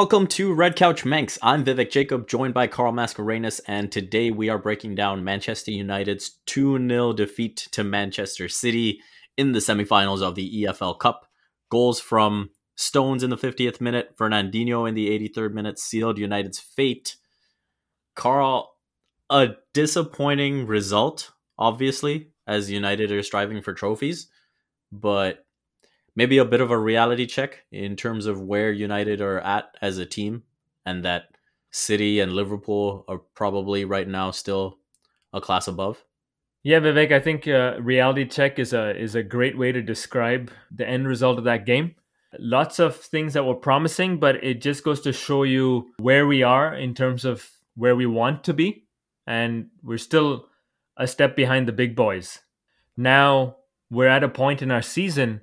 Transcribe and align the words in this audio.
Welcome 0.00 0.28
to 0.28 0.54
Red 0.54 0.76
Couch 0.76 1.04
Manx. 1.04 1.40
I'm 1.42 1.64
Vivek 1.64 1.90
Jacob, 1.90 2.28
joined 2.28 2.54
by 2.54 2.68
Carl 2.68 2.92
Mascarenas, 2.92 3.60
and 3.66 3.90
today 3.90 4.30
we 4.30 4.48
are 4.48 4.56
breaking 4.56 4.94
down 4.94 5.24
Manchester 5.24 5.72
United's 5.72 6.38
2 6.46 6.78
0 6.88 7.12
defeat 7.14 7.66
to 7.72 7.82
Manchester 7.82 8.48
City 8.48 9.00
in 9.36 9.50
the 9.50 9.58
semifinals 9.58 10.22
of 10.22 10.36
the 10.36 10.62
EFL 10.62 10.96
Cup. 11.00 11.26
Goals 11.68 11.98
from 11.98 12.50
Stones 12.76 13.24
in 13.24 13.30
the 13.30 13.36
50th 13.36 13.80
minute, 13.80 14.16
Fernandinho 14.16 14.88
in 14.88 14.94
the 14.94 15.08
83rd 15.08 15.52
minute 15.52 15.80
sealed 15.80 16.16
United's 16.16 16.60
fate. 16.60 17.16
Carl, 18.14 18.76
a 19.28 19.48
disappointing 19.74 20.68
result, 20.68 21.32
obviously, 21.58 22.30
as 22.46 22.70
United 22.70 23.10
are 23.10 23.24
striving 23.24 23.60
for 23.62 23.74
trophies, 23.74 24.28
but 24.92 25.44
maybe 26.18 26.38
a 26.38 26.44
bit 26.44 26.60
of 26.60 26.72
a 26.72 26.76
reality 26.76 27.26
check 27.26 27.62
in 27.70 27.94
terms 27.94 28.26
of 28.26 28.40
where 28.40 28.72
United 28.72 29.20
are 29.20 29.38
at 29.38 29.76
as 29.80 29.98
a 29.98 30.04
team, 30.04 30.42
and 30.84 31.04
that 31.04 31.28
City 31.70 32.18
and 32.18 32.32
Liverpool 32.32 33.04
are 33.06 33.18
probably 33.36 33.84
right 33.84 34.08
now 34.08 34.32
still 34.32 34.78
a 35.32 35.40
class 35.40 35.68
above. 35.68 36.04
Yeah, 36.64 36.80
Vivek, 36.80 37.12
I 37.12 37.20
think 37.20 37.46
uh, 37.46 37.76
reality 37.80 38.24
check 38.24 38.58
is 38.58 38.72
a 38.72 39.00
is 39.00 39.14
a 39.14 39.22
great 39.22 39.56
way 39.56 39.70
to 39.70 39.80
describe 39.80 40.50
the 40.72 40.88
end 40.88 41.06
result 41.06 41.38
of 41.38 41.44
that 41.44 41.64
game. 41.64 41.94
Lots 42.36 42.80
of 42.80 42.96
things 42.96 43.34
that 43.34 43.44
were 43.44 43.54
promising, 43.54 44.18
but 44.18 44.42
it 44.42 44.60
just 44.60 44.82
goes 44.82 45.00
to 45.02 45.12
show 45.12 45.44
you 45.44 45.94
where 45.98 46.26
we 46.26 46.42
are 46.42 46.74
in 46.74 46.94
terms 46.94 47.24
of 47.24 47.48
where 47.76 47.94
we 47.94 48.06
want 48.06 48.42
to 48.44 48.52
be, 48.52 48.88
and 49.24 49.68
we're 49.84 49.98
still 49.98 50.48
a 50.96 51.06
step 51.06 51.36
behind 51.36 51.68
the 51.68 51.80
big 51.80 51.94
boys. 51.94 52.40
Now 52.96 53.58
we're 53.88 54.08
at 54.16 54.24
a 54.24 54.28
point 54.28 54.62
in 54.62 54.72
our 54.72 54.82
season 54.82 55.42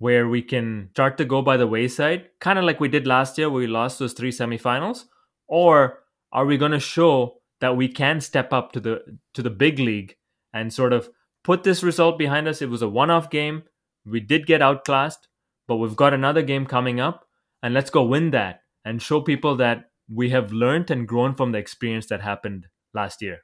where 0.00 0.26
we 0.26 0.40
can 0.40 0.88
start 0.92 1.18
to 1.18 1.26
go 1.26 1.42
by 1.42 1.58
the 1.58 1.66
wayside, 1.66 2.26
kind 2.40 2.58
of 2.58 2.64
like 2.64 2.80
we 2.80 2.88
did 2.88 3.06
last 3.06 3.36
year 3.36 3.50
where 3.50 3.60
we 3.60 3.66
lost 3.66 3.98
those 3.98 4.14
three 4.14 4.32
semifinals? 4.32 5.04
Or 5.46 5.98
are 6.32 6.46
we 6.46 6.56
going 6.56 6.72
to 6.72 6.80
show 6.80 7.42
that 7.60 7.76
we 7.76 7.86
can 7.86 8.22
step 8.22 8.50
up 8.50 8.72
to 8.72 8.80
the 8.80 9.02
to 9.34 9.42
the 9.42 9.50
big 9.50 9.78
league 9.78 10.16
and 10.54 10.72
sort 10.72 10.94
of 10.94 11.10
put 11.44 11.64
this 11.64 11.82
result 11.82 12.18
behind 12.18 12.48
us? 12.48 12.62
It 12.62 12.70
was 12.70 12.80
a 12.80 12.88
one-off 12.88 13.28
game. 13.28 13.64
We 14.06 14.20
did 14.20 14.46
get 14.46 14.62
outclassed, 14.62 15.28
but 15.68 15.76
we've 15.76 15.96
got 15.96 16.14
another 16.14 16.42
game 16.42 16.64
coming 16.64 16.98
up 16.98 17.26
and 17.62 17.74
let's 17.74 17.90
go 17.90 18.02
win 18.02 18.30
that 18.30 18.62
and 18.86 19.02
show 19.02 19.20
people 19.20 19.54
that 19.56 19.90
we 20.10 20.30
have 20.30 20.50
learned 20.50 20.90
and 20.90 21.06
grown 21.06 21.34
from 21.34 21.52
the 21.52 21.58
experience 21.58 22.06
that 22.06 22.22
happened 22.22 22.68
last 22.94 23.20
year. 23.20 23.40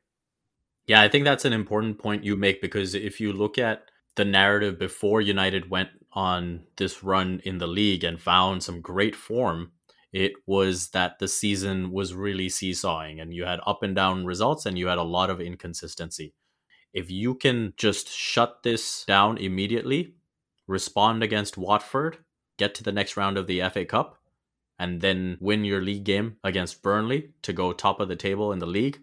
Yeah, 0.86 1.02
I 1.02 1.08
think 1.08 1.26
that's 1.26 1.44
an 1.44 1.52
important 1.52 1.98
point 1.98 2.24
you 2.24 2.34
make 2.34 2.62
because 2.62 2.94
if 2.94 3.20
you 3.20 3.34
look 3.34 3.58
at 3.58 3.82
the 4.14 4.24
narrative 4.24 4.78
before 4.78 5.20
United 5.20 5.68
went 5.68 5.90
on 6.16 6.62
this 6.78 7.04
run 7.04 7.40
in 7.44 7.58
the 7.58 7.66
league 7.66 8.02
and 8.02 8.18
found 8.18 8.62
some 8.62 8.80
great 8.80 9.14
form, 9.14 9.70
it 10.12 10.32
was 10.46 10.88
that 10.88 11.18
the 11.18 11.28
season 11.28 11.92
was 11.92 12.14
really 12.14 12.48
seesawing 12.48 13.20
and 13.20 13.34
you 13.34 13.44
had 13.44 13.60
up 13.66 13.82
and 13.82 13.94
down 13.94 14.24
results 14.24 14.64
and 14.64 14.78
you 14.78 14.86
had 14.86 14.96
a 14.96 15.02
lot 15.02 15.28
of 15.28 15.42
inconsistency. 15.42 16.32
If 16.94 17.10
you 17.10 17.34
can 17.34 17.74
just 17.76 18.08
shut 18.08 18.62
this 18.62 19.04
down 19.04 19.36
immediately, 19.36 20.14
respond 20.66 21.22
against 21.22 21.58
Watford, 21.58 22.16
get 22.56 22.74
to 22.76 22.82
the 22.82 22.92
next 22.92 23.18
round 23.18 23.36
of 23.36 23.46
the 23.46 23.60
FA 23.68 23.84
Cup, 23.84 24.18
and 24.78 25.02
then 25.02 25.36
win 25.38 25.66
your 25.66 25.82
league 25.82 26.04
game 26.04 26.36
against 26.42 26.82
Burnley 26.82 27.32
to 27.42 27.52
go 27.52 27.72
top 27.72 28.00
of 28.00 28.08
the 28.08 28.16
table 28.16 28.52
in 28.52 28.58
the 28.58 28.66
league, 28.66 29.00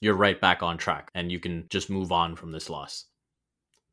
you're 0.00 0.14
right 0.14 0.40
back 0.40 0.60
on 0.60 0.76
track 0.76 1.08
and 1.14 1.30
you 1.30 1.38
can 1.38 1.66
just 1.70 1.88
move 1.88 2.10
on 2.10 2.34
from 2.34 2.50
this 2.50 2.68
loss 2.68 3.06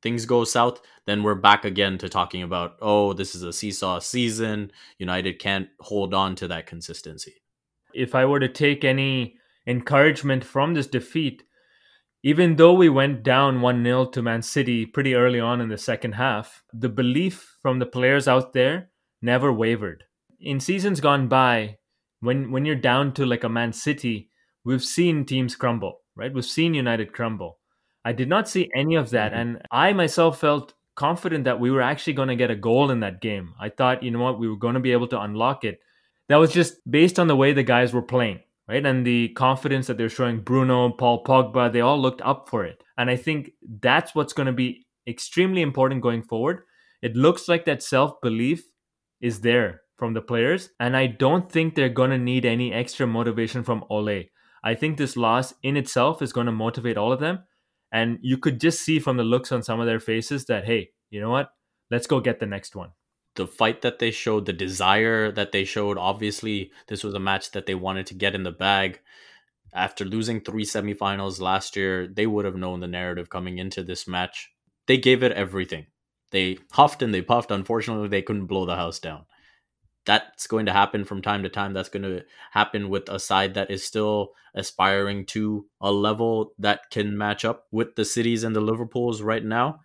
things 0.03 0.25
go 0.25 0.43
south, 0.43 0.81
then 1.07 1.23
we're 1.23 1.33
back 1.33 1.65
again 1.65 1.97
to 1.97 2.09
talking 2.09 2.43
about, 2.43 2.75
oh, 2.81 3.13
this 3.13 3.33
is 3.33 3.43
a 3.43 3.53
seesaw 3.53 3.99
season. 3.99 4.71
United 4.99 5.39
can't 5.39 5.69
hold 5.79 6.13
on 6.13 6.35
to 6.35 6.47
that 6.49 6.67
consistency. 6.67 7.33
If 7.93 8.13
I 8.13 8.25
were 8.25 8.39
to 8.39 8.49
take 8.49 8.83
any 8.83 9.37
encouragement 9.65 10.43
from 10.43 10.73
this 10.73 10.87
defeat, 10.87 11.43
even 12.21 12.55
though 12.55 12.73
we 12.73 12.89
went 12.89 13.23
down 13.23 13.61
1 13.61 13.83
0 13.83 14.05
to 14.07 14.21
Man 14.21 14.41
City 14.41 14.85
pretty 14.85 15.15
early 15.15 15.39
on 15.39 15.61
in 15.61 15.69
the 15.69 15.77
second 15.77 16.13
half, 16.13 16.63
the 16.73 16.89
belief 16.89 17.57
from 17.61 17.79
the 17.79 17.85
players 17.85 18.27
out 18.27 18.53
there 18.53 18.89
never 19.21 19.51
wavered. 19.51 20.03
In 20.39 20.59
seasons 20.59 20.99
gone 20.99 21.27
by, 21.27 21.77
when, 22.19 22.51
when 22.51 22.65
you're 22.65 22.75
down 22.75 23.13
to 23.13 23.25
like 23.25 23.43
a 23.43 23.49
Man 23.49 23.73
City, 23.73 24.29
we've 24.65 24.83
seen 24.83 25.25
teams 25.25 25.55
crumble, 25.55 25.99
right? 26.15 26.33
We've 26.33 26.45
seen 26.45 26.73
United 26.73 27.13
crumble. 27.13 27.59
I 28.05 28.11
did 28.13 28.29
not 28.29 28.49
see 28.49 28.69
any 28.75 28.95
of 28.95 29.11
that. 29.11 29.31
Mm-hmm. 29.31 29.39
And 29.41 29.61
I 29.71 29.93
myself 29.93 30.39
felt 30.39 30.73
confident 30.95 31.45
that 31.45 31.59
we 31.59 31.71
were 31.71 31.81
actually 31.81 32.13
going 32.13 32.27
to 32.27 32.35
get 32.35 32.51
a 32.51 32.55
goal 32.55 32.91
in 32.91 32.99
that 32.99 33.21
game. 33.21 33.53
I 33.59 33.69
thought, 33.69 34.03
you 34.03 34.11
know 34.11 34.19
what, 34.19 34.39
we 34.39 34.47
were 34.47 34.57
going 34.57 34.75
to 34.75 34.79
be 34.79 34.91
able 34.91 35.07
to 35.07 35.21
unlock 35.21 35.63
it. 35.63 35.79
That 36.29 36.37
was 36.37 36.51
just 36.51 36.75
based 36.89 37.19
on 37.19 37.27
the 37.27 37.35
way 37.35 37.53
the 37.53 37.63
guys 37.63 37.93
were 37.93 38.01
playing, 38.01 38.39
right? 38.67 38.85
And 38.85 39.05
the 39.05 39.29
confidence 39.29 39.87
that 39.87 39.97
they're 39.97 40.09
showing 40.09 40.41
Bruno, 40.41 40.91
Paul 40.91 41.23
Pogba, 41.23 41.71
they 41.71 41.81
all 41.81 41.99
looked 41.99 42.21
up 42.21 42.47
for 42.49 42.63
it. 42.65 42.83
And 42.97 43.09
I 43.09 43.15
think 43.15 43.51
that's 43.81 44.13
what's 44.15 44.33
going 44.33 44.47
to 44.47 44.53
be 44.53 44.85
extremely 45.07 45.61
important 45.61 46.01
going 46.01 46.23
forward. 46.23 46.63
It 47.01 47.15
looks 47.15 47.49
like 47.49 47.65
that 47.65 47.83
self 47.83 48.21
belief 48.21 48.63
is 49.19 49.41
there 49.41 49.81
from 49.97 50.13
the 50.13 50.21
players. 50.21 50.69
And 50.79 50.95
I 50.95 51.07
don't 51.07 51.51
think 51.51 51.75
they're 51.75 51.89
going 51.89 52.11
to 52.11 52.17
need 52.17 52.45
any 52.45 52.71
extra 52.71 53.07
motivation 53.07 53.63
from 53.63 53.83
Ole. 53.89 54.23
I 54.63 54.75
think 54.75 54.97
this 54.97 55.17
loss 55.17 55.53
in 55.63 55.75
itself 55.75 56.21
is 56.21 56.31
going 56.31 56.45
to 56.45 56.51
motivate 56.51 56.97
all 56.97 57.11
of 57.11 57.19
them 57.19 57.39
and 57.93 58.17
you 58.21 58.37
could 58.37 58.59
just 58.59 58.81
see 58.81 58.99
from 58.99 59.15
the 59.15 59.23
looks 59.23 59.51
on 59.53 59.63
some 59.63 59.79
of 59.79 59.85
their 59.85 60.01
faces 60.01 60.45
that 60.45 60.65
hey 60.65 60.89
you 61.09 61.21
know 61.21 61.29
what? 61.29 61.51
Let's 61.91 62.07
go 62.07 62.19
get 62.19 62.39
the 62.39 62.47
next 62.47 62.75
one. 62.75 62.89
The 63.35 63.45
fight 63.47 63.83
that 63.83 63.99
they 63.99 64.09
showed 64.09 64.45
the 64.47 64.53
desire 64.53 65.31
that 65.31 65.51
they 65.51 65.63
showed 65.63 65.97
obviously 65.97 66.71
this 66.87 67.03
was 67.03 67.13
a 67.13 67.19
match 67.19 67.51
that 67.51 67.67
they 67.67 67.75
wanted 67.75 68.07
to 68.07 68.15
get 68.15 68.35
in 68.35 68.43
the 68.43 68.51
bag. 68.51 68.99
After 69.73 70.03
losing 70.03 70.41
three 70.41 70.65
semifinals 70.65 71.39
last 71.39 71.75
year 71.75 72.07
they 72.07 72.25
would 72.25 72.45
have 72.45 72.55
known 72.55 72.79
the 72.79 72.87
narrative 72.87 73.29
coming 73.29 73.59
into 73.59 73.83
this 73.83 74.07
match. 74.07 74.51
They 74.87 74.97
gave 74.97 75.23
it 75.23 75.31
everything. 75.31 75.85
They 76.31 76.57
huffed 76.71 77.03
and 77.03 77.13
they 77.13 77.21
puffed. 77.21 77.51
Unfortunately 77.51 78.07
they 78.07 78.23
couldn't 78.23 78.47
blow 78.47 78.65
the 78.65 78.75
house 78.75 78.99
down 78.99 79.25
that's 80.05 80.47
going 80.47 80.65
to 80.65 80.73
happen 80.73 81.05
from 81.05 81.21
time 81.21 81.43
to 81.43 81.49
time. 81.49 81.73
That's 81.73 81.89
going 81.89 82.03
to 82.03 82.23
happen 82.51 82.89
with 82.89 83.07
a 83.09 83.19
side 83.19 83.53
that 83.53 83.71
is 83.71 83.83
still 83.83 84.33
aspiring 84.55 85.25
to 85.27 85.65
a 85.81 85.91
level 85.91 86.53
that 86.59 86.89
can 86.91 87.17
match 87.17 87.45
up 87.45 87.67
with 87.71 87.95
the 87.95 88.05
cities 88.05 88.43
and 88.43 88.55
the 88.55 88.61
Liverpools 88.61 89.21
right 89.21 89.43
now. 89.43 89.79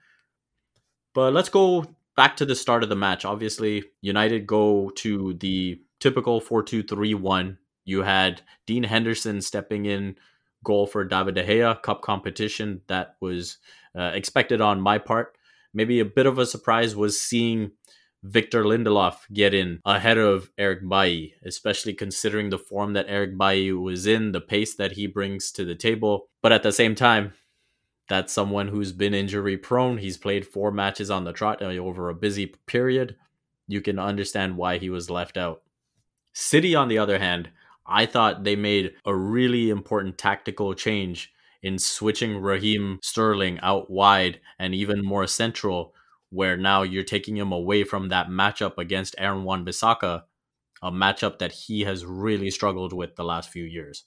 But 1.14 1.32
let's 1.32 1.48
go 1.48 1.84
back 2.16 2.36
to 2.36 2.44
the 2.44 2.54
start 2.54 2.82
of 2.82 2.88
the 2.88 2.96
match. 2.96 3.24
Obviously, 3.24 3.84
United 4.00 4.46
go 4.46 4.90
to 4.96 5.34
the 5.34 5.80
typical 6.00 6.40
4 6.40 6.62
2 6.62 6.82
3 6.82 7.14
1. 7.14 7.58
You 7.84 8.02
had 8.02 8.42
Dean 8.66 8.82
Henderson 8.82 9.40
stepping 9.40 9.86
in 9.86 10.16
goal 10.64 10.86
for 10.86 11.04
David 11.04 11.36
De 11.36 11.44
Gea, 11.44 11.80
cup 11.82 12.02
competition. 12.02 12.82
That 12.88 13.16
was 13.20 13.58
uh, 13.96 14.10
expected 14.14 14.60
on 14.60 14.80
my 14.80 14.98
part. 14.98 15.36
Maybe 15.72 16.00
a 16.00 16.04
bit 16.04 16.26
of 16.26 16.38
a 16.38 16.46
surprise 16.46 16.96
was 16.96 17.20
seeing 17.20 17.70
Victor 18.22 18.64
Lindelof 18.64 19.18
get 19.32 19.54
in 19.54 19.80
ahead 19.84 20.18
of 20.18 20.50
Eric 20.58 20.80
Bailly, 20.88 21.34
especially 21.44 21.94
considering 21.94 22.50
the 22.50 22.58
form 22.58 22.92
that 22.94 23.06
Eric 23.08 23.38
Bailly 23.38 23.72
was 23.72 24.06
in, 24.06 24.32
the 24.32 24.40
pace 24.40 24.74
that 24.74 24.92
he 24.92 25.06
brings 25.06 25.52
to 25.52 25.64
the 25.64 25.76
table. 25.76 26.28
But 26.42 26.52
at 26.52 26.62
the 26.62 26.72
same 26.72 26.94
time, 26.94 27.34
that's 28.08 28.32
someone 28.32 28.68
who's 28.68 28.92
been 28.92 29.14
injury 29.14 29.56
prone. 29.56 29.98
He's 29.98 30.16
played 30.16 30.46
four 30.46 30.72
matches 30.72 31.10
on 31.10 31.24
the 31.24 31.32
trot 31.32 31.62
uh, 31.62 31.66
over 31.66 32.08
a 32.08 32.14
busy 32.14 32.54
period. 32.66 33.16
You 33.68 33.80
can 33.80 33.98
understand 33.98 34.56
why 34.56 34.78
he 34.78 34.90
was 34.90 35.10
left 35.10 35.36
out. 35.36 35.62
City, 36.32 36.74
on 36.74 36.88
the 36.88 36.98
other 36.98 37.18
hand, 37.18 37.50
I 37.86 38.06
thought 38.06 38.44
they 38.44 38.56
made 38.56 38.94
a 39.04 39.14
really 39.14 39.70
important 39.70 40.18
tactical 40.18 40.74
change 40.74 41.32
in 41.62 41.78
switching 41.78 42.38
Raheem 42.38 42.98
Sterling 43.02 43.58
out 43.60 43.90
wide 43.90 44.40
and 44.58 44.74
even 44.74 45.04
more 45.04 45.26
central 45.26 45.94
where 46.30 46.56
now 46.56 46.82
you're 46.82 47.04
taking 47.04 47.36
him 47.36 47.52
away 47.52 47.84
from 47.84 48.08
that 48.08 48.28
matchup 48.28 48.78
against 48.78 49.14
Aaron 49.18 49.44
Wan-Bissaka, 49.44 50.22
a 50.82 50.90
matchup 50.90 51.38
that 51.38 51.52
he 51.52 51.82
has 51.82 52.04
really 52.04 52.50
struggled 52.50 52.92
with 52.92 53.16
the 53.16 53.24
last 53.24 53.50
few 53.50 53.64
years. 53.64 54.04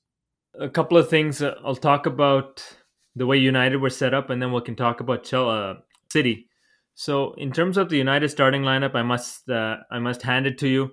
A 0.59 0.69
couple 0.69 0.97
of 0.97 1.09
things 1.09 1.41
I'll 1.41 1.75
talk 1.75 2.05
about 2.05 2.77
the 3.15 3.25
way 3.25 3.37
United 3.37 3.77
were 3.77 3.89
set 3.89 4.13
up, 4.13 4.29
and 4.29 4.41
then 4.41 4.51
we 4.51 4.61
can 4.61 4.75
talk 4.75 4.99
about 4.99 5.31
uh, 5.33 5.75
City. 6.09 6.47
So, 6.93 7.33
in 7.33 7.51
terms 7.51 7.77
of 7.77 7.89
the 7.89 7.97
United 7.97 8.29
starting 8.29 8.63
lineup, 8.63 8.95
I 8.95 9.01
must 9.01 9.49
uh, 9.49 9.77
I 9.89 9.99
must 9.99 10.21
hand 10.21 10.45
it 10.45 10.57
to 10.59 10.67
you. 10.67 10.91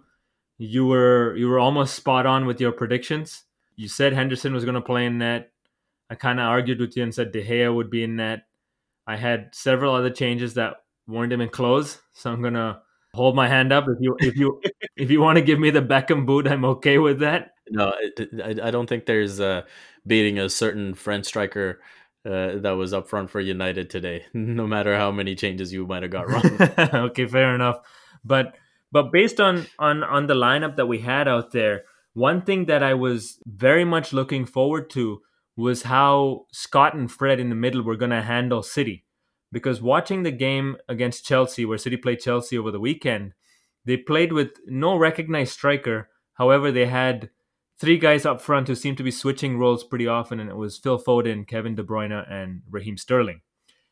You 0.56 0.86
were 0.86 1.36
you 1.36 1.48
were 1.48 1.58
almost 1.58 1.94
spot 1.94 2.26
on 2.26 2.46
with 2.46 2.60
your 2.60 2.72
predictions. 2.72 3.44
You 3.76 3.88
said 3.88 4.12
Henderson 4.12 4.52
was 4.52 4.64
going 4.64 4.74
to 4.74 4.80
play 4.80 5.06
in 5.06 5.18
net. 5.18 5.52
I 6.10 6.14
kind 6.14 6.40
of 6.40 6.46
argued 6.46 6.80
with 6.80 6.96
you 6.96 7.02
and 7.02 7.14
said 7.14 7.32
De 7.32 7.44
Gea 7.44 7.74
would 7.74 7.90
be 7.90 8.02
in 8.02 8.16
net. 8.16 8.44
I 9.06 9.16
had 9.16 9.50
several 9.54 9.94
other 9.94 10.10
changes 10.10 10.54
that 10.54 10.76
weren't 11.08 11.32
in 11.32 11.48
clothes. 11.48 12.00
So 12.12 12.30
I'm 12.30 12.42
gonna 12.42 12.82
hold 13.14 13.34
my 13.34 13.48
hand 13.48 13.72
up. 13.72 13.86
If 13.88 13.98
you 14.00 14.16
if 14.20 14.36
you 14.36 14.60
if 14.96 15.10
you 15.10 15.20
want 15.20 15.36
to 15.36 15.42
give 15.42 15.58
me 15.58 15.70
the 15.70 15.82
Beckham 15.82 16.26
boot, 16.26 16.46
I'm 16.46 16.64
okay 16.64 16.98
with 16.98 17.20
that. 17.20 17.52
No, 17.70 17.92
I, 18.44 18.56
I 18.62 18.70
don't 18.70 18.88
think 18.88 19.06
there's 19.06 19.40
uh, 19.40 19.62
beating 20.06 20.38
a 20.38 20.48
certain 20.48 20.94
French 20.94 21.26
striker 21.26 21.80
uh, 22.24 22.58
that 22.58 22.76
was 22.76 22.92
up 22.92 23.08
front 23.08 23.30
for 23.30 23.40
United 23.40 23.90
today. 23.90 24.24
No 24.34 24.66
matter 24.66 24.96
how 24.96 25.10
many 25.10 25.34
changes 25.34 25.72
you 25.72 25.86
might 25.86 26.02
have 26.02 26.12
got 26.12 26.28
wrong. 26.28 26.44
okay, 27.10 27.26
fair 27.26 27.54
enough. 27.54 27.80
But 28.24 28.56
But 28.92 29.12
based 29.12 29.40
on 29.40 29.66
on 29.78 30.04
on 30.04 30.26
the 30.26 30.34
lineup 30.34 30.76
that 30.76 30.86
we 30.86 30.98
had 30.98 31.28
out 31.28 31.52
there, 31.52 31.84
one 32.14 32.42
thing 32.42 32.66
that 32.66 32.82
I 32.82 32.94
was 32.94 33.38
very 33.46 33.84
much 33.84 34.12
looking 34.12 34.46
forward 34.46 34.90
to 34.90 35.22
was 35.56 35.82
how 35.82 36.46
Scott 36.52 36.94
and 36.94 37.10
Fred 37.10 37.40
in 37.40 37.48
the 37.48 37.54
middle 37.54 37.82
were 37.82 37.96
going 37.96 38.12
to 38.12 38.22
handle 38.22 38.62
City. 38.62 39.04
Because 39.50 39.80
watching 39.80 40.22
the 40.22 40.30
game 40.30 40.76
against 40.88 41.24
Chelsea, 41.24 41.64
where 41.64 41.78
City 41.78 41.96
played 41.96 42.20
Chelsea 42.20 42.58
over 42.58 42.70
the 42.70 42.80
weekend, 42.80 43.32
they 43.84 43.96
played 43.96 44.32
with 44.32 44.50
no 44.66 44.96
recognized 44.96 45.52
striker. 45.52 46.10
However, 46.34 46.70
they 46.70 46.86
had 46.86 47.30
three 47.78 47.98
guys 47.98 48.26
up 48.26 48.40
front 48.40 48.68
who 48.68 48.74
seemed 48.74 48.98
to 48.98 49.02
be 49.02 49.10
switching 49.10 49.58
roles 49.58 49.84
pretty 49.84 50.06
often, 50.06 50.40
and 50.40 50.50
it 50.50 50.56
was 50.56 50.78
Phil 50.78 51.02
Foden, 51.02 51.46
Kevin 51.46 51.74
De 51.74 51.82
Bruyne, 51.82 52.30
and 52.30 52.62
Raheem 52.68 52.96
Sterling. 52.96 53.40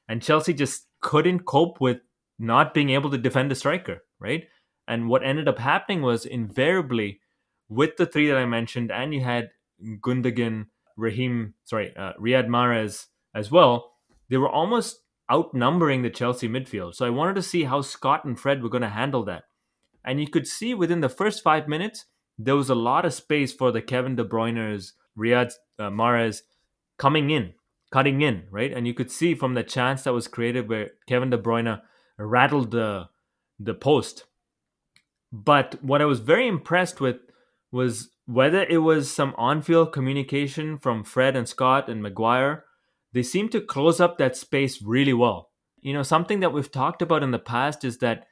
And 0.08 0.22
Chelsea 0.22 0.52
just 0.52 0.86
couldn't 1.00 1.46
cope 1.46 1.80
with 1.80 1.98
not 2.38 2.74
being 2.74 2.90
able 2.90 3.10
to 3.10 3.18
defend 3.18 3.50
a 3.50 3.54
striker, 3.54 4.04
right? 4.18 4.44
And 4.86 5.08
what 5.08 5.24
ended 5.24 5.48
up 5.48 5.58
happening 5.58 6.02
was 6.02 6.26
invariably 6.26 7.20
with 7.68 7.96
the 7.96 8.06
three 8.06 8.28
that 8.28 8.36
I 8.36 8.46
mentioned, 8.46 8.92
and 8.92 9.14
you 9.14 9.22
had 9.22 9.50
Gundogan, 10.00 10.66
Raheem, 10.96 11.54
sorry, 11.64 11.94
uh, 11.96 12.12
Riyad 12.20 12.46
Mahrez 12.46 13.06
as 13.34 13.50
well, 13.50 13.92
they 14.28 14.36
were 14.36 14.48
almost 14.48 15.00
outnumbering 15.30 16.02
the 16.02 16.10
Chelsea 16.10 16.48
midfield. 16.48 16.94
So 16.94 17.06
I 17.06 17.10
wanted 17.10 17.34
to 17.36 17.42
see 17.42 17.64
how 17.64 17.80
Scott 17.80 18.24
and 18.24 18.38
Fred 18.38 18.62
were 18.62 18.68
going 18.68 18.82
to 18.82 18.88
handle 18.88 19.24
that. 19.24 19.44
And 20.04 20.20
you 20.20 20.28
could 20.28 20.46
see 20.46 20.74
within 20.74 21.00
the 21.00 21.08
first 21.08 21.42
five 21.42 21.66
minutes, 21.66 22.06
there 22.38 22.56
was 22.56 22.70
a 22.70 22.74
lot 22.74 23.04
of 23.04 23.14
space 23.14 23.52
for 23.52 23.72
the 23.72 23.82
Kevin 23.82 24.14
De 24.14 24.24
Bruyne's, 24.24 24.92
Riyad 25.18 25.52
uh, 25.78 25.90
Mahrez 25.90 26.42
coming 26.98 27.30
in, 27.30 27.54
cutting 27.90 28.20
in, 28.22 28.44
right? 28.50 28.72
And 28.72 28.86
you 28.86 28.94
could 28.94 29.10
see 29.10 29.34
from 29.34 29.54
the 29.54 29.62
chance 29.62 30.02
that 30.02 30.12
was 30.12 30.28
created 30.28 30.68
where 30.68 30.90
Kevin 31.08 31.30
De 31.30 31.38
Bruyne 31.38 31.80
rattled 32.18 32.70
the 32.70 33.08
the 33.58 33.74
post. 33.74 34.26
But 35.32 35.82
what 35.82 36.02
I 36.02 36.04
was 36.04 36.20
very 36.20 36.46
impressed 36.46 37.00
with 37.00 37.16
was 37.72 38.10
whether 38.26 38.64
it 38.64 38.78
was 38.78 39.10
some 39.10 39.34
on-field 39.38 39.92
communication 39.92 40.78
from 40.78 41.04
Fred 41.04 41.34
and 41.36 41.48
Scott 41.48 41.88
and 41.88 42.02
Maguire, 42.02 42.64
they 43.16 43.22
seem 43.22 43.48
to 43.48 43.62
close 43.62 43.98
up 43.98 44.18
that 44.18 44.36
space 44.36 44.82
really 44.82 45.14
well. 45.14 45.50
You 45.80 45.94
know, 45.94 46.02
something 46.02 46.40
that 46.40 46.52
we've 46.52 46.70
talked 46.70 47.00
about 47.00 47.22
in 47.22 47.30
the 47.30 47.38
past 47.38 47.82
is 47.82 47.96
that 47.98 48.26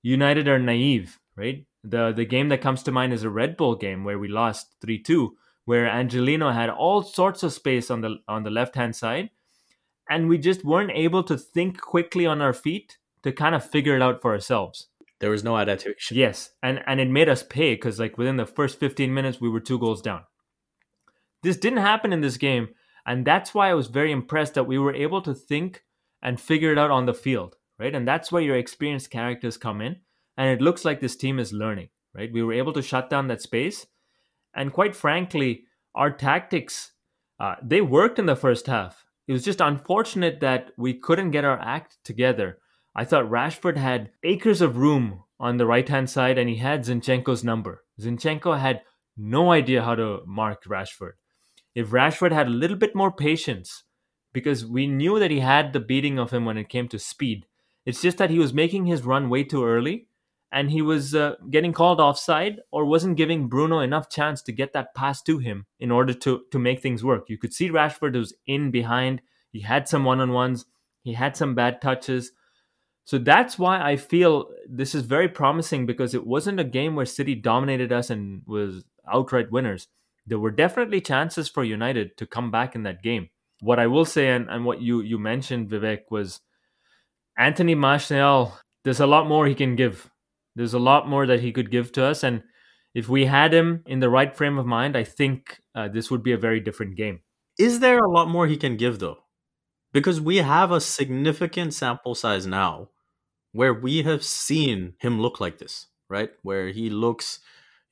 United 0.00 0.48
are 0.48 0.58
naive, 0.58 1.18
right? 1.36 1.66
The 1.84 2.12
the 2.12 2.24
game 2.24 2.48
that 2.48 2.62
comes 2.62 2.82
to 2.84 2.92
mind 2.92 3.12
is 3.12 3.24
a 3.24 3.28
Red 3.28 3.58
Bull 3.58 3.76
game 3.76 4.04
where 4.04 4.18
we 4.18 4.28
lost 4.28 4.74
3-2 4.82 5.32
where 5.66 5.86
Angelino 5.86 6.50
had 6.50 6.70
all 6.70 7.02
sorts 7.02 7.42
of 7.42 7.52
space 7.52 7.90
on 7.90 8.00
the 8.00 8.16
on 8.26 8.42
the 8.42 8.50
left-hand 8.50 8.96
side 8.96 9.28
and 10.08 10.30
we 10.30 10.38
just 10.38 10.64
weren't 10.64 10.92
able 10.94 11.22
to 11.24 11.36
think 11.36 11.78
quickly 11.80 12.24
on 12.24 12.40
our 12.40 12.54
feet 12.54 12.96
to 13.24 13.32
kind 13.32 13.54
of 13.54 13.68
figure 13.68 13.96
it 13.96 14.02
out 14.02 14.22
for 14.22 14.32
ourselves. 14.32 14.88
There 15.20 15.30
was 15.30 15.44
no 15.44 15.58
adaptation. 15.58 16.16
Yes, 16.16 16.50
and 16.62 16.82
and 16.86 17.00
it 17.00 17.10
made 17.10 17.28
us 17.28 17.42
pay 17.42 17.74
because 17.74 18.00
like 18.00 18.16
within 18.16 18.38
the 18.38 18.46
first 18.46 18.80
15 18.80 19.12
minutes 19.12 19.42
we 19.42 19.50
were 19.50 19.60
two 19.60 19.78
goals 19.78 20.00
down. 20.00 20.22
This 21.42 21.58
didn't 21.58 21.80
happen 21.90 22.14
in 22.14 22.22
this 22.22 22.38
game, 22.38 22.68
and 23.06 23.24
that's 23.24 23.54
why 23.54 23.70
I 23.70 23.74
was 23.74 23.88
very 23.88 24.12
impressed 24.12 24.54
that 24.54 24.66
we 24.66 24.78
were 24.78 24.94
able 24.94 25.22
to 25.22 25.34
think 25.34 25.84
and 26.22 26.40
figure 26.40 26.72
it 26.72 26.78
out 26.78 26.90
on 26.90 27.06
the 27.06 27.14
field, 27.14 27.56
right? 27.78 27.94
And 27.94 28.06
that's 28.06 28.30
where 28.30 28.42
your 28.42 28.56
experienced 28.56 29.10
characters 29.10 29.56
come 29.56 29.80
in, 29.80 29.96
and 30.36 30.48
it 30.48 30.62
looks 30.62 30.84
like 30.84 31.00
this 31.00 31.16
team 31.16 31.38
is 31.38 31.52
learning, 31.52 31.88
right? 32.14 32.32
We 32.32 32.42
were 32.42 32.52
able 32.52 32.72
to 32.74 32.82
shut 32.82 33.10
down 33.10 33.28
that 33.28 33.42
space, 33.42 33.86
and 34.54 34.72
quite 34.72 34.94
frankly, 34.94 35.64
our 35.94 36.10
tactics 36.10 36.92
uh, 37.40 37.56
they 37.62 37.80
worked 37.80 38.18
in 38.18 38.26
the 38.26 38.36
first 38.36 38.66
half. 38.66 39.04
It 39.26 39.32
was 39.32 39.44
just 39.44 39.60
unfortunate 39.60 40.40
that 40.40 40.70
we 40.76 40.94
couldn't 40.94 41.32
get 41.32 41.44
our 41.44 41.58
act 41.58 41.98
together 42.04 42.58
I 42.94 43.04
thought 43.04 43.30
Rashford 43.30 43.76
had 43.76 44.10
acres 44.22 44.60
of 44.60 44.76
room 44.76 45.24
on 45.40 45.56
the 45.56 45.66
right 45.66 45.88
hand 45.88 46.10
side 46.10 46.36
and 46.36 46.48
he 46.48 46.56
had 46.56 46.84
Zinchenko's 46.84 47.42
number. 47.42 47.84
Zinchenko 48.00 48.58
had 48.58 48.82
no 49.16 49.50
idea 49.50 49.82
how 49.82 49.94
to 49.94 50.20
mark 50.26 50.64
Rashford. 50.64 51.12
If 51.74 51.88
Rashford 51.88 52.32
had 52.32 52.46
a 52.46 52.50
little 52.50 52.76
bit 52.76 52.94
more 52.94 53.10
patience, 53.10 53.84
because 54.32 54.64
we 54.64 54.86
knew 54.86 55.18
that 55.18 55.30
he 55.30 55.40
had 55.40 55.72
the 55.72 55.80
beating 55.80 56.18
of 56.18 56.30
him 56.30 56.44
when 56.44 56.58
it 56.58 56.68
came 56.68 56.88
to 56.88 56.98
speed, 56.98 57.46
it's 57.84 58.02
just 58.02 58.18
that 58.18 58.30
he 58.30 58.38
was 58.38 58.54
making 58.54 58.86
his 58.86 59.02
run 59.02 59.28
way 59.28 59.44
too 59.44 59.64
early 59.64 60.06
and 60.50 60.70
he 60.70 60.82
was 60.82 61.14
uh, 61.14 61.34
getting 61.50 61.72
called 61.72 61.98
offside 61.98 62.60
or 62.70 62.84
wasn't 62.84 63.16
giving 63.16 63.48
Bruno 63.48 63.80
enough 63.80 64.10
chance 64.10 64.42
to 64.42 64.52
get 64.52 64.72
that 64.74 64.94
pass 64.94 65.22
to 65.22 65.38
him 65.38 65.66
in 65.80 65.90
order 65.90 66.12
to, 66.12 66.42
to 66.50 66.58
make 66.58 66.80
things 66.80 67.02
work. 67.02 67.28
You 67.28 67.38
could 67.38 67.54
see 67.54 67.70
Rashford 67.70 68.16
was 68.16 68.34
in 68.46 68.70
behind, 68.70 69.22
he 69.50 69.60
had 69.60 69.88
some 69.88 70.04
one 70.04 70.20
on 70.20 70.32
ones, 70.32 70.66
he 71.02 71.14
had 71.14 71.36
some 71.36 71.54
bad 71.54 71.80
touches 71.80 72.32
so 73.04 73.18
that's 73.18 73.58
why 73.58 73.80
I 73.80 73.96
feel 73.96 74.50
this 74.68 74.94
is 74.94 75.02
very 75.02 75.28
promising 75.28 75.86
because 75.86 76.14
it 76.14 76.26
wasn't 76.26 76.60
a 76.60 76.64
game 76.64 76.94
where 76.94 77.06
City 77.06 77.34
dominated 77.34 77.92
us 77.92 78.10
and 78.10 78.42
was 78.46 78.84
outright 79.12 79.50
winners. 79.50 79.88
There 80.26 80.38
were 80.38 80.50
definitely 80.50 81.00
chances 81.00 81.48
for 81.48 81.64
United 81.64 82.16
to 82.18 82.26
come 82.26 82.50
back 82.50 82.74
in 82.74 82.84
that 82.84 83.02
game. 83.02 83.28
What 83.60 83.78
I 83.78 83.86
will 83.86 84.04
say, 84.04 84.28
and, 84.28 84.48
and 84.48 84.64
what 84.64 84.80
you, 84.80 85.00
you 85.00 85.18
mentioned, 85.18 85.70
Vivek, 85.70 86.02
was 86.10 86.40
Anthony 87.38 87.74
Martial, 87.74 88.56
there's 88.84 89.00
a 89.00 89.06
lot 89.06 89.28
more 89.28 89.46
he 89.46 89.54
can 89.54 89.76
give. 89.76 90.10
There's 90.54 90.74
a 90.74 90.78
lot 90.78 91.08
more 91.08 91.26
that 91.26 91.40
he 91.40 91.52
could 91.52 91.70
give 91.70 91.92
to 91.92 92.04
us. 92.04 92.22
And 92.22 92.42
if 92.94 93.08
we 93.08 93.26
had 93.26 93.54
him 93.54 93.82
in 93.86 94.00
the 94.00 94.10
right 94.10 94.36
frame 94.36 94.58
of 94.58 94.66
mind, 94.66 94.96
I 94.96 95.04
think 95.04 95.60
uh, 95.74 95.88
this 95.88 96.10
would 96.10 96.22
be 96.22 96.32
a 96.32 96.38
very 96.38 96.60
different 96.60 96.96
game. 96.96 97.20
Is 97.58 97.80
there 97.80 97.98
a 97.98 98.10
lot 98.10 98.28
more 98.28 98.46
he 98.46 98.56
can 98.56 98.76
give, 98.76 98.98
though? 98.98 99.18
because 99.92 100.20
we 100.20 100.38
have 100.38 100.72
a 100.72 100.80
significant 100.80 101.74
sample 101.74 102.14
size 102.14 102.46
now 102.46 102.88
where 103.52 103.74
we 103.74 104.02
have 104.02 104.24
seen 104.24 104.94
him 104.98 105.20
look 105.20 105.38
like 105.38 105.58
this, 105.58 105.88
right? 106.08 106.30
Where 106.42 106.68
he 106.68 106.88
looks, 106.88 107.40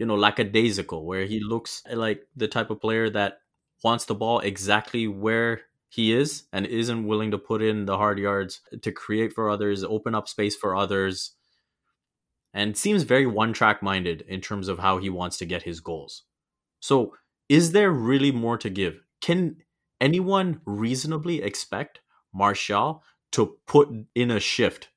you 0.01 0.07
know, 0.07 0.17
lackadaisical, 0.17 1.05
where 1.05 1.27
he 1.27 1.41
looks 1.41 1.83
like 1.93 2.27
the 2.35 2.49
type 2.49 2.71
of 2.71 2.81
player 2.81 3.11
that 3.11 3.41
wants 3.85 4.07
the 4.07 4.15
ball 4.15 4.41
exactly 4.41 5.07
where 5.07 5.61
he 5.91 6.13
is 6.13 6.45
and 6.55 6.65
isn't 6.67 7.07
willing 7.07 7.31
to 7.33 7.39
put 7.39 7.61
in 7.61 7.85
the 7.85 7.99
hard 7.99 8.19
yards 8.19 8.63
to 8.81 8.93
create 8.93 9.35
for 9.35 9.51
others, 9.51 9.85
open 9.85 10.15
up 10.15 10.27
space 10.27 10.57
for 10.57 10.75
others, 10.75 11.33
and 12.55 12.79
seems 12.79 13.03
very 13.03 13.27
one 13.27 13.53
track 13.53 13.83
minded 13.83 14.23
in 14.27 14.41
terms 14.41 14.69
of 14.69 14.79
how 14.79 14.97
he 14.97 15.11
wants 15.11 15.37
to 15.37 15.45
get 15.45 15.65
his 15.65 15.81
goals. 15.81 16.23
So, 16.81 17.15
is 17.51 17.73
there 17.73 17.91
really 17.93 18.33
more 18.33 18.57
to 18.57 18.71
give? 18.71 19.01
Can 19.21 19.57
anyone 20.01 20.63
reasonably 20.65 21.43
expect 21.43 22.01
Martial 22.33 23.03
to 23.33 23.59
put 23.67 23.91
in 24.15 24.31
a 24.31 24.41
shift, 24.41 24.89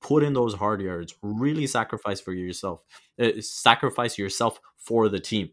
put 0.00 0.24
in 0.24 0.32
those 0.32 0.54
hard 0.54 0.80
yards, 0.80 1.14
really 1.22 1.68
sacrifice 1.68 2.20
for 2.20 2.32
yourself, 2.32 2.80
uh, 3.20 3.40
sacrifice 3.40 4.18
yourself 4.18 4.60
for 4.76 5.08
the 5.08 5.20
team? 5.20 5.50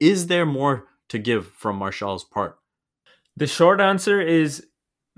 Is 0.00 0.26
there 0.26 0.46
more 0.46 0.88
to 1.08 1.18
give 1.18 1.48
from 1.48 1.76
Martial's 1.76 2.24
part? 2.24 2.58
The 3.36 3.46
short 3.46 3.80
answer 3.80 4.20
is 4.20 4.66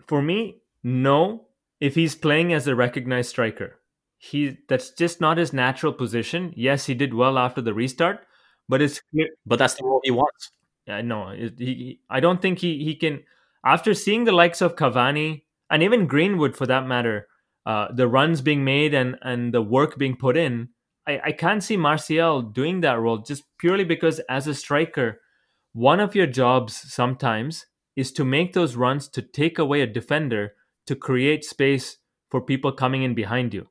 for 0.06 0.22
me, 0.22 0.60
no. 0.82 1.46
If 1.80 1.94
he's 1.94 2.16
playing 2.16 2.52
as 2.52 2.66
a 2.66 2.74
recognized 2.74 3.30
striker, 3.30 3.80
he 4.18 4.58
that's 4.68 4.90
just 4.90 5.20
not 5.20 5.38
his 5.38 5.52
natural 5.52 5.92
position. 5.92 6.52
Yes, 6.56 6.86
he 6.86 6.94
did 6.94 7.14
well 7.14 7.38
after 7.38 7.60
the 7.60 7.72
restart, 7.72 8.26
but 8.68 8.82
it's 8.82 9.00
clear. 9.12 9.28
But 9.46 9.60
that's 9.60 9.74
the 9.74 9.84
role 9.84 10.00
he 10.02 10.10
wants. 10.10 10.50
Yeah, 10.86 11.02
no, 11.02 11.30
he, 11.30 12.00
I 12.10 12.18
don't 12.18 12.42
think 12.42 12.58
he, 12.58 12.82
he 12.82 12.96
can. 12.96 13.22
After 13.64 13.94
seeing 13.94 14.24
the 14.24 14.32
likes 14.32 14.60
of 14.60 14.74
Cavani 14.74 15.42
and 15.70 15.82
even 15.82 16.06
Greenwood, 16.06 16.56
for 16.56 16.66
that 16.66 16.86
matter, 16.86 17.28
uh, 17.66 17.88
the 17.92 18.08
runs 18.08 18.40
being 18.40 18.64
made 18.64 18.94
and, 18.94 19.16
and 19.22 19.52
the 19.52 19.62
work 19.62 19.98
being 19.98 20.16
put 20.16 20.36
in, 20.36 20.70
I, 21.08 21.20
I 21.24 21.32
can't 21.32 21.64
see 21.64 21.76
Martial 21.76 22.42
doing 22.42 22.82
that 22.82 23.00
role 23.00 23.18
just 23.18 23.44
purely 23.58 23.84
because, 23.84 24.20
as 24.28 24.46
a 24.46 24.54
striker, 24.54 25.20
one 25.72 26.00
of 26.00 26.14
your 26.14 26.26
jobs 26.26 26.74
sometimes 26.92 27.66
is 27.96 28.12
to 28.12 28.24
make 28.24 28.52
those 28.52 28.76
runs 28.76 29.08
to 29.08 29.22
take 29.22 29.58
away 29.58 29.80
a 29.80 29.86
defender 29.86 30.52
to 30.86 30.94
create 30.94 31.44
space 31.44 31.96
for 32.30 32.40
people 32.40 32.72
coming 32.72 33.02
in 33.02 33.14
behind 33.14 33.54
you. 33.54 33.68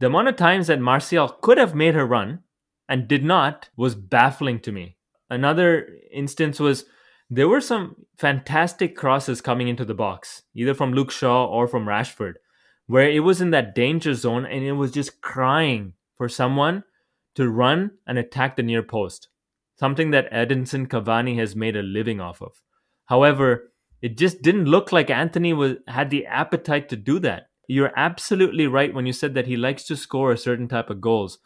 The 0.00 0.06
amount 0.06 0.28
of 0.28 0.36
times 0.36 0.66
that 0.66 0.80
Martial 0.80 1.28
could 1.28 1.58
have 1.58 1.74
made 1.74 1.94
her 1.94 2.06
run 2.06 2.40
and 2.88 3.08
did 3.08 3.24
not 3.24 3.70
was 3.76 3.94
baffling 3.94 4.60
to 4.60 4.72
me. 4.72 4.96
Another 5.30 5.88
instance 6.12 6.60
was 6.60 6.84
there 7.30 7.48
were 7.48 7.60
some 7.60 7.96
fantastic 8.18 8.96
crosses 8.96 9.40
coming 9.40 9.68
into 9.68 9.84
the 9.84 9.94
box, 9.94 10.42
either 10.54 10.74
from 10.74 10.92
Luke 10.92 11.10
Shaw 11.10 11.46
or 11.46 11.68
from 11.68 11.86
Rashford, 11.86 12.34
where 12.86 13.08
it 13.08 13.20
was 13.20 13.40
in 13.40 13.50
that 13.50 13.74
danger 13.74 14.14
zone 14.14 14.44
and 14.44 14.64
it 14.64 14.72
was 14.72 14.90
just 14.90 15.20
crying 15.20 15.94
for 16.20 16.28
someone 16.28 16.84
to 17.34 17.48
run 17.48 17.92
and 18.06 18.18
attack 18.18 18.56
the 18.56 18.62
near 18.62 18.82
post, 18.82 19.28
something 19.78 20.10
that 20.10 20.30
Edinson 20.30 20.86
Cavani 20.86 21.38
has 21.38 21.56
made 21.56 21.76
a 21.76 21.82
living 21.82 22.20
off 22.20 22.42
of. 22.42 22.60
However, 23.06 23.72
it 24.02 24.18
just 24.18 24.42
didn't 24.42 24.66
look 24.66 24.92
like 24.92 25.08
Anthony 25.08 25.54
was 25.54 25.76
had 25.88 26.10
the 26.10 26.26
appetite 26.26 26.90
to 26.90 26.96
do 26.96 27.18
that. 27.20 27.44
You're 27.68 27.92
absolutely 27.96 28.66
right 28.66 28.92
when 28.92 29.06
you 29.06 29.14
said 29.14 29.32
that 29.32 29.46
he 29.46 29.56
likes 29.56 29.84
to 29.84 29.96
score 29.96 30.30
a 30.30 30.36
certain 30.36 30.68
type 30.68 30.90
of 30.90 31.00
goals. 31.00 31.38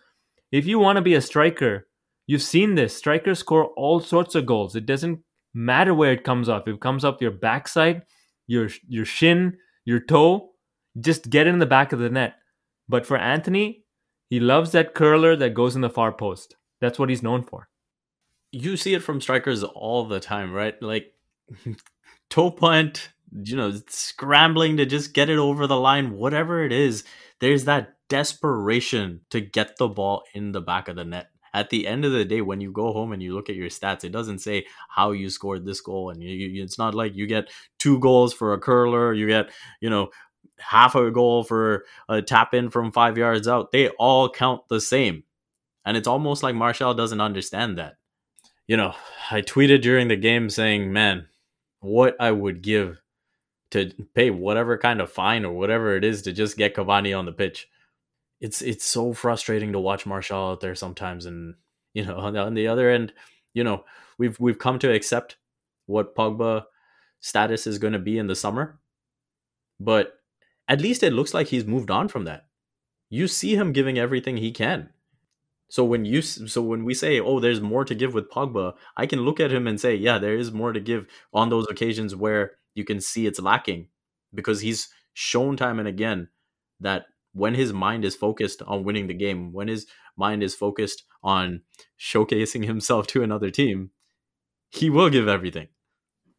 If 0.50 0.66
you 0.66 0.80
want 0.80 0.96
to 0.96 1.02
be 1.02 1.14
a 1.14 1.20
striker, 1.20 1.86
You've 2.26 2.42
seen 2.42 2.74
this. 2.74 2.96
Strikers 2.96 3.38
score 3.38 3.66
all 3.76 4.00
sorts 4.00 4.34
of 4.34 4.46
goals. 4.46 4.74
It 4.74 4.86
doesn't 4.86 5.20
matter 5.52 5.94
where 5.94 6.12
it 6.12 6.24
comes 6.24 6.48
off. 6.48 6.66
If 6.66 6.76
it 6.76 6.80
comes 6.80 7.04
off 7.04 7.20
your 7.20 7.30
backside, 7.30 8.02
your 8.46 8.68
your 8.88 9.04
shin, 9.04 9.58
your 9.84 10.00
toe, 10.00 10.52
just 10.98 11.28
get 11.28 11.46
in 11.46 11.58
the 11.58 11.66
back 11.66 11.92
of 11.92 11.98
the 11.98 12.08
net. 12.08 12.34
But 12.88 13.06
for 13.06 13.16
Anthony, 13.16 13.83
He 14.28 14.40
loves 14.40 14.72
that 14.72 14.94
curler 14.94 15.36
that 15.36 15.54
goes 15.54 15.76
in 15.76 15.82
the 15.82 15.90
far 15.90 16.12
post. 16.12 16.56
That's 16.80 16.98
what 16.98 17.08
he's 17.08 17.22
known 17.22 17.42
for. 17.42 17.68
You 18.52 18.76
see 18.76 18.94
it 18.94 19.02
from 19.02 19.20
strikers 19.20 19.62
all 19.62 20.06
the 20.06 20.20
time, 20.20 20.52
right? 20.52 20.80
Like 20.82 21.12
toe 22.30 22.50
punt, 22.50 23.10
you 23.32 23.56
know, 23.56 23.72
scrambling 23.88 24.76
to 24.76 24.86
just 24.86 25.12
get 25.12 25.30
it 25.30 25.38
over 25.38 25.66
the 25.66 25.78
line, 25.78 26.12
whatever 26.12 26.64
it 26.64 26.72
is. 26.72 27.04
There's 27.40 27.64
that 27.64 27.94
desperation 28.08 29.20
to 29.30 29.40
get 29.40 29.76
the 29.76 29.88
ball 29.88 30.24
in 30.34 30.52
the 30.52 30.60
back 30.60 30.88
of 30.88 30.96
the 30.96 31.04
net. 31.04 31.28
At 31.52 31.70
the 31.70 31.86
end 31.86 32.04
of 32.04 32.12
the 32.12 32.24
day, 32.24 32.40
when 32.40 32.60
you 32.60 32.72
go 32.72 32.92
home 32.92 33.12
and 33.12 33.22
you 33.22 33.32
look 33.34 33.48
at 33.48 33.54
your 33.54 33.68
stats, 33.68 34.02
it 34.02 34.10
doesn't 34.10 34.40
say 34.40 34.66
how 34.88 35.12
you 35.12 35.30
scored 35.30 35.64
this 35.64 35.80
goal, 35.80 36.10
and 36.10 36.20
you, 36.20 36.30
you, 36.30 36.64
it's 36.64 36.78
not 36.78 36.96
like 36.96 37.14
you 37.14 37.28
get 37.28 37.48
two 37.78 38.00
goals 38.00 38.34
for 38.34 38.54
a 38.54 38.58
curler, 38.58 39.12
you 39.12 39.28
get 39.28 39.50
you 39.80 39.88
know 39.88 40.08
half 40.68 40.94
a 40.94 41.10
goal 41.10 41.44
for 41.44 41.84
a 42.08 42.22
tap 42.22 42.54
in 42.54 42.70
from 42.70 42.92
five 42.92 43.18
yards 43.18 43.48
out. 43.48 43.72
They 43.72 43.88
all 43.90 44.30
count 44.30 44.68
the 44.68 44.80
same, 44.80 45.24
and 45.84 45.96
it's 45.96 46.08
almost 46.08 46.42
like 46.42 46.54
Martial 46.54 46.94
doesn't 46.94 47.20
understand 47.20 47.78
that. 47.78 47.96
You 48.66 48.76
know, 48.76 48.94
I 49.30 49.42
tweeted 49.42 49.82
during 49.82 50.08
the 50.08 50.16
game 50.16 50.50
saying, 50.50 50.92
"Man, 50.92 51.26
what 51.80 52.16
I 52.20 52.30
would 52.30 52.62
give 52.62 53.00
to 53.70 53.92
pay 54.14 54.30
whatever 54.30 54.78
kind 54.78 55.00
of 55.00 55.10
fine 55.10 55.44
or 55.44 55.52
whatever 55.52 55.96
it 55.96 56.04
is 56.04 56.22
to 56.22 56.32
just 56.32 56.56
get 56.56 56.74
Cavani 56.74 57.16
on 57.18 57.26
the 57.26 57.32
pitch." 57.32 57.68
it's 58.44 58.60
it's 58.60 58.84
so 58.84 59.14
frustrating 59.14 59.72
to 59.72 59.80
watch 59.80 60.04
Martial 60.04 60.50
out 60.50 60.60
there 60.60 60.74
sometimes, 60.74 61.24
and 61.24 61.54
you 61.94 62.04
know 62.04 62.16
on 62.18 62.34
the, 62.34 62.40
on 62.40 62.52
the 62.52 62.68
other 62.68 62.90
end, 62.90 63.12
you 63.54 63.64
know 63.64 63.84
we've 64.18 64.38
we've 64.38 64.58
come 64.58 64.78
to 64.80 64.92
accept 64.92 65.36
what 65.86 66.14
Pogba 66.14 66.64
status 67.20 67.66
is 67.66 67.78
going 67.78 67.94
to 67.94 67.98
be 67.98 68.18
in 68.18 68.26
the 68.26 68.34
summer, 68.34 68.78
but 69.80 70.18
at 70.68 70.80
least 70.80 71.02
it 71.02 71.12
looks 71.12 71.34
like 71.34 71.48
he's 71.48 71.64
moved 71.64 71.90
on 71.90 72.08
from 72.08 72.24
that. 72.24 72.46
You 73.10 73.28
see 73.28 73.54
him 73.54 73.72
giving 73.72 73.98
everything 73.98 74.36
he 74.36 74.52
can. 74.52 74.90
So 75.68 75.84
when 75.84 76.04
you 76.04 76.22
so 76.22 76.62
when 76.62 76.84
we 76.84 76.94
say, 76.94 77.20
"Oh, 77.20 77.40
there's 77.40 77.60
more 77.60 77.84
to 77.84 77.94
give 77.94 78.14
with 78.14 78.30
Pogba," 78.30 78.74
I 78.96 79.06
can 79.06 79.22
look 79.22 79.40
at 79.40 79.50
him 79.50 79.66
and 79.66 79.80
say, 79.80 79.94
"Yeah, 79.94 80.18
there 80.18 80.36
is 80.36 80.52
more 80.52 80.72
to 80.72 80.80
give 80.80 81.06
on 81.32 81.48
those 81.48 81.66
occasions 81.68 82.14
where 82.14 82.52
you 82.74 82.84
can 82.84 83.00
see 83.00 83.26
it's 83.26 83.40
lacking," 83.40 83.88
because 84.32 84.60
he's 84.60 84.88
shown 85.14 85.56
time 85.56 85.78
and 85.78 85.88
again 85.88 86.28
that 86.80 87.06
when 87.32 87.54
his 87.54 87.72
mind 87.72 88.04
is 88.04 88.14
focused 88.14 88.62
on 88.62 88.84
winning 88.84 89.06
the 89.06 89.14
game, 89.14 89.52
when 89.52 89.68
his 89.68 89.86
mind 90.16 90.42
is 90.42 90.54
focused 90.54 91.04
on 91.22 91.62
showcasing 91.98 92.64
himself 92.72 93.06
to 93.08 93.22
another 93.22 93.50
team, 93.50 93.90
he 94.70 94.90
will 94.90 95.10
give 95.10 95.28
everything. 95.28 95.68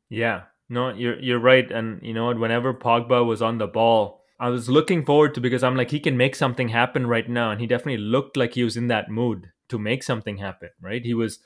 Yeah, 0.10 0.44
no, 0.69 0.89
you're 0.89 1.19
you're 1.19 1.39
right. 1.39 1.69
And 1.69 2.01
you 2.01 2.13
know 2.13 2.25
what? 2.25 2.39
Whenever 2.39 2.74
Pogba 2.74 3.25
was 3.25 3.41
on 3.41 3.57
the 3.57 3.67
ball, 3.67 4.22
I 4.39 4.50
was 4.50 4.69
looking 4.69 5.05
forward 5.05 5.34
to 5.36 5.41
because 5.41 5.63
I'm 5.63 5.75
like 5.75 5.91
he 5.91 6.00
can 6.00 6.17
make 6.17 6.36
something 6.36 6.69
happen 6.69 7.07
right 7.07 7.29
now, 7.29 7.51
and 7.51 7.62
he 7.62 7.67
definitely 7.67 8.03
looked 8.03 8.38
like 8.38 8.53
he 8.53 8.63
was 8.63 8.77
in 8.77 8.88
that 8.88 9.10
mood 9.10 9.51
to 9.69 9.79
make 9.79 10.03
something 10.03 10.38
happen. 10.38 10.69
Right? 10.81 11.03
He 11.03 11.13
was 11.13 11.39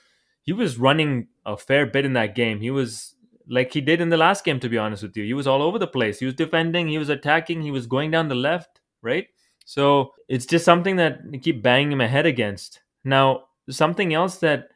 he 0.43 0.53
was 0.53 0.77
running 0.77 1.27
a 1.45 1.57
fair 1.57 1.85
bit 1.85 2.05
in 2.05 2.13
that 2.13 2.35
game. 2.35 2.61
He 2.61 2.71
was 2.71 3.15
like 3.47 3.73
he 3.73 3.81
did 3.81 4.01
in 4.01 4.09
the 4.09 4.17
last 4.17 4.45
game. 4.45 4.59
To 4.59 4.69
be 4.69 4.77
honest 4.77 5.03
with 5.03 5.17
you, 5.17 5.25
he 5.25 5.33
was 5.33 5.47
all 5.47 5.61
over 5.61 5.77
the 5.77 5.87
place. 5.87 6.19
He 6.19 6.25
was 6.25 6.35
defending, 6.35 6.87
he 6.87 6.97
was 6.97 7.09
attacking, 7.09 7.61
he 7.61 7.71
was 7.71 7.87
going 7.87 8.11
down 8.11 8.29
the 8.29 8.35
left. 8.35 8.79
Right? 9.01 9.27
So 9.65 10.13
it's 10.27 10.45
just 10.45 10.65
something 10.65 10.95
that 10.95 11.19
I 11.31 11.37
keep 11.37 11.61
banging 11.61 11.97
my 11.97 12.07
head 12.07 12.25
against. 12.25 12.81
Now, 13.03 13.43
something 13.69 14.13
else 14.13 14.37
that 14.37 14.69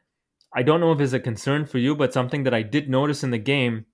I 0.53 0.62
don't 0.62 0.81
know 0.81 0.91
if 0.91 1.01
is 1.01 1.13
a 1.13 1.19
concern 1.19 1.65
for 1.65 1.79
you, 1.79 1.95
but 1.95 2.13
something 2.13 2.43
that 2.43 2.53
I 2.53 2.62
did 2.62 2.89
notice 2.89 3.23
in 3.23 3.31
the 3.31 3.39
game 3.39 3.85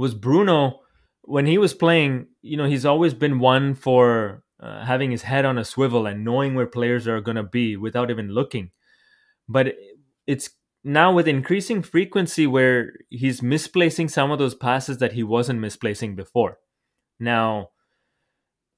was 0.00 0.14
Bruno 0.14 0.80
when 1.22 1.44
he 1.44 1.58
was 1.58 1.74
playing. 1.74 2.28
You 2.40 2.56
know, 2.56 2.64
he's 2.64 2.86
always 2.86 3.12
been 3.12 3.38
one 3.38 3.74
for 3.74 4.42
uh, 4.58 4.84
having 4.84 5.10
his 5.10 5.22
head 5.22 5.44
on 5.44 5.58
a 5.58 5.64
swivel 5.64 6.06
and 6.06 6.24
knowing 6.24 6.54
where 6.54 6.66
players 6.66 7.06
are 7.06 7.20
going 7.20 7.36
to 7.36 7.42
be 7.42 7.76
without 7.76 8.10
even 8.10 8.30
looking. 8.30 8.70
But 9.46 9.74
it's 10.26 10.50
now 10.82 11.12
with 11.12 11.28
increasing 11.28 11.82
frequency 11.82 12.46
where 12.46 12.94
he's 13.10 13.42
misplacing 13.42 14.08
some 14.08 14.30
of 14.30 14.38
those 14.38 14.54
passes 14.54 14.98
that 14.98 15.12
he 15.12 15.22
wasn't 15.22 15.60
misplacing 15.60 16.16
before. 16.16 16.58
Now, 17.18 17.70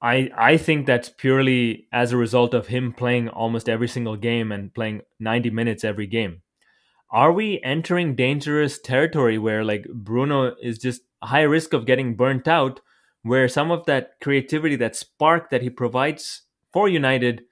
I 0.01 0.29
I 0.35 0.57
think 0.57 0.85
that's 0.85 1.07
purely 1.09 1.87
as 1.93 2.11
a 2.11 2.17
result 2.17 2.53
of 2.53 2.67
him 2.67 2.91
playing 2.91 3.29
almost 3.29 3.69
every 3.69 3.87
single 3.87 4.17
game 4.17 4.51
and 4.51 4.73
playing 4.73 5.03
90 5.21 5.51
minutes 5.51 5.85
every 5.85 6.07
game. 6.07 6.41
Are 7.09 7.31
we 7.31 7.61
entering 7.63 8.15
dangerous 8.15 8.79
territory 8.79 9.37
where 9.37 9.63
like 9.63 9.85
Bruno 9.93 10.55
is 10.61 10.79
just 10.79 11.01
high 11.27 11.41
risk 11.41 11.73
of 11.73 11.85
getting 11.85 12.15
burnt 12.15 12.47
out 12.47 12.81
where 13.23 13.47
some 13.47 13.71
of 13.71 13.85
that 13.85 14.19
creativity 14.21 14.75
that 14.75 14.95
spark 14.95 15.49
that 15.49 15.61
he 15.61 15.69
provides 15.69 16.43
for 16.71 16.89
United 16.89 17.43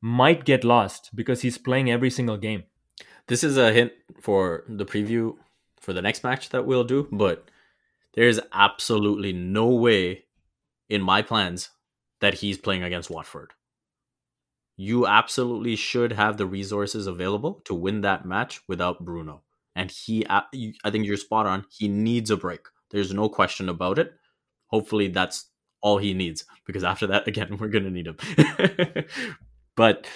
might 0.00 0.44
get 0.44 0.64
lost 0.64 1.10
because 1.14 1.42
he's 1.42 1.58
playing 1.58 1.90
every 1.90 2.10
single 2.10 2.38
game. 2.38 2.64
This 3.26 3.44
is 3.44 3.56
a 3.56 3.72
hint 3.72 3.92
for 4.20 4.64
the 4.68 4.86
preview 4.86 5.36
for 5.78 5.92
the 5.92 6.02
next 6.02 6.24
match 6.24 6.48
that 6.50 6.66
we'll 6.66 6.84
do, 6.84 7.06
but 7.12 7.48
there's 8.14 8.40
absolutely 8.52 9.32
no 9.32 9.68
way 9.68 10.24
in 10.88 11.02
my 11.02 11.22
plans 11.22 11.70
that 12.20 12.34
he's 12.34 12.58
playing 12.58 12.82
against 12.82 13.10
Watford. 13.10 13.52
You 14.76 15.06
absolutely 15.06 15.76
should 15.76 16.12
have 16.12 16.38
the 16.38 16.46
resources 16.46 17.06
available 17.06 17.60
to 17.66 17.74
win 17.74 18.00
that 18.00 18.24
match 18.24 18.62
without 18.66 19.04
Bruno. 19.04 19.42
And 19.76 19.90
he, 19.90 20.24
uh, 20.24 20.42
I 20.82 20.90
think 20.90 21.06
you're 21.06 21.16
spot 21.16 21.46
on. 21.46 21.66
He 21.70 21.86
needs 21.86 22.30
a 22.30 22.36
break. 22.36 22.66
There's 22.90 23.12
no 23.12 23.28
question 23.28 23.68
about 23.68 23.98
it. 23.98 24.12
Hopefully, 24.66 25.08
that's 25.08 25.50
all 25.82 25.98
he 25.98 26.14
needs 26.14 26.44
because 26.66 26.84
after 26.84 27.06
that, 27.08 27.26
again, 27.28 27.56
we're 27.58 27.68
going 27.68 27.84
to 27.84 27.90
need 27.90 28.06
him. 28.06 28.16
but 29.76 30.06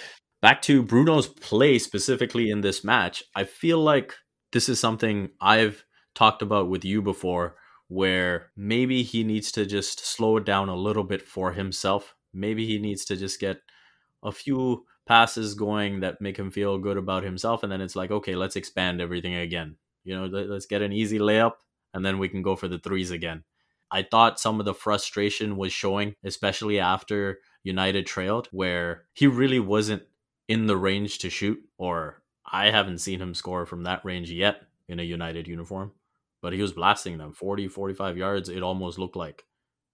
back 0.41 0.61
to 0.63 0.83
Bruno's 0.83 1.27
play 1.27 1.79
specifically 1.79 2.49
in 2.49 2.61
this 2.61 2.83
match, 2.83 3.23
I 3.35 3.43
feel 3.43 3.79
like 3.79 4.13
this 4.51 4.69
is 4.69 4.79
something 4.79 5.29
I've 5.41 5.83
talked 6.13 6.41
about 6.41 6.69
with 6.69 6.85
you 6.85 7.01
before 7.01 7.55
where 7.87 8.51
maybe 8.55 9.03
he 9.03 9.23
needs 9.23 9.51
to 9.51 9.65
just 9.65 10.05
slow 10.05 10.37
it 10.37 10.45
down 10.45 10.69
a 10.69 10.75
little 10.75 11.03
bit 11.03 11.21
for 11.21 11.51
himself. 11.51 12.15
Maybe 12.33 12.65
he 12.65 12.79
needs 12.79 13.05
to 13.05 13.15
just 13.15 13.39
get 13.39 13.57
a 14.23 14.31
few 14.31 14.85
passes 15.05 15.53
going 15.53 15.99
that 15.99 16.19
make 16.19 16.37
him 16.37 16.49
feel 16.49 16.79
good 16.79 16.97
about 16.97 17.23
himself. 17.23 17.61
And 17.61 17.71
then 17.71 17.81
it's 17.81 17.95
like, 17.95 18.09
okay, 18.09 18.35
let's 18.35 18.55
expand 18.55 19.01
everything 19.01 19.35
again. 19.35 19.75
You 20.03 20.15
know, 20.15 20.25
let's 20.25 20.65
get 20.65 20.81
an 20.81 20.93
easy 20.93 21.19
layup 21.19 21.53
and 21.95 22.05
then 22.05 22.19
we 22.19 22.29
can 22.29 22.43
go 22.43 22.55
for 22.55 22.67
the 22.67 22.77
threes 22.77 23.09
again. 23.09 23.43
I 23.89 24.03
thought 24.03 24.39
some 24.39 24.59
of 24.59 24.67
the 24.67 24.73
frustration 24.75 25.57
was 25.57 25.73
showing, 25.73 26.13
especially 26.23 26.79
after 26.79 27.39
United 27.63 28.05
trailed, 28.05 28.47
where 28.51 29.05
he 29.13 29.25
really 29.25 29.59
wasn't 29.59 30.03
in 30.47 30.67
the 30.67 30.77
range 30.77 31.17
to 31.19 31.31
shoot, 31.31 31.59
or 31.79 32.21
I 32.45 32.69
haven't 32.69 32.99
seen 32.99 33.19
him 33.19 33.33
score 33.33 33.65
from 33.65 33.83
that 33.83 34.05
range 34.05 34.29
yet 34.29 34.61
in 34.87 34.99
a 34.99 35.03
United 35.03 35.47
uniform 35.47 35.93
but 36.45 36.53
he 36.53 36.61
was 36.61 36.73
blasting 36.73 37.17
them 37.17 37.33
40, 37.33 37.67
45 37.69 38.17
yards, 38.17 38.49
it 38.49 38.61
almost 38.61 38.99
looked 38.99 39.15
like. 39.15 39.45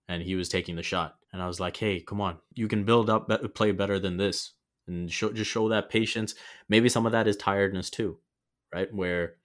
And 0.10 0.22
he 0.22 0.36
was 0.36 0.50
taking 0.50 0.76
the 0.76 0.84
shot. 0.84 1.16
And 1.32 1.42
I 1.42 1.48
was 1.48 1.62
like, 1.62 1.78
hey, 1.78 2.02
come 2.02 2.20
on. 2.20 2.40
You 2.54 2.68
can 2.68 2.84
build 2.84 3.10
up, 3.10 3.30
play 3.56 3.72
better 3.72 4.00
than 4.00 4.18
this. 4.18 4.52
And 4.86 5.10
show, 5.10 5.32
just 5.32 5.50
show 5.50 5.70
that 5.70 5.90
patience. 5.90 6.36
Maybe 6.68 6.90
some 6.90 7.06
of 7.06 7.14
that 7.14 7.26
is 7.26 7.38
tiredness 7.38 7.90
too, 7.90 8.18
right? 8.76 8.94
Where 8.94 9.36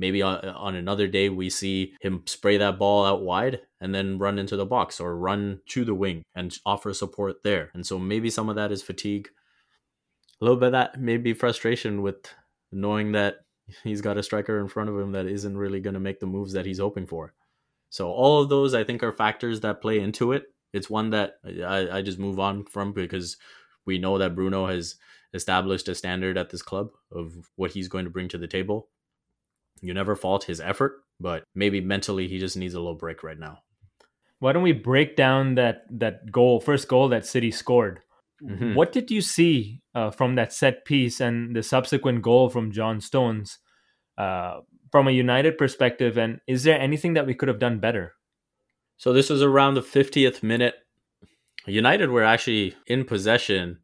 maybe 0.00 0.22
on, 0.22 0.74
another 0.74 1.06
day 1.06 1.28
we 1.28 1.50
see 1.50 1.94
him 2.00 2.22
spray 2.26 2.56
that 2.56 2.78
ball 2.78 3.04
out 3.04 3.22
wide 3.22 3.60
and 3.80 3.94
then 3.94 4.18
run 4.18 4.38
into 4.38 4.56
the 4.56 4.64
box 4.64 4.98
or 4.98 5.14
run 5.14 5.60
to 5.66 5.84
the 5.84 5.94
wing 5.94 6.22
and 6.34 6.58
offer 6.64 6.94
support 6.94 7.42
there. 7.44 7.70
And 7.74 7.86
so 7.86 7.98
maybe 7.98 8.30
some 8.30 8.48
of 8.48 8.56
that 8.56 8.72
is 8.72 8.82
fatigue. 8.82 9.28
A 10.40 10.44
little 10.44 10.58
bit 10.58 10.66
of 10.66 10.72
that 10.72 10.98
maybe 10.98 11.34
frustration 11.34 12.00
with 12.00 12.34
knowing 12.72 13.12
that 13.12 13.40
he's 13.84 14.00
got 14.00 14.16
a 14.16 14.22
striker 14.22 14.58
in 14.58 14.68
front 14.68 14.88
of 14.88 14.98
him 14.98 15.12
that 15.12 15.26
isn't 15.26 15.56
really 15.56 15.80
going 15.80 15.94
to 15.94 16.00
make 16.00 16.18
the 16.18 16.26
moves 16.26 16.54
that 16.54 16.66
he's 16.66 16.80
hoping 16.80 17.06
for. 17.06 17.34
So 17.90 18.10
all 18.10 18.40
of 18.40 18.48
those, 18.48 18.72
I 18.72 18.84
think, 18.84 19.02
are 19.02 19.12
factors 19.12 19.60
that 19.60 19.82
play 19.82 20.00
into 20.00 20.32
it. 20.32 20.44
It's 20.72 20.88
one 20.88 21.10
that 21.10 21.34
I, 21.44 21.98
I 21.98 22.02
just 22.02 22.18
move 22.18 22.38
on 22.38 22.64
from 22.64 22.92
because 22.92 23.36
we 23.84 23.98
know 23.98 24.16
that 24.16 24.34
Bruno 24.34 24.66
has 24.66 24.94
established 25.34 25.88
a 25.88 25.94
standard 25.94 26.38
at 26.38 26.50
this 26.50 26.62
club 26.62 26.90
of 27.12 27.50
what 27.56 27.72
he's 27.72 27.88
going 27.88 28.04
to 28.04 28.10
bring 28.10 28.28
to 28.28 28.38
the 28.38 28.46
table. 28.46 28.88
You 29.80 29.94
never 29.94 30.14
fault 30.14 30.44
his 30.44 30.60
effort, 30.60 31.02
but 31.18 31.44
maybe 31.54 31.80
mentally 31.80 32.28
he 32.28 32.38
just 32.38 32.56
needs 32.56 32.74
a 32.74 32.80
little 32.80 32.94
break 32.94 33.22
right 33.22 33.38
now. 33.38 33.58
Why 34.38 34.52
don't 34.52 34.62
we 34.62 34.72
break 34.72 35.16
down 35.16 35.54
that 35.56 35.84
that 35.90 36.30
goal, 36.32 36.60
first 36.60 36.88
goal 36.88 37.08
that 37.08 37.26
City 37.26 37.50
scored? 37.50 38.00
Mm-hmm. 38.42 38.74
What 38.74 38.92
did 38.92 39.10
you 39.10 39.20
see 39.20 39.82
uh, 39.94 40.10
from 40.10 40.34
that 40.36 40.52
set 40.52 40.84
piece 40.84 41.20
and 41.20 41.54
the 41.54 41.62
subsequent 41.62 42.22
goal 42.22 42.48
from 42.48 42.72
John 42.72 43.00
Stones 43.00 43.58
uh, 44.16 44.60
from 44.90 45.08
a 45.08 45.12
United 45.12 45.58
perspective? 45.58 46.16
And 46.16 46.40
is 46.46 46.64
there 46.64 46.80
anything 46.80 47.14
that 47.14 47.26
we 47.26 47.34
could 47.34 47.48
have 47.48 47.58
done 47.58 47.80
better? 47.80 48.14
So 48.96 49.12
this 49.12 49.30
was 49.30 49.42
around 49.42 49.74
the 49.74 49.82
50th 49.82 50.42
minute. 50.42 50.74
United 51.66 52.10
were 52.10 52.24
actually 52.24 52.74
in 52.86 53.04
possession. 53.04 53.78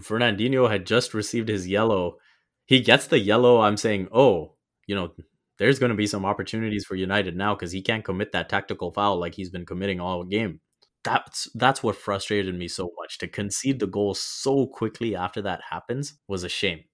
Fernandinho 0.00 0.70
had 0.70 0.86
just 0.86 1.12
received 1.12 1.48
his 1.48 1.68
yellow. 1.68 2.16
He 2.64 2.80
gets 2.80 3.06
the 3.06 3.18
yellow. 3.18 3.60
I'm 3.60 3.76
saying, 3.76 4.08
oh, 4.12 4.53
you 4.86 4.94
know, 4.94 5.12
there's 5.58 5.78
going 5.78 5.90
to 5.90 5.96
be 5.96 6.06
some 6.06 6.24
opportunities 6.24 6.84
for 6.84 6.96
United 6.96 7.36
now 7.36 7.54
because 7.54 7.72
he 7.72 7.82
can't 7.82 8.04
commit 8.04 8.32
that 8.32 8.48
tactical 8.48 8.92
foul 8.92 9.18
like 9.18 9.34
he's 9.34 9.50
been 9.50 9.66
committing 9.66 10.00
all 10.00 10.24
game. 10.24 10.60
that's 11.04 11.48
that's 11.54 11.82
what 11.82 11.96
frustrated 11.96 12.54
me 12.54 12.66
so 12.66 12.90
much. 12.98 13.18
To 13.18 13.28
concede 13.28 13.78
the 13.78 13.86
goal 13.86 14.14
so 14.14 14.66
quickly 14.66 15.14
after 15.14 15.42
that 15.42 15.60
happens 15.70 16.18
was 16.26 16.42
a 16.42 16.48
shame. 16.48 16.84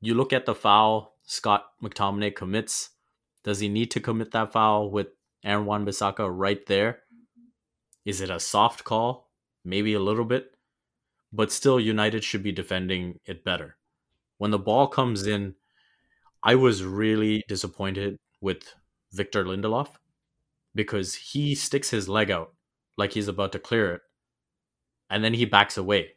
You 0.00 0.14
look 0.14 0.32
at 0.32 0.44
the 0.44 0.54
foul 0.54 1.16
Scott 1.22 1.64
McTominay 1.82 2.34
commits. 2.34 2.90
Does 3.44 3.60
he 3.60 3.68
need 3.68 3.90
to 3.92 4.00
commit 4.00 4.32
that 4.32 4.52
foul 4.52 4.90
with 4.90 5.08
Aaron 5.44 5.64
Wan-Bissaka 5.66 6.28
right 6.30 6.64
there? 6.66 7.00
Is 8.04 8.20
it 8.20 8.30
a 8.30 8.40
soft 8.40 8.84
call? 8.84 9.30
Maybe 9.64 9.94
a 9.94 10.00
little 10.00 10.24
bit, 10.24 10.56
but 11.32 11.52
still 11.52 11.78
United 11.78 12.24
should 12.24 12.42
be 12.42 12.52
defending 12.52 13.20
it 13.24 13.44
better. 13.44 13.76
When 14.38 14.50
the 14.50 14.58
ball 14.58 14.88
comes 14.88 15.26
in, 15.26 15.54
I 16.42 16.54
was 16.54 16.84
really 16.84 17.38
mm-hmm. 17.38 17.48
disappointed 17.48 18.16
with 18.40 18.74
Victor 19.12 19.44
Lindelof 19.44 19.88
because 20.74 21.14
he 21.14 21.54
sticks 21.54 21.90
his 21.90 22.08
leg 22.08 22.30
out 22.30 22.54
like 22.96 23.12
he's 23.12 23.28
about 23.28 23.52
to 23.52 23.58
clear 23.58 23.94
it 23.94 24.00
and 25.10 25.22
then 25.22 25.34
he 25.34 25.44
backs 25.44 25.76
away. 25.76 26.12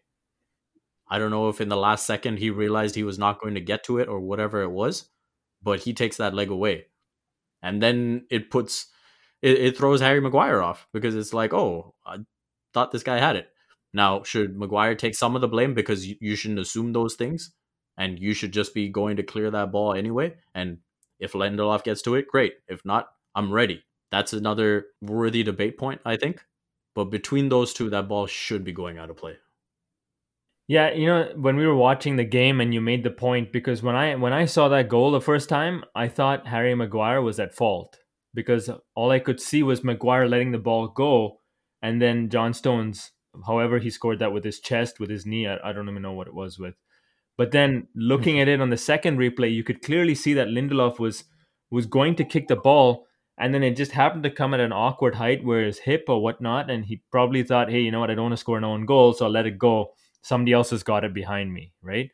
I 1.08 1.20
don't 1.20 1.32
know 1.32 1.50
if 1.50 1.62
in 1.62 1.70
the 1.70 1.77
last 1.77 2.08
second 2.08 2.39
he 2.39 2.50
realized 2.50 2.96
he 2.96 3.03
was 3.03 3.20
not 3.20 3.39
going 3.41 3.53
to 3.55 3.62
get 3.62 3.84
to 3.84 4.00
it 4.00 4.08
or 4.08 4.20
whatever 4.20 4.62
it 4.62 4.72
was, 4.72 5.10
but 5.62 5.82
he 5.82 5.94
takes 5.94 6.17
that 6.17 6.34
leg 6.34 6.50
away. 6.50 6.88
And 7.62 7.82
then 7.82 8.25
it 8.32 8.50
puts 8.50 8.88
it, 9.41 9.60
it 9.60 9.77
throws 9.77 10.01
Harry 10.01 10.22
Maguire 10.22 10.62
off 10.62 10.88
because 10.94 11.15
it's 11.15 11.34
like, 11.34 11.53
oh, 11.53 11.94
I 12.05 12.17
thought 12.74 12.91
this 12.91 13.03
guy 13.03 13.20
had 13.20 13.36
it. 13.36 13.50
Now, 13.94 14.24
should 14.24 14.58
Maguire 14.58 14.96
take 14.96 15.15
some 15.15 15.36
of 15.36 15.41
the 15.41 15.48
blame 15.48 15.74
because 15.74 16.08
you, 16.08 16.15
you 16.20 16.36
shouldn't 16.36 16.60
assume 16.60 16.94
those 16.94 17.15
things 17.15 17.53
and 17.98 18.20
you 18.20 18.34
should 18.34 18.52
just 18.52 18.74
be 18.74 18.90
going 18.90 19.18
to 19.18 19.24
clear 19.24 19.52
that 19.52 19.72
ball 19.72 19.94
anyway? 19.94 20.36
And 20.54 20.80
if 21.20 21.34
Lindelof 21.34 21.84
gets 21.84 22.02
to 22.04 22.16
it, 22.16 22.28
great. 22.28 22.54
If 22.68 22.84
not, 22.86 23.08
I'm 23.34 23.52
ready. 23.52 23.84
That's 24.12 24.34
another 24.34 24.88
worthy 25.02 25.44
debate 25.44 25.78
point, 25.78 26.02
I 26.06 26.18
think. 26.18 26.44
But 26.94 27.06
between 27.06 27.50
those 27.50 27.74
two, 27.74 27.90
that 27.90 28.08
ball 28.08 28.28
should 28.28 28.64
be 28.64 28.72
going 28.72 28.98
out 28.98 29.10
of 29.10 29.18
play. 29.18 29.36
Yeah, 30.68 30.94
you 30.94 31.06
know, 31.06 31.32
when 31.36 31.58
we 31.58 31.68
were 31.68 31.75
watching 31.75 32.16
the 32.16 32.24
game 32.24 32.60
and 32.60 32.74
you 32.74 32.82
made 32.82 33.04
the 33.04 33.12
point 33.12 33.52
because 33.52 33.84
when 33.84 33.96
I 33.96 34.16
when 34.16 34.34
I 34.34 34.46
saw 34.46 34.68
that 34.70 34.90
goal 34.90 35.12
the 35.12 35.22
first 35.22 35.48
time, 35.48 35.84
I 35.94 36.08
thought 36.08 36.48
Harry 36.48 36.74
Maguire 36.74 37.22
was 37.22 37.40
at 37.40 37.54
fault 37.54 38.00
because 38.34 38.70
all 38.96 39.12
I 39.12 39.20
could 39.20 39.40
see 39.40 39.62
was 39.62 39.84
Maguire 39.84 40.28
letting 40.28 40.52
the 40.52 40.58
ball 40.58 40.88
go 40.88 41.42
and 41.84 42.02
then 42.02 42.30
John 42.30 42.54
Stones 42.54 43.12
however 43.46 43.80
he 43.80 43.90
scored 43.90 44.20
that 44.20 44.34
with 44.34 44.44
his 44.44 44.60
chest 44.60 45.00
with 45.00 45.10
his 45.10 45.25
knee, 45.25 45.48
I, 45.48 45.58
I 45.64 45.74
don't 45.74 45.90
even 45.90 46.02
know 46.02 46.14
what 46.14 46.28
it 46.28 46.34
was 46.34 46.58
with. 46.58 46.75
But 47.38 47.51
then 47.51 47.88
looking 47.96 48.36
hmm. 48.36 48.42
at 48.42 48.48
it 48.48 48.62
on 48.62 48.70
the 48.70 48.77
second 48.77 49.18
replay, 49.18 49.54
you 49.54 49.63
could 49.63 49.82
clearly 49.82 50.15
see 50.15 50.34
that 50.34 50.48
Lindelof 50.48 51.00
was 51.00 51.25
was 51.72 51.86
going 51.86 52.15
to 52.15 52.24
kick 52.24 52.48
the 52.48 52.56
ball 52.56 53.08
and 53.38 53.54
then 53.54 53.63
it 53.63 53.75
just 53.75 53.92
happened 53.92 54.24
to 54.24 54.30
come 54.30 54.54
at 54.54 54.60
an 54.60 54.72
awkward 54.72 55.15
height 55.15 55.44
where 55.44 55.65
his 55.65 55.80
hip 55.80 56.06
or 56.08 56.22
whatnot, 56.22 56.70
and 56.70 56.86
he 56.86 57.01
probably 57.12 57.44
thought, 57.44 57.70
hey, 57.70 57.82
you 57.82 57.92
know 57.92 58.00
what, 58.00 58.10
I 58.10 58.15
don't 58.15 58.25
want 58.25 58.34
to 58.34 58.38
score 58.38 58.58
an 58.58 58.63
own 58.63 58.86
goal, 58.86 59.13
so 59.13 59.25
I'll 59.25 59.32
let 59.32 59.46
it 59.46 59.60
go 59.60 59.92
somebody 60.22 60.54
else 60.54 60.72
has 60.72 60.82
got 60.82 61.04
it 61.04 61.13
behind 61.13 61.54
me, 61.54 61.72
right? 61.84 62.10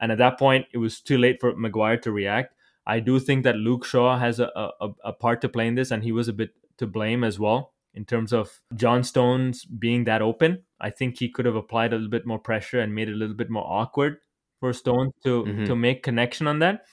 And 0.00 0.10
at 0.10 0.18
that 0.18 0.36
point, 0.36 0.66
it 0.72 0.78
was 0.78 1.00
too 1.00 1.16
late 1.16 1.40
for 1.40 1.54
Maguire 1.54 1.96
to 1.98 2.10
react. 2.10 2.54
I 2.84 2.98
do 2.98 3.20
think 3.20 3.44
that 3.44 3.54
Luke 3.54 3.84
Shaw 3.84 4.18
has 4.18 4.40
a, 4.40 4.50
a, 4.56 4.88
a 5.04 5.12
part 5.12 5.40
to 5.42 5.48
play 5.48 5.68
in 5.68 5.76
this, 5.76 5.92
and 5.92 6.02
he 6.02 6.10
was 6.10 6.26
a 6.26 6.32
bit 6.32 6.50
to 6.78 6.88
blame 6.88 7.22
as 7.22 7.38
well 7.38 7.72
in 7.94 8.04
terms 8.04 8.32
of 8.32 8.60
John 8.74 9.04
Stones 9.04 9.64
being 9.64 10.04
that 10.04 10.22
open. 10.22 10.64
I 10.80 10.90
think 10.90 11.18
he 11.18 11.28
could 11.28 11.44
have 11.44 11.54
applied 11.54 11.92
a 11.92 11.96
little 11.96 12.10
bit 12.10 12.26
more 12.26 12.40
pressure 12.40 12.80
and 12.80 12.94
made 12.94 13.08
it 13.08 13.12
a 13.12 13.16
little 13.16 13.36
bit 13.36 13.50
more 13.50 13.64
awkward 13.64 14.16
for 14.62 14.72
Stones 14.72 15.12
to 15.24 15.42
mm-hmm. 15.42 15.64
to 15.64 15.74
make 15.74 16.04
connection 16.04 16.46
on 16.46 16.60
that. 16.60 16.84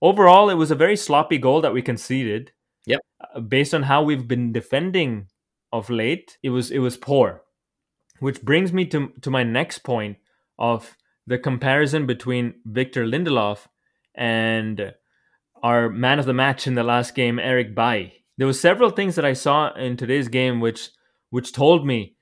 Overall, 0.00 0.50
it 0.50 0.54
was 0.54 0.70
a 0.70 0.76
very 0.76 0.96
sloppy 0.96 1.36
goal 1.36 1.60
that 1.62 1.74
we 1.74 1.82
conceded. 1.82 2.52
Yep. 2.86 3.00
Uh, 3.34 3.40
based 3.40 3.74
on 3.74 3.82
how 3.82 4.04
we've 4.04 4.28
been 4.28 4.52
defending 4.52 5.26
of 5.72 5.90
late, 5.90 6.38
it 6.44 6.50
was 6.50 6.70
it 6.70 6.78
was 6.78 6.96
poor. 6.96 7.42
Which 8.20 8.42
brings 8.42 8.72
me 8.72 8.86
to, 8.86 9.12
to 9.22 9.30
my 9.30 9.42
next 9.42 9.80
point 9.80 10.18
of 10.58 10.96
the 11.26 11.38
comparison 11.38 12.06
between 12.06 12.54
Victor 12.64 13.04
Lindelof 13.04 13.66
and 14.14 14.94
our 15.62 15.88
man 15.88 16.20
of 16.20 16.26
the 16.26 16.34
match 16.34 16.68
in 16.68 16.74
the 16.74 16.84
last 16.84 17.16
game, 17.16 17.40
Eric 17.40 17.74
Bailly. 17.74 18.24
There 18.36 18.46
were 18.46 18.52
several 18.52 18.90
things 18.90 19.16
that 19.16 19.24
I 19.24 19.32
saw 19.32 19.74
in 19.74 19.96
today's 19.96 20.28
game 20.28 20.60
which 20.60 20.90
which 21.30 21.52
told 21.52 21.84
me 21.84 22.14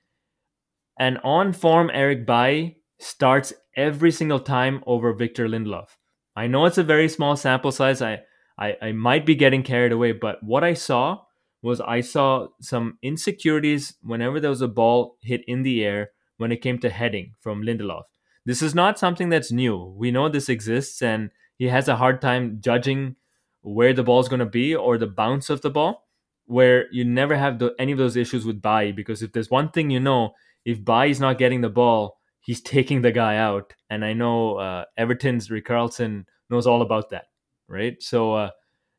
an 0.97 1.17
on 1.17 1.53
form 1.53 1.91
Eric 1.93 2.25
Bailly 2.25 2.77
starts 2.99 3.53
every 3.77 4.11
single 4.11 4.39
time 4.39 4.83
over 4.85 5.13
Victor 5.13 5.47
Lindelof. 5.47 5.89
I 6.35 6.47
know 6.47 6.65
it's 6.65 6.77
a 6.77 6.83
very 6.83 7.07
small 7.07 7.37
sample 7.37 7.71
size. 7.71 8.01
I, 8.01 8.21
I, 8.57 8.75
I 8.81 8.91
might 8.91 9.25
be 9.25 9.35
getting 9.35 9.63
carried 9.63 9.91
away, 9.91 10.11
but 10.11 10.43
what 10.43 10.63
I 10.63 10.73
saw 10.73 11.21
was 11.61 11.79
I 11.81 12.01
saw 12.01 12.47
some 12.59 12.97
insecurities 13.01 13.95
whenever 14.01 14.39
there 14.39 14.49
was 14.49 14.61
a 14.61 14.67
ball 14.67 15.17
hit 15.21 15.41
in 15.47 15.63
the 15.63 15.83
air 15.83 16.11
when 16.37 16.51
it 16.51 16.61
came 16.61 16.79
to 16.79 16.89
heading 16.89 17.33
from 17.39 17.61
Lindelof. 17.61 18.03
This 18.45 18.61
is 18.61 18.73
not 18.73 18.99
something 18.99 19.29
that's 19.29 19.51
new. 19.51 19.93
We 19.97 20.11
know 20.11 20.29
this 20.29 20.49
exists, 20.49 21.01
and 21.01 21.31
he 21.57 21.67
has 21.67 21.87
a 21.87 21.97
hard 21.97 22.21
time 22.21 22.59
judging 22.61 23.15
where 23.61 23.93
the 23.93 24.03
ball 24.03 24.19
is 24.19 24.29
going 24.29 24.39
to 24.39 24.45
be 24.45 24.75
or 24.75 24.97
the 24.97 25.07
bounce 25.07 25.49
of 25.49 25.61
the 25.61 25.69
ball, 25.69 26.07
where 26.45 26.85
you 26.91 27.03
never 27.03 27.35
have 27.35 27.59
the, 27.59 27.75
any 27.77 27.91
of 27.91 27.97
those 27.97 28.15
issues 28.15 28.45
with 28.45 28.61
Bailly. 28.61 28.93
Because 28.93 29.21
if 29.21 29.33
there's 29.33 29.51
one 29.51 29.69
thing 29.69 29.89
you 29.89 29.99
know, 29.99 30.33
if 30.63 30.85
Bailly 30.85 31.11
is 31.11 31.19
not 31.19 31.37
getting 31.37 31.61
the 31.61 31.69
ball, 31.69 32.17
he's 32.47 32.61
taking 32.61 33.01
the 33.01 33.11
guy 33.11 33.35
out. 33.35 33.73
And 33.91 34.03
I 34.03 34.13
know 34.13 34.55
uh, 34.55 34.85
Everton's 34.97 35.49
Richarlison 35.49 36.25
knows 36.49 36.65
all 36.65 36.81
about 36.81 37.09
that, 37.11 37.25
right? 37.67 38.01
So 38.01 38.33
uh, 38.33 38.49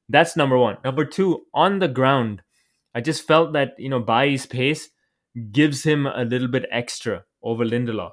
that's 0.09 0.37
number 0.37 0.57
one. 0.57 0.77
Number 0.85 1.05
two, 1.05 1.47
on 1.53 1.81
the 1.81 1.89
ground, 1.89 2.43
I 2.95 3.01
just 3.01 3.27
felt 3.27 3.55
that 3.55 3.73
you 3.79 3.89
know 3.89 4.01
Bailly's 4.01 4.47
pace 4.47 4.91
gives 5.51 5.83
him 5.83 6.07
a 6.07 6.25
little 6.25 6.49
bit 6.49 6.67
extra 6.71 7.25
over 7.43 7.65
Lindelof. 7.65 8.13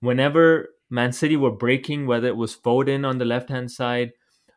Whenever 0.00 0.68
Man 0.88 1.12
City 1.12 1.36
were 1.36 1.50
breaking, 1.50 2.06
whether 2.06 2.28
it 2.28 2.36
was 2.36 2.56
Foden 2.56 3.06
on 3.06 3.18
the 3.18 3.24
left 3.24 3.48
hand 3.50 3.70
side 3.70 4.12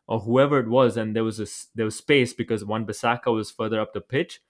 or 0.07 0.19
whoever 0.19 0.59
it 0.59 0.67
was, 0.67 0.95
and 0.95 1.15
there 1.15 1.23
was 1.23 1.39
a, 1.39 1.47
there 1.75 1.85
was 1.85 1.95
space 1.95 2.33
because 2.33 2.65
Wan-Bissaka 2.65 3.33
was 3.33 3.51
further 3.51 3.79
up 3.79 3.93
the 3.93 4.01
pitch. 4.01 4.41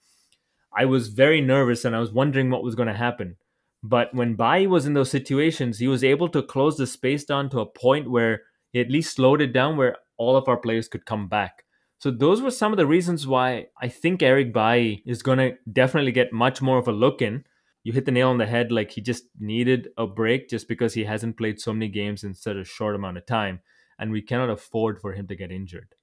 I 0.75 0.85
was 0.85 1.07
very 1.09 1.41
nervous 1.41 1.85
and 1.85 1.95
I 1.95 1.99
was 1.99 2.11
wondering 2.11 2.49
what 2.49 2.63
was 2.63 2.75
going 2.75 2.87
to 2.87 2.93
happen. 2.93 3.37
But 3.81 4.13
when 4.13 4.35
Bailly 4.35 4.67
was 4.67 4.85
in 4.85 4.93
those 4.93 5.09
situations, 5.09 5.79
he 5.79 5.87
was 5.87 6.03
able 6.03 6.29
to 6.29 6.43
close 6.43 6.77
the 6.77 6.87
space 6.87 7.23
down 7.23 7.49
to 7.51 7.59
a 7.59 7.65
point 7.65 8.11
where 8.11 8.41
he 8.71 8.81
at 8.81 8.91
least 8.91 9.15
slowed 9.15 9.41
it 9.41 9.53
down 9.53 9.77
where 9.77 9.97
all 10.17 10.35
of 10.35 10.47
our 10.47 10.57
players 10.57 10.87
could 10.87 11.05
come 11.05 11.27
back. 11.27 11.63
So 11.99 12.11
those 12.11 12.41
were 12.41 12.51
some 12.51 12.71
of 12.71 12.77
the 12.77 12.87
reasons 12.87 13.27
why 13.27 13.67
I 13.81 13.87
think 13.89 14.21
Eric 14.21 14.53
Bailly 14.53 15.03
is 15.05 15.21
going 15.21 15.37
to 15.37 15.57
definitely 15.71 16.11
get 16.11 16.31
much 16.31 16.61
more 16.61 16.77
of 16.77 16.87
a 16.87 16.93
look 16.93 17.21
in. 17.21 17.45
You 17.83 17.93
hit 17.93 18.05
the 18.05 18.11
nail 18.11 18.29
on 18.29 18.37
the 18.37 18.45
head 18.45 18.71
like 18.71 18.91
he 18.91 19.01
just 19.01 19.23
needed 19.39 19.89
a 19.97 20.07
break 20.07 20.49
just 20.49 20.67
because 20.67 20.93
he 20.93 21.05
hasn't 21.05 21.37
played 21.37 21.59
so 21.59 21.73
many 21.73 21.87
games 21.87 22.23
in 22.23 22.33
such 22.33 22.57
a 22.57 22.63
short 22.63 22.95
amount 22.95 23.17
of 23.17 23.25
time 23.25 23.61
and 23.97 24.11
we 24.11 24.21
cannot 24.21 24.49
afford 24.49 25.01
for 25.01 25.13
him 25.13 25.27
to 25.27 25.35
get 25.35 25.51
injured. 25.51 25.95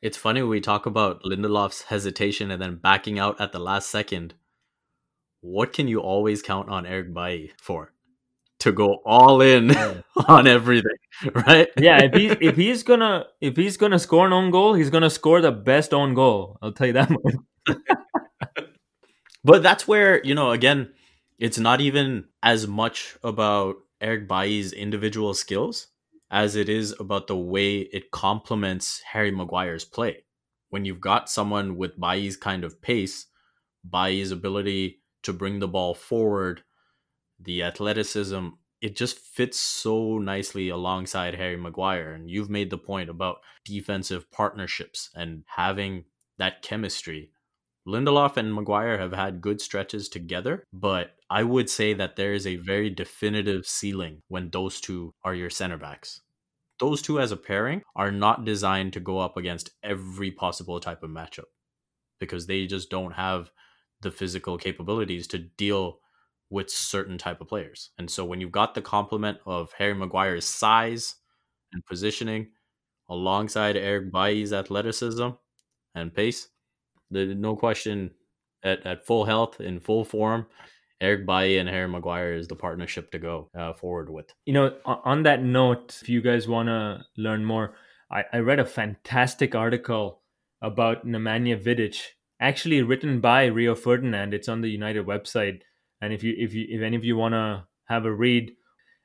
It's 0.00 0.16
funny 0.16 0.42
we 0.42 0.60
talk 0.60 0.86
about 0.86 1.22
Lindelof's 1.24 1.82
hesitation 1.82 2.50
and 2.50 2.62
then 2.62 2.76
backing 2.76 3.18
out 3.18 3.40
at 3.40 3.52
the 3.52 3.58
last 3.58 3.90
second. 3.90 4.34
What 5.40 5.72
can 5.72 5.88
you 5.88 6.00
always 6.00 6.42
count 6.42 6.68
on 6.68 6.86
Eric 6.86 7.14
Bailly 7.14 7.52
for? 7.56 7.92
to 8.60 8.72
go 8.72 9.00
all 9.04 9.40
in 9.40 9.70
yeah. 9.70 9.94
Hmm. 10.14 10.20
on 10.32 10.46
everything, 10.46 10.96
right? 11.34 11.68
yeah, 11.76 12.04
if 12.04 12.14
he's 12.14 12.36
if 12.40 12.56
he's 12.64 12.82
gonna 12.82 13.26
if 13.40 13.56
he's 13.56 13.76
gonna 13.76 13.98
score 13.98 14.26
an 14.26 14.32
own 14.32 14.50
goal, 14.50 14.74
he's 14.74 14.90
gonna 14.90 15.10
score 15.10 15.40
the 15.40 15.52
best 15.52 15.92
own 15.92 16.14
goal. 16.14 16.58
I'll 16.62 16.72
tell 16.72 16.86
you 16.86 16.92
that 16.94 17.10
much. 17.10 17.76
but 19.44 19.62
that's 19.62 19.88
where 19.88 20.22
you 20.24 20.34
know 20.34 20.52
again, 20.52 20.92
it's 21.38 21.58
not 21.58 21.80
even 21.80 22.26
as 22.42 22.66
much 22.66 23.16
about 23.24 23.76
Eric 24.00 24.28
Bailly's 24.28 24.72
individual 24.72 25.34
skills 25.34 25.88
as 26.30 26.54
it 26.54 26.68
is 26.68 26.94
about 27.00 27.26
the 27.26 27.36
way 27.36 27.80
it 27.80 28.12
complements 28.12 29.02
Harry 29.12 29.32
Maguire's 29.32 29.84
play. 29.84 30.24
When 30.68 30.84
you've 30.84 31.00
got 31.00 31.28
someone 31.28 31.76
with 31.76 31.98
Bailly's 31.98 32.36
kind 32.36 32.62
of 32.62 32.80
pace, 32.80 33.26
Bailly's 33.88 34.30
ability 34.30 34.99
to 35.22 35.32
bring 35.32 35.58
the 35.58 35.68
ball 35.68 35.94
forward 35.94 36.62
the 37.38 37.62
athleticism, 37.62 38.48
it 38.80 38.96
just 38.96 39.18
fits 39.18 39.58
so 39.58 40.18
nicely 40.18 40.68
alongside 40.68 41.34
Harry 41.34 41.56
Maguire. 41.56 42.12
And 42.12 42.30
you've 42.30 42.50
made 42.50 42.70
the 42.70 42.78
point 42.78 43.10
about 43.10 43.38
defensive 43.64 44.30
partnerships 44.30 45.10
and 45.14 45.44
having 45.46 46.04
that 46.38 46.62
chemistry. 46.62 47.30
Lindelof 47.86 48.36
and 48.36 48.54
Maguire 48.54 48.98
have 48.98 49.12
had 49.12 49.40
good 49.40 49.60
stretches 49.60 50.08
together, 50.08 50.66
but 50.72 51.16
I 51.30 51.42
would 51.44 51.70
say 51.70 51.94
that 51.94 52.16
there 52.16 52.34
is 52.34 52.46
a 52.46 52.56
very 52.56 52.90
definitive 52.90 53.66
ceiling 53.66 54.22
when 54.28 54.50
those 54.50 54.80
two 54.80 55.14
are 55.24 55.34
your 55.34 55.50
center 55.50 55.78
backs. 55.78 56.20
Those 56.78 57.02
two 57.02 57.20
as 57.20 57.32
a 57.32 57.36
pairing 57.36 57.82
are 57.94 58.10
not 58.10 58.44
designed 58.44 58.94
to 58.94 59.00
go 59.00 59.18
up 59.18 59.36
against 59.36 59.70
every 59.82 60.30
possible 60.30 60.80
type 60.80 61.02
of 61.02 61.10
matchup 61.10 61.44
because 62.18 62.46
they 62.46 62.66
just 62.66 62.90
don't 62.90 63.12
have 63.12 63.50
the 64.02 64.10
physical 64.10 64.58
capabilities 64.58 65.26
to 65.28 65.38
deal 65.38 65.98
with 66.50 66.70
certain 66.70 67.18
type 67.18 67.40
of 67.40 67.48
players. 67.48 67.90
And 67.98 68.10
so 68.10 68.24
when 68.24 68.40
you've 68.40 68.52
got 68.52 68.74
the 68.74 68.82
complement 68.82 69.38
of 69.46 69.72
Harry 69.78 69.94
Maguire's 69.94 70.44
size 70.44 71.16
and 71.72 71.84
positioning 71.86 72.48
alongside 73.08 73.76
Eric 73.76 74.12
Bailly's 74.12 74.52
athleticism 74.52 75.28
and 75.94 76.14
pace, 76.14 76.48
the 77.10 77.34
no 77.34 77.56
question 77.56 78.10
at, 78.64 78.84
at 78.86 79.06
full 79.06 79.24
health 79.24 79.60
in 79.60 79.80
full 79.80 80.04
form 80.04 80.46
Eric 81.00 81.24
Bailly 81.24 81.58
and 81.58 81.68
Harry 81.68 81.88
Maguire 81.88 82.34
is 82.34 82.48
the 82.48 82.56
partnership 82.56 83.10
to 83.12 83.18
go 83.18 83.48
uh, 83.56 83.72
forward 83.72 84.10
with. 84.10 84.34
You 84.44 84.52
know, 84.52 84.76
on 84.84 85.22
that 85.22 85.42
note, 85.42 85.98
if 86.02 86.08
you 86.08 86.20
guys 86.20 86.46
want 86.46 86.68
to 86.68 87.04
learn 87.16 87.44
more, 87.44 87.74
I, 88.10 88.24
I 88.32 88.38
read 88.38 88.58
a 88.58 88.66
fantastic 88.66 89.54
article 89.54 90.20
about 90.60 91.06
Nemanja 91.06 91.62
Vidic, 91.62 92.02
actually 92.40 92.82
written 92.82 93.20
by 93.20 93.46
Rio 93.46 93.74
Ferdinand. 93.74 94.34
It's 94.34 94.48
on 94.48 94.62
the 94.62 94.70
United 94.70 95.06
website, 95.06 95.60
and 96.00 96.12
if 96.12 96.22
you 96.22 96.34
if 96.36 96.54
you 96.54 96.66
if 96.68 96.82
any 96.82 96.96
of 96.96 97.04
you 97.04 97.16
want 97.16 97.34
to 97.34 97.64
have 97.84 98.06
a 98.06 98.12
read, 98.12 98.52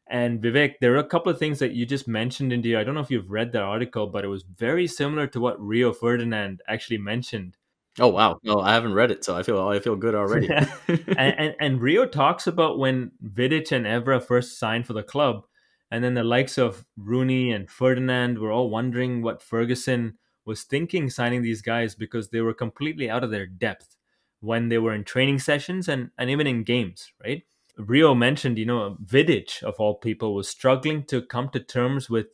and 0.07 0.41
Vivek, 0.41 0.75
there 0.81 0.93
are 0.93 0.97
a 0.97 1.07
couple 1.07 1.31
of 1.31 1.39
things 1.39 1.59
that 1.59 1.73
you 1.73 1.85
just 1.85 2.07
mentioned 2.07 2.53
in 2.53 2.61
the. 2.61 2.77
I 2.77 2.83
don't 2.83 2.95
know 2.95 3.01
if 3.01 3.11
you've 3.11 3.31
read 3.31 3.51
that 3.51 3.63
article, 3.63 4.07
but 4.07 4.23
it 4.23 4.29
was 4.29 4.43
very 4.43 4.87
similar 4.87 5.27
to 5.27 5.39
what 5.39 5.59
Rio 5.59 5.91
Ferdinand 5.91 6.61
actually 6.67 6.99
mentioned. 6.99 7.57
Oh 7.99 8.09
wow! 8.09 8.39
No, 8.43 8.59
I 8.59 8.73
haven't 8.73 8.93
read 8.93 9.11
it, 9.11 9.23
so 9.23 9.35
I 9.35 9.43
feel 9.43 9.67
I 9.67 9.79
feel 9.79 9.95
good 9.95 10.15
already. 10.15 10.49
and, 10.87 11.09
and, 11.17 11.55
and 11.59 11.81
Rio 11.81 12.05
talks 12.05 12.47
about 12.47 12.77
when 12.77 13.11
Vidic 13.23 13.71
and 13.71 13.85
Evra 13.85 14.23
first 14.23 14.59
signed 14.59 14.85
for 14.85 14.93
the 14.93 15.03
club, 15.03 15.45
and 15.91 16.03
then 16.03 16.13
the 16.13 16.23
likes 16.23 16.57
of 16.57 16.85
Rooney 16.97 17.51
and 17.51 17.69
Ferdinand 17.69 18.37
were 18.37 18.51
all 18.51 18.69
wondering 18.69 19.21
what 19.21 19.41
Ferguson 19.41 20.17
was 20.45 20.63
thinking 20.63 21.09
signing 21.09 21.41
these 21.41 21.61
guys 21.61 21.95
because 21.95 22.29
they 22.29 22.41
were 22.41 22.53
completely 22.53 23.09
out 23.09 23.23
of 23.23 23.31
their 23.31 23.47
depth 23.47 23.95
when 24.39 24.69
they 24.69 24.77
were 24.77 24.93
in 24.93 25.03
training 25.03 25.39
sessions 25.39 25.87
and, 25.87 26.11
and 26.17 26.29
even 26.29 26.47
in 26.47 26.63
games, 26.63 27.11
right? 27.23 27.43
Rio 27.77 28.13
mentioned, 28.15 28.57
you 28.57 28.65
know, 28.65 28.97
Vidic 29.03 29.61
of 29.63 29.75
all 29.79 29.95
people 29.95 30.33
was 30.35 30.47
struggling 30.47 31.03
to 31.05 31.21
come 31.21 31.49
to 31.49 31.59
terms 31.59 32.09
with 32.09 32.27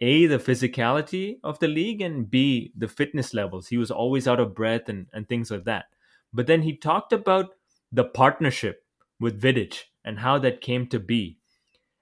a 0.00 0.26
the 0.26 0.38
physicality 0.38 1.38
of 1.42 1.58
the 1.58 1.68
league 1.68 2.00
and 2.00 2.30
b 2.30 2.72
the 2.76 2.88
fitness 2.88 3.32
levels. 3.32 3.68
He 3.68 3.78
was 3.78 3.90
always 3.90 4.28
out 4.28 4.40
of 4.40 4.54
breath 4.54 4.88
and 4.88 5.06
and 5.12 5.28
things 5.28 5.50
like 5.50 5.64
that. 5.64 5.86
But 6.32 6.46
then 6.46 6.62
he 6.62 6.76
talked 6.76 7.12
about 7.12 7.50
the 7.90 8.04
partnership 8.04 8.84
with 9.18 9.40
Vidic 9.40 9.84
and 10.04 10.18
how 10.18 10.38
that 10.40 10.60
came 10.60 10.86
to 10.88 11.00
be, 11.00 11.38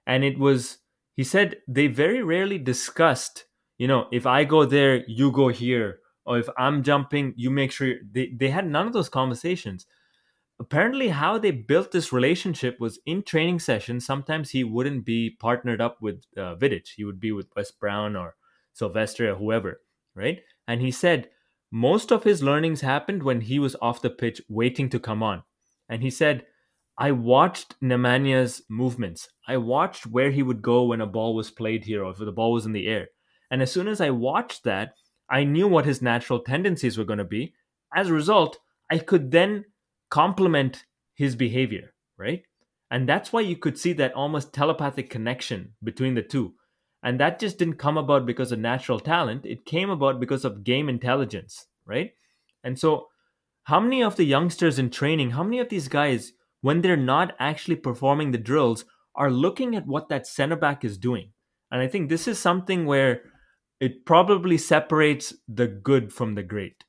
and 0.05 0.23
it 0.23 0.37
was 0.37 0.79
he 1.15 1.23
said 1.23 1.57
they 1.67 1.87
very 1.87 2.21
rarely 2.21 2.57
discussed. 2.57 3.45
You 3.77 3.87
know, 3.87 4.07
if 4.11 4.25
I 4.25 4.43
go 4.45 4.65
there, 4.65 5.03
you 5.07 5.31
go 5.31 5.49
here, 5.49 5.99
or 6.25 6.39
if 6.39 6.47
I'm 6.57 6.83
jumping, 6.83 7.33
you 7.35 7.49
make 7.49 7.71
sure 7.71 7.95
they 8.11 8.33
they 8.37 8.49
had 8.49 8.67
none 8.67 8.87
of 8.87 8.93
those 8.93 9.09
conversations. 9.09 9.85
Apparently 10.59 11.09
how 11.09 11.37
they 11.37 11.51
built 11.51 11.91
this 11.91 12.11
relationship 12.13 12.79
was 12.79 12.99
in 13.05 13.23
training 13.23 13.59
sessions 13.59 14.05
sometimes 14.05 14.49
he 14.49 14.63
wouldn't 14.63 15.05
be 15.05 15.29
partnered 15.29 15.79
up 15.81 16.01
with 16.01 16.23
uh, 16.37 16.55
Vidic. 16.55 16.87
He 16.95 17.03
would 17.05 17.19
be 17.21 17.31
with 17.31 17.47
Wes 17.55 17.71
Brown 17.71 18.15
or 18.15 18.35
Silvestre 18.73 19.31
or 19.31 19.35
whoever 19.35 19.81
right? 20.13 20.41
And 20.67 20.81
he 20.81 20.91
said 20.91 21.29
most 21.71 22.11
of 22.11 22.23
his 22.23 22.41
learnings 22.43 22.81
happened 22.81 23.23
when 23.23 23.41
he 23.41 23.59
was 23.59 23.75
off 23.81 24.01
the 24.01 24.09
pitch 24.09 24.41
waiting 24.47 24.89
to 24.89 24.99
come 24.99 25.21
on. 25.23 25.43
And 25.89 26.01
he 26.01 26.09
said 26.09 26.45
I 26.97 27.11
watched 27.11 27.79
Nemanja's 27.81 28.63
movements. 28.69 29.29
I 29.47 29.57
watched 29.57 30.05
where 30.05 30.31
he 30.31 30.43
would 30.43 30.61
go 30.61 30.83
when 30.85 31.01
a 31.01 31.05
ball 31.07 31.35
was 31.35 31.51
played 31.51 31.83
here 31.85 32.03
or 32.03 32.11
if 32.11 32.17
the 32.17 32.31
ball 32.31 32.53
was 32.53 32.65
in 32.65 32.71
the 32.71 32.87
air 32.87 33.09
and 33.51 33.61
as 33.61 33.71
soon 33.71 33.87
as 33.87 34.01
I 34.01 34.09
watched 34.09 34.63
that 34.63 34.95
I 35.29 35.43
knew 35.43 35.67
what 35.67 35.85
his 35.85 36.01
natural 36.01 36.39
tendencies 36.39 36.97
were 36.97 37.05
going 37.05 37.19
to 37.19 37.25
be 37.25 37.53
as 37.95 38.09
a 38.09 38.13
result 38.13 38.59
I 38.89 38.99
could 38.99 39.31
then 39.31 39.65
complement 40.09 40.85
his 41.15 41.35
behavior, 41.35 41.93
right? 42.17 42.43
And 42.91 43.09
that's 43.09 43.33
why 43.33 43.41
you 43.41 43.57
could 43.57 43.77
see 43.77 43.93
that 43.93 44.13
almost 44.13 44.53
telepathic 44.53 45.09
connection 45.09 45.73
between 45.83 46.13
the 46.13 46.21
two. 46.21 46.53
And 47.01 47.19
that 47.19 47.39
just 47.39 47.57
didn't 47.57 47.77
come 47.77 47.97
about 47.97 48.25
because 48.25 48.51
of 48.51 48.59
natural 48.59 48.99
talent, 48.99 49.45
it 49.45 49.65
came 49.65 49.89
about 49.89 50.19
because 50.19 50.45
of 50.45 50.63
game 50.63 50.89
intelligence, 50.89 51.67
right? 51.85 52.11
And 52.63 52.79
so, 52.79 53.07
how 53.63 53.79
many 53.79 54.03
of 54.03 54.15
the 54.15 54.23
youngsters 54.23 54.77
in 54.77 54.91
training, 54.91 55.31
how 55.31 55.43
many 55.43 55.59
of 55.59 55.69
these 55.69 55.87
guys, 55.87 56.33
when 56.61 56.81
they're 56.81 56.97
not 56.97 57.35
actually 57.39 57.75
performing 57.75 58.31
the 58.31 58.37
drills, 58.37 58.85
are 59.15 59.31
looking 59.31 59.75
at 59.75 59.87
what 59.87 60.09
that 60.09 60.27
center 60.27 60.55
back 60.55 60.85
is 60.85 60.97
doing? 60.97 61.31
And 61.71 61.81
I 61.81 61.87
think 61.87 62.09
this 62.09 62.27
is 62.27 62.39
something 62.39 62.85
where 62.85 63.23
it 63.79 64.05
probably 64.05 64.57
separates 64.57 65.33
the 65.47 65.67
good 65.67 66.13
from 66.13 66.35
the 66.35 66.43
great. 66.43 66.83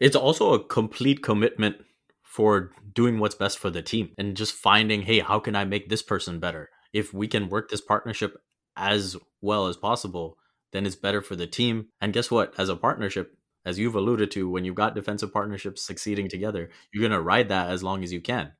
It's 0.00 0.16
also 0.16 0.52
a 0.52 0.64
complete 0.64 1.22
commitment 1.22 1.76
for 2.22 2.72
doing 2.92 3.18
what's 3.18 3.34
best 3.34 3.58
for 3.58 3.70
the 3.70 3.82
team 3.82 4.10
and 4.18 4.36
just 4.36 4.52
finding, 4.54 5.02
hey, 5.02 5.20
how 5.20 5.38
can 5.38 5.56
I 5.56 5.64
make 5.64 5.88
this 5.88 6.02
person 6.02 6.38
better? 6.38 6.70
If 6.92 7.14
we 7.14 7.28
can 7.28 7.48
work 7.48 7.70
this 7.70 7.80
partnership 7.80 8.36
as 8.76 9.16
well 9.40 9.66
as 9.66 9.76
possible, 9.76 10.36
then 10.72 10.86
it's 10.86 10.96
better 10.96 11.22
for 11.22 11.36
the 11.36 11.46
team. 11.46 11.88
And 12.00 12.12
guess 12.12 12.30
what? 12.30 12.52
As 12.58 12.68
a 12.68 12.76
partnership, 12.76 13.36
as 13.64 13.78
you've 13.78 13.94
alluded 13.94 14.30
to, 14.32 14.50
when 14.50 14.64
you've 14.64 14.74
got 14.74 14.94
defensive 14.94 15.32
partnerships 15.32 15.82
succeeding 15.82 16.28
together, 16.28 16.70
you're 16.92 17.02
going 17.02 17.12
to 17.12 17.20
ride 17.20 17.48
that 17.48 17.70
as 17.70 17.82
long 17.82 18.04
as 18.04 18.12
you 18.12 18.20
can. 18.20 18.52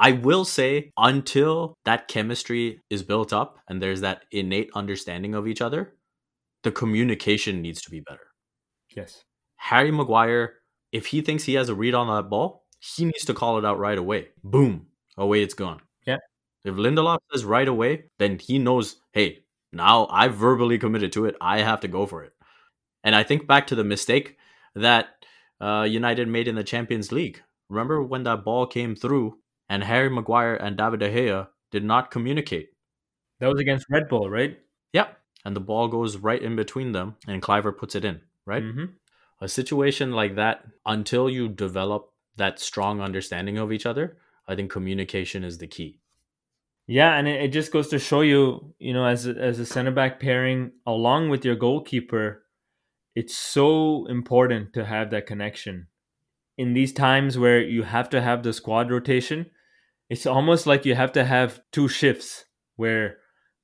I 0.00 0.12
will 0.12 0.44
say, 0.44 0.90
until 0.96 1.74
that 1.84 2.08
chemistry 2.08 2.80
is 2.90 3.02
built 3.02 3.32
up 3.32 3.58
and 3.68 3.80
there's 3.80 4.00
that 4.00 4.22
innate 4.32 4.70
understanding 4.74 5.34
of 5.34 5.46
each 5.46 5.60
other, 5.60 5.94
the 6.62 6.72
communication 6.72 7.62
needs 7.62 7.82
to 7.82 7.90
be 7.90 8.00
better. 8.00 8.28
Yes. 8.96 9.22
Harry 9.56 9.92
Maguire 9.92 10.54
if 10.92 11.06
he 11.06 11.20
thinks 11.20 11.44
he 11.44 11.54
has 11.54 11.68
a 11.68 11.74
read 11.74 11.94
on 11.94 12.08
that 12.08 12.28
ball, 12.28 12.64
he 12.80 13.04
needs 13.04 13.24
to 13.26 13.34
call 13.34 13.58
it 13.58 13.64
out 13.64 13.78
right 13.78 13.98
away. 13.98 14.28
Boom, 14.42 14.86
away 15.16 15.42
it's 15.42 15.54
gone. 15.54 15.80
Yeah. 16.06 16.18
If 16.64 16.74
Lindelof 16.74 17.18
says 17.32 17.44
right 17.44 17.68
away, 17.68 18.04
then 18.18 18.38
he 18.38 18.58
knows, 18.58 18.96
hey, 19.12 19.44
now 19.72 20.06
I've 20.10 20.34
verbally 20.34 20.78
committed 20.78 21.12
to 21.12 21.26
it. 21.26 21.36
I 21.40 21.60
have 21.60 21.80
to 21.80 21.88
go 21.88 22.06
for 22.06 22.24
it. 22.24 22.32
And 23.04 23.14
I 23.14 23.22
think 23.22 23.46
back 23.46 23.68
to 23.68 23.74
the 23.74 23.84
mistake 23.84 24.36
that 24.74 25.08
uh, 25.60 25.86
United 25.88 26.28
made 26.28 26.48
in 26.48 26.54
the 26.54 26.64
Champions 26.64 27.12
League. 27.12 27.42
Remember 27.68 28.02
when 28.02 28.24
that 28.24 28.44
ball 28.44 28.66
came 28.66 28.96
through 28.96 29.38
and 29.70 29.84
Harry 29.84 30.10
Maguire 30.10 30.56
and 30.56 30.76
David 30.76 31.00
De 31.00 31.08
Gea 31.08 31.48
did 31.70 31.84
not 31.84 32.10
communicate? 32.10 32.68
That 33.38 33.48
was 33.48 33.60
against 33.60 33.86
Red 33.88 34.08
Bull, 34.10 34.28
right? 34.28 34.58
Yep. 34.92 35.16
And 35.46 35.56
the 35.56 35.60
ball 35.60 35.88
goes 35.88 36.18
right 36.18 36.42
in 36.42 36.56
between 36.56 36.92
them 36.92 37.16
and 37.26 37.40
Kluivert 37.40 37.78
puts 37.78 37.94
it 37.94 38.04
in, 38.04 38.20
right? 38.44 38.62
Mm-hmm 38.62 38.84
a 39.40 39.48
situation 39.48 40.12
like 40.12 40.36
that 40.36 40.64
until 40.86 41.28
you 41.30 41.48
develop 41.48 42.12
that 42.36 42.58
strong 42.58 43.00
understanding 43.00 43.58
of 43.58 43.72
each 43.72 43.86
other 43.86 44.16
i 44.46 44.54
think 44.54 44.70
communication 44.70 45.44
is 45.44 45.58
the 45.58 45.66
key 45.66 45.98
yeah 46.86 47.16
and 47.16 47.26
it, 47.28 47.42
it 47.42 47.48
just 47.48 47.72
goes 47.72 47.88
to 47.88 47.98
show 47.98 48.20
you 48.20 48.74
you 48.78 48.92
know 48.92 49.04
as 49.04 49.26
a, 49.26 49.30
as 49.32 49.58
a 49.58 49.66
center 49.66 49.90
back 49.90 50.20
pairing 50.20 50.72
along 50.86 51.28
with 51.28 51.44
your 51.44 51.56
goalkeeper 51.56 52.44
it's 53.14 53.36
so 53.36 54.06
important 54.06 54.72
to 54.72 54.84
have 54.84 55.10
that 55.10 55.26
connection 55.26 55.86
in 56.56 56.74
these 56.74 56.92
times 56.92 57.38
where 57.38 57.60
you 57.60 57.82
have 57.82 58.08
to 58.10 58.20
have 58.20 58.42
the 58.42 58.52
squad 58.52 58.90
rotation 58.90 59.46
it's 60.10 60.26
almost 60.26 60.66
like 60.66 60.84
you 60.84 60.94
have 60.94 61.12
to 61.12 61.24
have 61.24 61.62
two 61.72 61.88
shifts 61.88 62.44
where 62.76 63.16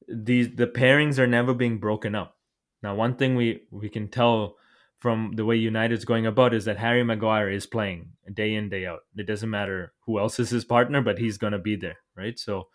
these 0.09 0.55
the 0.57 0.67
pairings 0.67 1.19
are 1.19 1.27
never 1.27 1.53
being 1.53 1.79
broken 1.79 2.15
up 2.15 2.37
now 2.83 2.95
one 2.95 3.17
thing 3.17 3.37
we 3.37 3.63
we 3.71 3.91
can 3.91 4.09
tell 4.09 4.57
from 4.99 5.33
the 5.37 5.45
way 5.45 5.57
United's 5.57 6.05
going 6.05 6.27
about 6.27 6.55
is 6.55 6.65
that 6.65 6.79
Harry 6.79 7.05
Maguire 7.05 7.51
is 7.51 7.67
playing 7.67 8.11
day 8.33 8.55
in 8.55 8.69
day 8.69 8.87
out. 8.87 9.01
It 9.15 9.27
doesn't 9.27 9.51
matter 9.51 9.93
who 10.07 10.19
else 10.19 10.41
is 10.41 10.51
his 10.51 10.65
partner, 10.65 11.03
but 11.03 11.19
he's 11.19 11.39
going 11.39 11.53
to 11.53 11.59
be 11.59 11.77
there, 11.77 11.99
right? 12.17 12.39
So, 12.39 12.69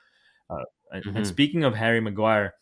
uh, 0.50 0.64
mm-hmm. 0.94 1.18
and 1.18 1.28
speaking 1.28 1.64
of 1.64 1.76
Harry 1.76 2.00
Maguire, 2.00 2.54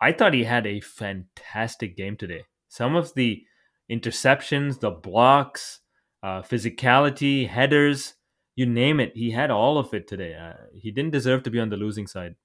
I 0.00 0.12
thought 0.12 0.34
he 0.34 0.44
had 0.44 0.66
a 0.66 0.80
fantastic 0.80 1.96
game 1.96 2.16
today. 2.16 2.44
Some 2.68 2.96
of 2.96 3.14
the 3.14 3.44
interceptions, 3.90 4.80
the 4.80 4.90
blocks, 4.90 5.80
uh, 6.22 6.42
physicality, 6.42 7.48
headers, 7.48 8.14
you 8.56 8.66
name 8.66 9.00
it, 9.00 9.16
he 9.16 9.30
had 9.30 9.50
all 9.50 9.78
of 9.78 9.92
it 9.94 10.06
today. 10.06 10.34
Uh, 10.34 10.54
he 10.72 10.90
didn't 10.90 11.12
deserve 11.12 11.42
to 11.44 11.50
be 11.50 11.60
on 11.60 11.70
the 11.70 11.76
losing 11.76 12.06
side. 12.06 12.36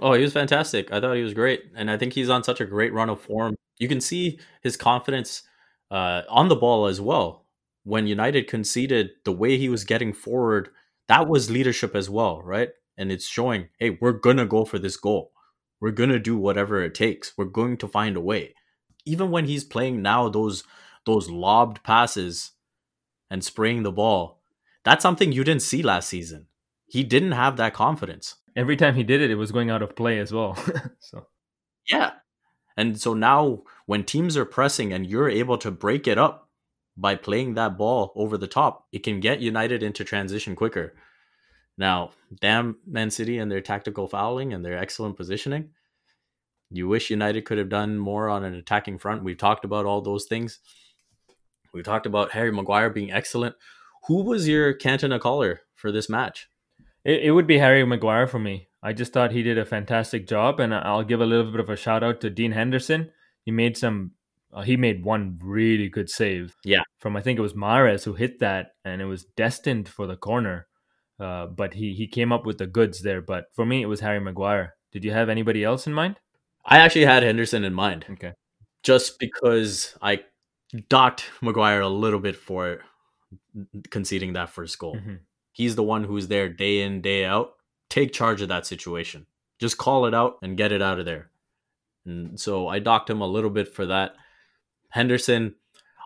Oh, 0.00 0.12
he 0.12 0.22
was 0.22 0.32
fantastic. 0.32 0.92
I 0.92 1.00
thought 1.00 1.16
he 1.16 1.22
was 1.22 1.34
great. 1.34 1.62
And 1.74 1.90
I 1.90 1.96
think 1.96 2.12
he's 2.12 2.30
on 2.30 2.44
such 2.44 2.60
a 2.60 2.66
great 2.66 2.92
run 2.92 3.10
of 3.10 3.20
form. 3.20 3.56
You 3.78 3.88
can 3.88 4.00
see 4.00 4.38
his 4.62 4.76
confidence 4.76 5.42
uh, 5.90 6.22
on 6.28 6.48
the 6.48 6.56
ball 6.56 6.86
as 6.86 7.00
well. 7.00 7.46
When 7.84 8.06
United 8.06 8.46
conceded, 8.46 9.10
the 9.24 9.32
way 9.32 9.56
he 9.56 9.68
was 9.68 9.84
getting 9.84 10.12
forward, 10.12 10.68
that 11.08 11.26
was 11.26 11.50
leadership 11.50 11.96
as 11.96 12.08
well, 12.08 12.42
right? 12.42 12.70
And 12.98 13.10
it's 13.10 13.26
showing, 13.26 13.68
hey, 13.78 13.98
we're 14.00 14.12
gonna 14.12 14.46
go 14.46 14.64
for 14.64 14.78
this 14.78 14.96
goal. 14.96 15.32
We're 15.80 15.90
gonna 15.90 16.18
do 16.18 16.36
whatever 16.36 16.82
it 16.82 16.94
takes. 16.94 17.32
We're 17.36 17.46
going 17.46 17.78
to 17.78 17.88
find 17.88 18.16
a 18.16 18.20
way. 18.20 18.54
Even 19.06 19.30
when 19.30 19.46
he's 19.46 19.64
playing 19.64 20.02
now, 20.02 20.28
those 20.28 20.62
those 21.06 21.30
lobbed 21.30 21.82
passes 21.82 22.52
and 23.30 23.42
spraying 23.42 23.82
the 23.82 23.90
ball, 23.90 24.39
that's 24.84 25.02
something 25.02 25.32
you 25.32 25.44
didn't 25.44 25.62
see 25.62 25.82
last 25.82 26.08
season. 26.08 26.46
He 26.86 27.04
didn't 27.04 27.32
have 27.32 27.56
that 27.56 27.74
confidence. 27.74 28.36
Every 28.56 28.76
time 28.76 28.94
he 28.94 29.04
did 29.04 29.20
it, 29.20 29.30
it 29.30 29.36
was 29.36 29.52
going 29.52 29.70
out 29.70 29.82
of 29.82 29.94
play 29.94 30.18
as 30.18 30.32
well. 30.32 30.56
so 30.98 31.26
yeah, 31.88 32.12
and 32.76 33.00
so 33.00 33.14
now 33.14 33.62
when 33.86 34.04
teams 34.04 34.36
are 34.36 34.44
pressing 34.44 34.92
and 34.92 35.06
you're 35.06 35.28
able 35.28 35.58
to 35.58 35.70
break 35.70 36.06
it 36.06 36.18
up 36.18 36.48
by 36.96 37.14
playing 37.14 37.54
that 37.54 37.76
ball 37.78 38.12
over 38.16 38.36
the 38.36 38.46
top, 38.46 38.86
it 38.92 39.02
can 39.02 39.20
get 39.20 39.40
United 39.40 39.82
into 39.82 40.04
transition 40.04 40.56
quicker. 40.56 40.94
Now, 41.76 42.10
damn 42.40 42.76
Man 42.86 43.10
City 43.10 43.38
and 43.38 43.50
their 43.50 43.60
tactical 43.60 44.06
fouling 44.06 44.52
and 44.52 44.64
their 44.64 44.76
excellent 44.76 45.16
positioning. 45.16 45.70
You 46.70 46.88
wish 46.88 47.10
United 47.10 47.44
could 47.44 47.58
have 47.58 47.68
done 47.68 47.98
more 47.98 48.28
on 48.28 48.44
an 48.44 48.54
attacking 48.54 48.98
front. 48.98 49.24
We've 49.24 49.36
talked 49.36 49.64
about 49.64 49.86
all 49.86 50.00
those 50.00 50.26
things. 50.26 50.60
We've 51.72 51.84
talked 51.84 52.06
about 52.06 52.32
Harry 52.32 52.52
Maguire 52.52 52.90
being 52.90 53.12
excellent. 53.12 53.56
Who 54.06 54.22
was 54.22 54.48
your 54.48 54.74
Cantona 54.74 55.20
collar 55.20 55.60
for 55.74 55.92
this 55.92 56.08
match? 56.08 56.48
It, 57.04 57.24
it 57.24 57.30
would 57.32 57.46
be 57.46 57.58
Harry 57.58 57.84
Maguire 57.84 58.26
for 58.26 58.38
me. 58.38 58.68
I 58.82 58.92
just 58.92 59.12
thought 59.12 59.32
he 59.32 59.42
did 59.42 59.58
a 59.58 59.64
fantastic 59.64 60.26
job, 60.26 60.58
and 60.60 60.74
I'll 60.74 61.04
give 61.04 61.20
a 61.20 61.26
little 61.26 61.50
bit 61.50 61.60
of 61.60 61.68
a 61.68 61.76
shout 61.76 62.02
out 62.02 62.20
to 62.22 62.30
Dean 62.30 62.52
Henderson. 62.52 63.10
He 63.44 63.50
made 63.50 63.76
some. 63.76 64.12
Uh, 64.52 64.62
he 64.62 64.76
made 64.76 65.04
one 65.04 65.38
really 65.42 65.88
good 65.88 66.10
save. 66.10 66.56
Yeah. 66.64 66.82
From 66.98 67.16
I 67.16 67.20
think 67.20 67.38
it 67.38 67.42
was 67.42 67.52
Mahrez 67.54 68.04
who 68.04 68.14
hit 68.14 68.40
that, 68.40 68.72
and 68.84 69.00
it 69.00 69.04
was 69.04 69.24
destined 69.36 69.88
for 69.88 70.06
the 70.06 70.16
corner. 70.16 70.66
Uh, 71.18 71.46
but 71.46 71.74
he 71.74 71.92
he 71.92 72.06
came 72.06 72.32
up 72.32 72.46
with 72.46 72.58
the 72.58 72.66
goods 72.66 73.02
there. 73.02 73.20
But 73.20 73.44
for 73.54 73.66
me, 73.66 73.82
it 73.82 73.86
was 73.86 74.00
Harry 74.00 74.20
Maguire. 74.20 74.74
Did 74.92 75.04
you 75.04 75.12
have 75.12 75.28
anybody 75.28 75.62
else 75.62 75.86
in 75.86 75.92
mind? 75.92 76.18
I 76.64 76.78
actually 76.78 77.04
had 77.04 77.22
Henderson 77.22 77.64
in 77.64 77.74
mind. 77.74 78.06
Okay. 78.10 78.32
Just 78.82 79.18
because 79.18 79.96
I 80.02 80.24
docked 80.88 81.26
Maguire 81.42 81.80
a 81.80 81.88
little 81.88 82.20
bit 82.20 82.36
for 82.36 82.80
conceding 83.90 84.32
that 84.34 84.50
first 84.50 84.78
goal. 84.78 84.96
Mm-hmm. 84.96 85.16
He's 85.52 85.76
the 85.76 85.82
one 85.82 86.04
who's 86.04 86.28
there 86.28 86.48
day 86.48 86.82
in, 86.82 87.00
day 87.00 87.24
out. 87.24 87.54
Take 87.88 88.12
charge 88.12 88.40
of 88.40 88.48
that 88.48 88.66
situation. 88.66 89.26
Just 89.58 89.78
call 89.78 90.06
it 90.06 90.14
out 90.14 90.38
and 90.42 90.56
get 90.56 90.72
it 90.72 90.82
out 90.82 90.98
of 90.98 91.06
there. 91.06 91.30
And 92.06 92.40
so 92.40 92.68
I 92.68 92.78
docked 92.78 93.10
him 93.10 93.20
a 93.20 93.26
little 93.26 93.50
bit 93.50 93.68
for 93.68 93.86
that. 93.86 94.14
Henderson, 94.90 95.54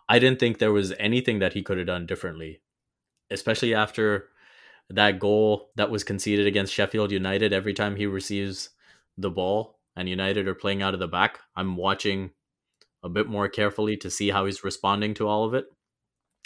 I 0.08 0.18
didn't 0.18 0.40
think 0.40 0.58
there 0.58 0.72
was 0.72 0.92
anything 0.98 1.38
that 1.38 1.52
he 1.52 1.62
could 1.62 1.78
have 1.78 1.86
done 1.86 2.06
differently, 2.06 2.60
especially 3.30 3.74
after 3.74 4.28
that 4.90 5.18
goal 5.18 5.70
that 5.76 5.90
was 5.90 6.04
conceded 6.04 6.46
against 6.46 6.72
Sheffield 6.72 7.10
United. 7.10 7.52
Every 7.52 7.72
time 7.72 7.96
he 7.96 8.06
receives 8.06 8.70
the 9.16 9.30
ball 9.30 9.78
and 9.96 10.08
United 10.08 10.48
are 10.48 10.54
playing 10.54 10.82
out 10.82 10.94
of 10.94 11.00
the 11.00 11.08
back, 11.08 11.40
I'm 11.56 11.76
watching 11.76 12.30
a 13.02 13.08
bit 13.08 13.26
more 13.26 13.48
carefully 13.48 13.96
to 13.98 14.10
see 14.10 14.30
how 14.30 14.46
he's 14.46 14.64
responding 14.64 15.14
to 15.14 15.28
all 15.28 15.44
of 15.44 15.54
it. 15.54 15.66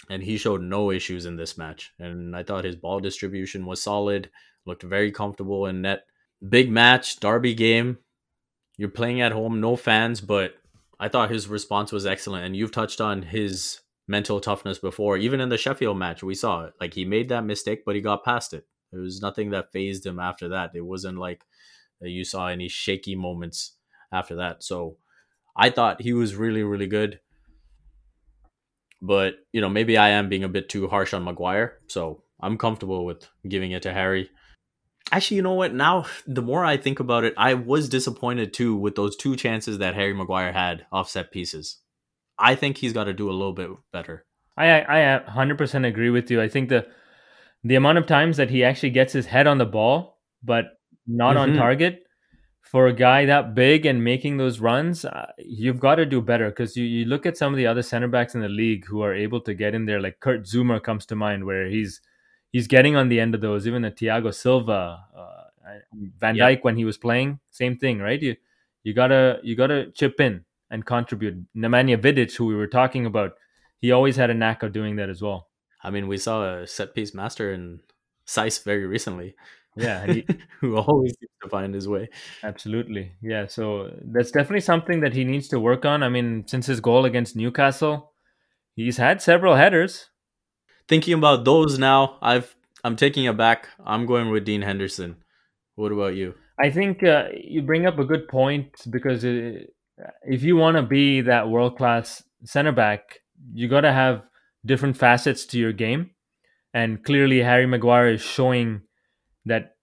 And 0.09 0.23
he 0.23 0.37
showed 0.37 0.61
no 0.61 0.91
issues 0.91 1.25
in 1.25 1.35
this 1.35 1.57
match. 1.57 1.91
And 1.99 2.35
I 2.35 2.43
thought 2.43 2.63
his 2.63 2.75
ball 2.75 2.99
distribution 2.99 3.65
was 3.65 3.81
solid, 3.81 4.29
looked 4.65 4.83
very 4.83 5.11
comfortable 5.11 5.65
in 5.65 5.81
net. 5.81 6.05
Big 6.47 6.71
match, 6.71 7.19
derby 7.19 7.53
game. 7.53 7.97
You're 8.77 8.89
playing 8.89 9.21
at 9.21 9.33
home, 9.33 9.59
no 9.59 9.75
fans, 9.75 10.21
but 10.21 10.53
I 10.99 11.09
thought 11.09 11.29
his 11.29 11.47
response 11.47 11.91
was 11.91 12.05
excellent. 12.05 12.45
And 12.45 12.55
you've 12.55 12.71
touched 12.71 13.01
on 13.01 13.21
his 13.21 13.81
mental 14.07 14.39
toughness 14.39 14.79
before. 14.79 15.17
Even 15.17 15.41
in 15.41 15.49
the 15.49 15.57
Sheffield 15.57 15.97
match, 15.97 16.23
we 16.23 16.33
saw 16.33 16.65
it. 16.65 16.73
Like 16.79 16.93
he 16.93 17.05
made 17.05 17.29
that 17.29 17.45
mistake, 17.45 17.83
but 17.85 17.95
he 17.95 18.01
got 18.01 18.23
past 18.23 18.53
it. 18.53 18.65
There 18.91 19.01
was 19.01 19.21
nothing 19.21 19.51
that 19.51 19.71
fazed 19.71 20.05
him 20.05 20.19
after 20.19 20.49
that. 20.49 20.71
It 20.73 20.81
wasn't 20.81 21.19
like 21.19 21.43
you 22.01 22.23
saw 22.23 22.47
any 22.47 22.67
shaky 22.67 23.15
moments 23.15 23.73
after 24.11 24.35
that. 24.37 24.63
So 24.63 24.97
I 25.55 25.69
thought 25.69 26.01
he 26.01 26.13
was 26.13 26.35
really, 26.35 26.63
really 26.63 26.87
good. 26.87 27.19
But, 29.01 29.35
you 29.53 29.61
know, 29.61 29.69
maybe 29.69 29.97
I 29.97 30.09
am 30.09 30.29
being 30.29 30.43
a 30.43 30.49
bit 30.49 30.69
too 30.69 30.87
harsh 30.87 31.13
on 31.13 31.23
Maguire. 31.23 31.77
So 31.87 32.23
I'm 32.39 32.57
comfortable 32.57 33.05
with 33.05 33.27
giving 33.47 33.71
it 33.71 33.83
to 33.83 33.93
Harry. 33.93 34.29
Actually, 35.11 35.37
you 35.37 35.43
know 35.43 35.53
what? 35.53 35.73
Now, 35.73 36.05
the 36.27 36.41
more 36.41 36.63
I 36.63 36.77
think 36.77 36.99
about 36.99 37.23
it, 37.23 37.33
I 37.37 37.53
was 37.53 37.89
disappointed 37.89 38.53
too 38.53 38.75
with 38.75 38.95
those 38.95 39.15
two 39.15 39.35
chances 39.35 39.77
that 39.79 39.95
Harry 39.95 40.13
Maguire 40.13 40.51
had 40.51 40.85
off 40.91 41.09
set 41.09 41.31
pieces. 41.31 41.77
I 42.37 42.55
think 42.55 42.77
he's 42.77 42.93
got 42.93 43.05
to 43.05 43.13
do 43.13 43.29
a 43.29 43.33
little 43.33 43.53
bit 43.53 43.69
better. 43.91 44.25
I 44.55 44.81
I 44.81 45.21
100% 45.27 45.87
agree 45.87 46.09
with 46.09 46.29
you. 46.29 46.41
I 46.41 46.49
think 46.49 46.69
the 46.69 46.85
the 47.63 47.75
amount 47.75 47.97
of 47.97 48.05
times 48.05 48.37
that 48.37 48.49
he 48.49 48.63
actually 48.63 48.91
gets 48.91 49.13
his 49.13 49.25
head 49.25 49.47
on 49.47 49.57
the 49.57 49.65
ball 49.65 50.19
but 50.43 50.65
not 51.07 51.35
mm-hmm. 51.35 51.51
on 51.51 51.57
target 51.57 52.03
for 52.61 52.87
a 52.87 52.93
guy 52.93 53.25
that 53.25 53.55
big 53.55 53.85
and 53.85 54.03
making 54.03 54.37
those 54.37 54.59
runs, 54.59 55.03
uh, 55.03 55.31
you've 55.37 55.79
got 55.79 55.95
to 55.95 56.05
do 56.05 56.21
better 56.21 56.49
because 56.49 56.77
you, 56.77 56.83
you 56.83 57.05
look 57.05 57.25
at 57.25 57.37
some 57.37 57.51
of 57.53 57.57
the 57.57 57.65
other 57.65 57.81
center 57.81 58.07
backs 58.07 58.35
in 58.35 58.41
the 58.41 58.49
league 58.49 58.85
who 58.85 59.01
are 59.01 59.13
able 59.13 59.41
to 59.41 59.53
get 59.53 59.73
in 59.73 59.85
there. 59.85 59.99
Like 59.99 60.19
Kurt 60.19 60.43
Zouma 60.43 60.81
comes 60.81 61.05
to 61.07 61.15
mind, 61.15 61.45
where 61.45 61.67
he's 61.67 62.01
he's 62.51 62.67
getting 62.67 62.95
on 62.95 63.09
the 63.09 63.19
end 63.19 63.33
of 63.33 63.41
those. 63.41 63.67
Even 63.67 63.85
a 63.85 63.91
Thiago 63.91 64.33
Silva, 64.33 65.03
uh, 65.15 65.43
Van 66.19 66.35
Dijk 66.35 66.63
when 66.63 66.77
he 66.77 66.85
was 66.85 66.97
playing, 66.97 67.39
same 67.49 67.77
thing, 67.77 67.99
right? 67.99 68.21
You 68.21 68.35
you 68.83 68.93
gotta 68.93 69.39
you 69.43 69.55
gotta 69.55 69.91
chip 69.91 70.19
in 70.19 70.45
and 70.69 70.85
contribute. 70.85 71.43
Nemanja 71.55 71.99
Vidic, 71.99 72.35
who 72.35 72.45
we 72.45 72.55
were 72.55 72.67
talking 72.67 73.05
about, 73.05 73.33
he 73.79 73.91
always 73.91 74.15
had 74.15 74.29
a 74.29 74.33
knack 74.33 74.63
of 74.63 74.73
doing 74.73 74.95
that 74.97 75.09
as 75.09 75.21
well. 75.21 75.47
I 75.83 75.89
mean, 75.89 76.07
we 76.07 76.17
saw 76.17 76.59
a 76.59 76.67
set 76.67 76.93
piece 76.93 77.13
master 77.13 77.53
in 77.53 77.79
Saïss 78.27 78.63
very 78.63 78.85
recently. 78.85 79.35
Yeah, 79.75 80.05
he, 80.05 80.25
who 80.59 80.77
always 80.77 81.15
seems 81.19 81.31
to 81.43 81.49
find 81.49 81.73
his 81.73 81.87
way. 81.87 82.09
Absolutely, 82.43 83.13
yeah. 83.21 83.47
So 83.47 83.91
that's 84.03 84.31
definitely 84.31 84.61
something 84.61 84.99
that 85.01 85.13
he 85.13 85.23
needs 85.23 85.47
to 85.49 85.59
work 85.59 85.85
on. 85.85 86.03
I 86.03 86.09
mean, 86.09 86.45
since 86.47 86.65
his 86.65 86.79
goal 86.81 87.05
against 87.05 87.35
Newcastle, 87.35 88.11
he's 88.75 88.97
had 88.97 89.21
several 89.21 89.55
headers. 89.55 90.09
Thinking 90.87 91.13
about 91.13 91.45
those 91.45 91.77
now, 91.77 92.17
I've 92.21 92.55
I'm 92.83 92.95
taking 92.95 93.25
it 93.25 93.37
back. 93.37 93.67
I'm 93.85 94.05
going 94.05 94.29
with 94.29 94.45
Dean 94.45 94.61
Henderson. 94.61 95.17
What 95.75 95.91
about 95.91 96.15
you? 96.15 96.33
I 96.61 96.69
think 96.71 97.03
uh, 97.03 97.27
you 97.33 97.61
bring 97.61 97.85
up 97.85 97.99
a 97.99 98.05
good 98.05 98.27
point 98.27 98.75
because 98.89 99.23
it, 99.23 99.73
if 100.23 100.43
you 100.43 100.55
want 100.55 100.77
to 100.77 100.83
be 100.83 101.21
that 101.21 101.49
world 101.49 101.77
class 101.77 102.23
center 102.43 102.71
back, 102.71 103.19
you 103.53 103.67
got 103.67 103.81
to 103.81 103.93
have 103.93 104.23
different 104.65 104.97
facets 104.97 105.45
to 105.47 105.59
your 105.59 105.71
game. 105.71 106.11
And 106.73 107.03
clearly, 107.03 107.39
Harry 107.39 107.65
Maguire 107.65 108.09
is 108.09 108.21
showing 108.21 108.81
that 109.49 109.75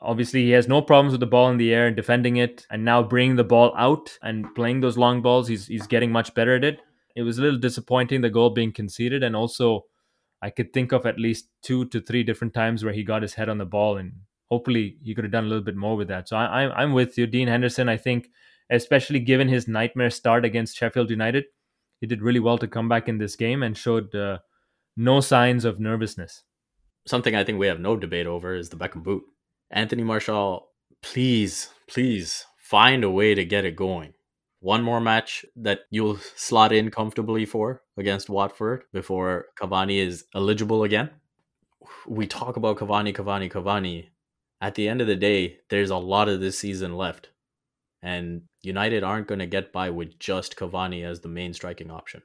obviously 0.00 0.44
he 0.44 0.50
has 0.50 0.68
no 0.68 0.80
problems 0.80 1.12
with 1.12 1.20
the 1.20 1.26
ball 1.26 1.50
in 1.50 1.58
the 1.58 1.72
air 1.74 1.86
and 1.86 1.96
defending 1.96 2.36
it, 2.36 2.66
and 2.70 2.84
now 2.84 3.02
bringing 3.02 3.36
the 3.36 3.44
ball 3.44 3.74
out 3.76 4.18
and 4.22 4.54
playing 4.54 4.80
those 4.80 4.98
long 4.98 5.22
balls. 5.22 5.48
He's 5.48 5.66
he's 5.66 5.86
getting 5.86 6.10
much 6.10 6.34
better 6.34 6.56
at 6.56 6.64
it. 6.64 6.80
It 7.16 7.22
was 7.22 7.38
a 7.38 7.42
little 7.42 7.58
disappointing 7.58 8.20
the 8.20 8.30
goal 8.30 8.50
being 8.50 8.72
conceded, 8.72 9.22
and 9.22 9.36
also 9.36 9.84
I 10.40 10.50
could 10.50 10.72
think 10.72 10.92
of 10.92 11.06
at 11.06 11.18
least 11.18 11.48
two 11.62 11.84
to 11.86 12.00
three 12.00 12.22
different 12.22 12.54
times 12.54 12.84
where 12.84 12.92
he 12.92 13.02
got 13.02 13.22
his 13.22 13.34
head 13.34 13.48
on 13.48 13.58
the 13.58 13.66
ball, 13.66 13.96
and 13.96 14.12
hopefully 14.50 14.96
he 15.02 15.14
could 15.14 15.24
have 15.24 15.32
done 15.32 15.44
a 15.44 15.48
little 15.48 15.64
bit 15.64 15.76
more 15.76 15.96
with 15.96 16.08
that. 16.08 16.28
So 16.28 16.36
I, 16.36 16.82
I'm 16.82 16.92
with 16.92 17.18
you, 17.18 17.26
Dean 17.26 17.48
Henderson. 17.48 17.88
I 17.88 17.96
think 17.96 18.30
especially 18.70 19.20
given 19.20 19.48
his 19.48 19.66
nightmare 19.68 20.10
start 20.10 20.44
against 20.44 20.76
Sheffield 20.76 21.10
United. 21.10 21.44
He 22.00 22.06
did 22.06 22.22
really 22.22 22.40
well 22.40 22.58
to 22.58 22.68
come 22.68 22.88
back 22.88 23.08
in 23.08 23.18
this 23.18 23.34
game 23.34 23.62
and 23.62 23.76
showed 23.76 24.14
uh, 24.14 24.38
no 24.96 25.20
signs 25.20 25.64
of 25.64 25.80
nervousness. 25.80 26.44
Something 27.08 27.34
I 27.34 27.42
think 27.42 27.58
we 27.58 27.68
have 27.68 27.80
no 27.80 27.96
debate 27.96 28.26
over 28.26 28.54
is 28.54 28.68
the 28.68 28.76
Beckham 28.76 29.02
boot. 29.02 29.22
Anthony 29.70 30.02
Martial, 30.02 30.68
please, 31.02 31.70
please 31.88 32.44
find 32.58 33.02
a 33.02 33.08
way 33.10 33.34
to 33.34 33.46
get 33.46 33.64
it 33.64 33.76
going. 33.76 34.12
One 34.60 34.82
more 34.82 35.00
match 35.00 35.42
that 35.56 35.80
you'll 35.90 36.18
slot 36.36 36.70
in 36.70 36.90
comfortably 36.90 37.46
for 37.46 37.80
against 37.96 38.28
Watford 38.28 38.82
before 38.92 39.46
Cavani 39.58 40.06
is 40.06 40.26
eligible 40.34 40.82
again. 40.82 41.08
We 42.06 42.26
talk 42.26 42.58
about 42.58 42.76
Cavani, 42.76 43.16
Cavani, 43.16 43.50
Cavani. 43.50 44.08
At 44.60 44.74
the 44.74 44.86
end 44.86 45.00
of 45.00 45.06
the 45.06 45.16
day, 45.16 45.60
there's 45.70 45.88
a 45.88 45.96
lot 45.96 46.28
of 46.28 46.40
this 46.40 46.58
season 46.58 46.94
left. 46.94 47.30
And 48.02 48.42
United 48.60 49.02
aren't 49.02 49.28
going 49.28 49.38
to 49.38 49.46
get 49.46 49.72
by 49.72 49.88
with 49.88 50.18
just 50.18 50.56
Cavani 50.56 51.06
as 51.06 51.20
the 51.20 51.28
main 51.28 51.54
striking 51.54 51.90
option. 51.90 52.20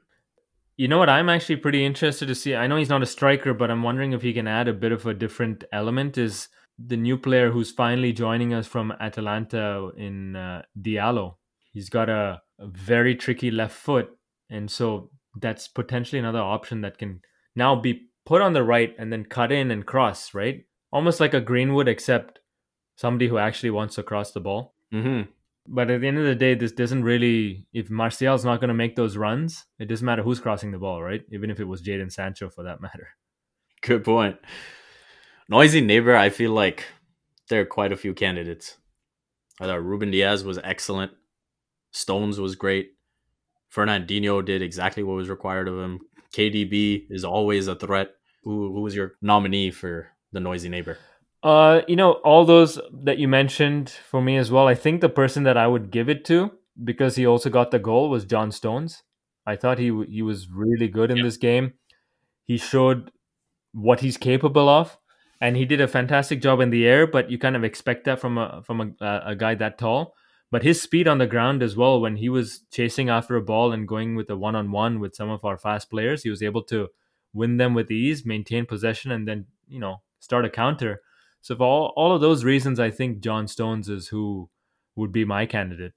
You 0.75 0.87
know 0.87 0.97
what? 0.97 1.09
I'm 1.09 1.29
actually 1.29 1.57
pretty 1.57 1.85
interested 1.85 2.27
to 2.27 2.35
see. 2.35 2.55
I 2.55 2.67
know 2.67 2.77
he's 2.77 2.89
not 2.89 3.03
a 3.03 3.07
striker, 3.07 3.53
but 3.53 3.69
I'm 3.69 3.83
wondering 3.83 4.13
if 4.13 4.23
he 4.23 4.33
can 4.33 4.47
add 4.47 4.67
a 4.67 4.73
bit 4.73 4.91
of 4.91 5.05
a 5.05 5.13
different 5.13 5.63
element. 5.71 6.17
Is 6.17 6.47
the 6.83 6.97
new 6.97 7.17
player 7.17 7.51
who's 7.51 7.71
finally 7.71 8.11
joining 8.11 8.53
us 8.53 8.65
from 8.65 8.91
Atalanta 8.99 9.91
in 9.95 10.35
uh, 10.35 10.63
Diallo? 10.79 11.35
He's 11.71 11.89
got 11.89 12.09
a, 12.09 12.41
a 12.59 12.67
very 12.67 13.15
tricky 13.15 13.51
left 13.51 13.75
foot, 13.75 14.09
and 14.49 14.69
so 14.69 15.11
that's 15.39 15.67
potentially 15.67 16.19
another 16.19 16.39
option 16.39 16.81
that 16.81 16.97
can 16.97 17.21
now 17.55 17.75
be 17.75 18.07
put 18.25 18.41
on 18.41 18.53
the 18.53 18.63
right 18.63 18.95
and 18.97 19.11
then 19.11 19.25
cut 19.25 19.51
in 19.51 19.69
and 19.69 19.85
cross, 19.85 20.33
right? 20.33 20.65
Almost 20.91 21.19
like 21.19 21.33
a 21.33 21.41
Greenwood, 21.41 21.87
except 21.87 22.39
somebody 22.95 23.27
who 23.27 23.37
actually 23.37 23.71
wants 23.71 23.95
to 23.95 24.03
cross 24.03 24.31
the 24.31 24.39
ball. 24.39 24.73
Mm-hmm. 24.93 25.29
But 25.67 25.89
at 25.89 26.01
the 26.01 26.07
end 26.07 26.17
of 26.17 26.25
the 26.25 26.35
day, 26.35 26.55
this 26.55 26.71
doesn't 26.71 27.03
really. 27.03 27.67
If 27.73 27.89
Martial's 27.89 28.43
not 28.43 28.59
going 28.59 28.67
to 28.67 28.73
make 28.73 28.95
those 28.95 29.15
runs, 29.15 29.65
it 29.79 29.85
doesn't 29.87 30.05
matter 30.05 30.23
who's 30.23 30.39
crossing 30.39 30.71
the 30.71 30.77
ball, 30.77 31.01
right? 31.01 31.21
Even 31.31 31.49
if 31.49 31.59
it 31.59 31.67
was 31.67 31.81
Jadon 31.81 32.11
Sancho, 32.11 32.49
for 32.49 32.63
that 32.63 32.81
matter. 32.87 33.09
Good 33.81 34.03
point. 34.03 34.37
Noisy 35.49 35.81
neighbor. 35.81 36.15
I 36.15 36.29
feel 36.29 36.51
like 36.51 36.85
there 37.49 37.61
are 37.61 37.65
quite 37.65 37.91
a 37.91 37.97
few 37.97 38.13
candidates. 38.13 38.77
I 39.59 39.65
thought 39.65 39.83
Ruben 39.83 40.11
Dias 40.11 40.43
was 40.43 40.59
excellent. 40.63 41.11
Stones 41.91 42.39
was 42.39 42.55
great. 42.55 42.91
Fernandinho 43.73 44.43
did 44.43 44.61
exactly 44.61 45.03
what 45.03 45.15
was 45.15 45.29
required 45.29 45.67
of 45.67 45.77
him. 45.79 45.99
KDB 46.33 47.05
is 47.09 47.23
always 47.23 47.67
a 47.67 47.75
threat. 47.75 48.09
Who, 48.43 48.73
who 48.73 48.81
was 48.81 48.95
your 48.95 49.13
nominee 49.21 49.71
for 49.71 50.09
the 50.31 50.39
noisy 50.39 50.69
neighbor? 50.69 50.97
Uh, 51.43 51.81
you 51.89 51.97
know, 51.97 52.13
all 52.23 52.45
those 52.45 52.79
that 53.03 53.17
you 53.17 53.27
mentioned 53.27 53.89
for 53.89 54.21
me 54.21 54.37
as 54.37 54.49
well. 54.49 54.65
I 54.65 54.75
think 54.75 55.01
the 55.01 55.09
person 55.09 55.43
that 55.43 55.57
I 55.57 55.67
would 55.67 55.91
give 55.91 56.07
it 56.07 56.23
to 56.25 56.51
because 56.81 57.17
he 57.17 57.25
also 57.25 57.49
got 57.49 57.69
the 57.71 57.79
goal 57.79 58.09
was 58.09 58.23
John 58.23 58.51
Stones. 58.51 59.03
I 59.45 59.57
thought 59.57 59.77
he 59.77 59.91
he 60.09 60.21
was 60.21 60.49
really 60.49 60.87
good 60.87 61.11
in 61.11 61.17
yep. 61.17 61.25
this 61.25 61.37
game. 61.37 61.73
He 62.45 62.57
showed 62.57 63.11
what 63.73 63.99
he's 63.99 64.15
capable 64.15 64.69
of, 64.69 64.97
and 65.41 65.57
he 65.57 65.65
did 65.65 65.81
a 65.81 65.87
fantastic 65.87 66.41
job 66.41 66.61
in 66.61 66.69
the 66.69 66.87
air. 66.87 67.05
But 67.05 67.29
you 67.29 67.37
kind 67.37 67.57
of 67.57 67.63
expect 67.65 68.05
that 68.05 68.19
from 68.19 68.37
a 68.37 68.63
from 68.65 68.95
a, 69.01 69.21
a 69.25 69.35
guy 69.35 69.55
that 69.55 69.77
tall. 69.77 70.13
But 70.49 70.63
his 70.63 70.81
speed 70.81 71.07
on 71.07 71.17
the 71.17 71.27
ground 71.27 71.61
as 71.61 71.75
well, 71.75 71.99
when 71.99 72.17
he 72.17 72.29
was 72.29 72.61
chasing 72.71 73.09
after 73.09 73.35
a 73.35 73.41
ball 73.41 73.73
and 73.73 73.87
going 73.87 74.15
with 74.15 74.29
a 74.29 74.37
one 74.37 74.55
on 74.55 74.71
one 74.71 74.99
with 74.99 75.15
some 75.15 75.29
of 75.29 75.43
our 75.43 75.57
fast 75.57 75.89
players, 75.89 76.23
he 76.23 76.29
was 76.29 76.43
able 76.43 76.63
to 76.65 76.89
win 77.33 77.57
them 77.57 77.73
with 77.73 77.91
ease, 77.91 78.25
maintain 78.25 78.65
possession, 78.65 79.11
and 79.11 79.27
then 79.27 79.47
you 79.67 79.79
know 79.79 80.03
start 80.19 80.45
a 80.45 80.49
counter. 80.49 81.01
So 81.43 81.57
for 81.57 81.63
all 81.63 81.93
all 81.97 82.15
of 82.15 82.21
those 82.21 82.45
reasons, 82.45 82.79
I 82.79 82.89
think 82.89 83.19
John 83.19 83.47
Stones 83.49 83.89
is 83.89 84.07
who 84.07 84.49
would 84.95 85.11
be 85.11 85.25
my 85.25 85.45
candidate. 85.45 85.91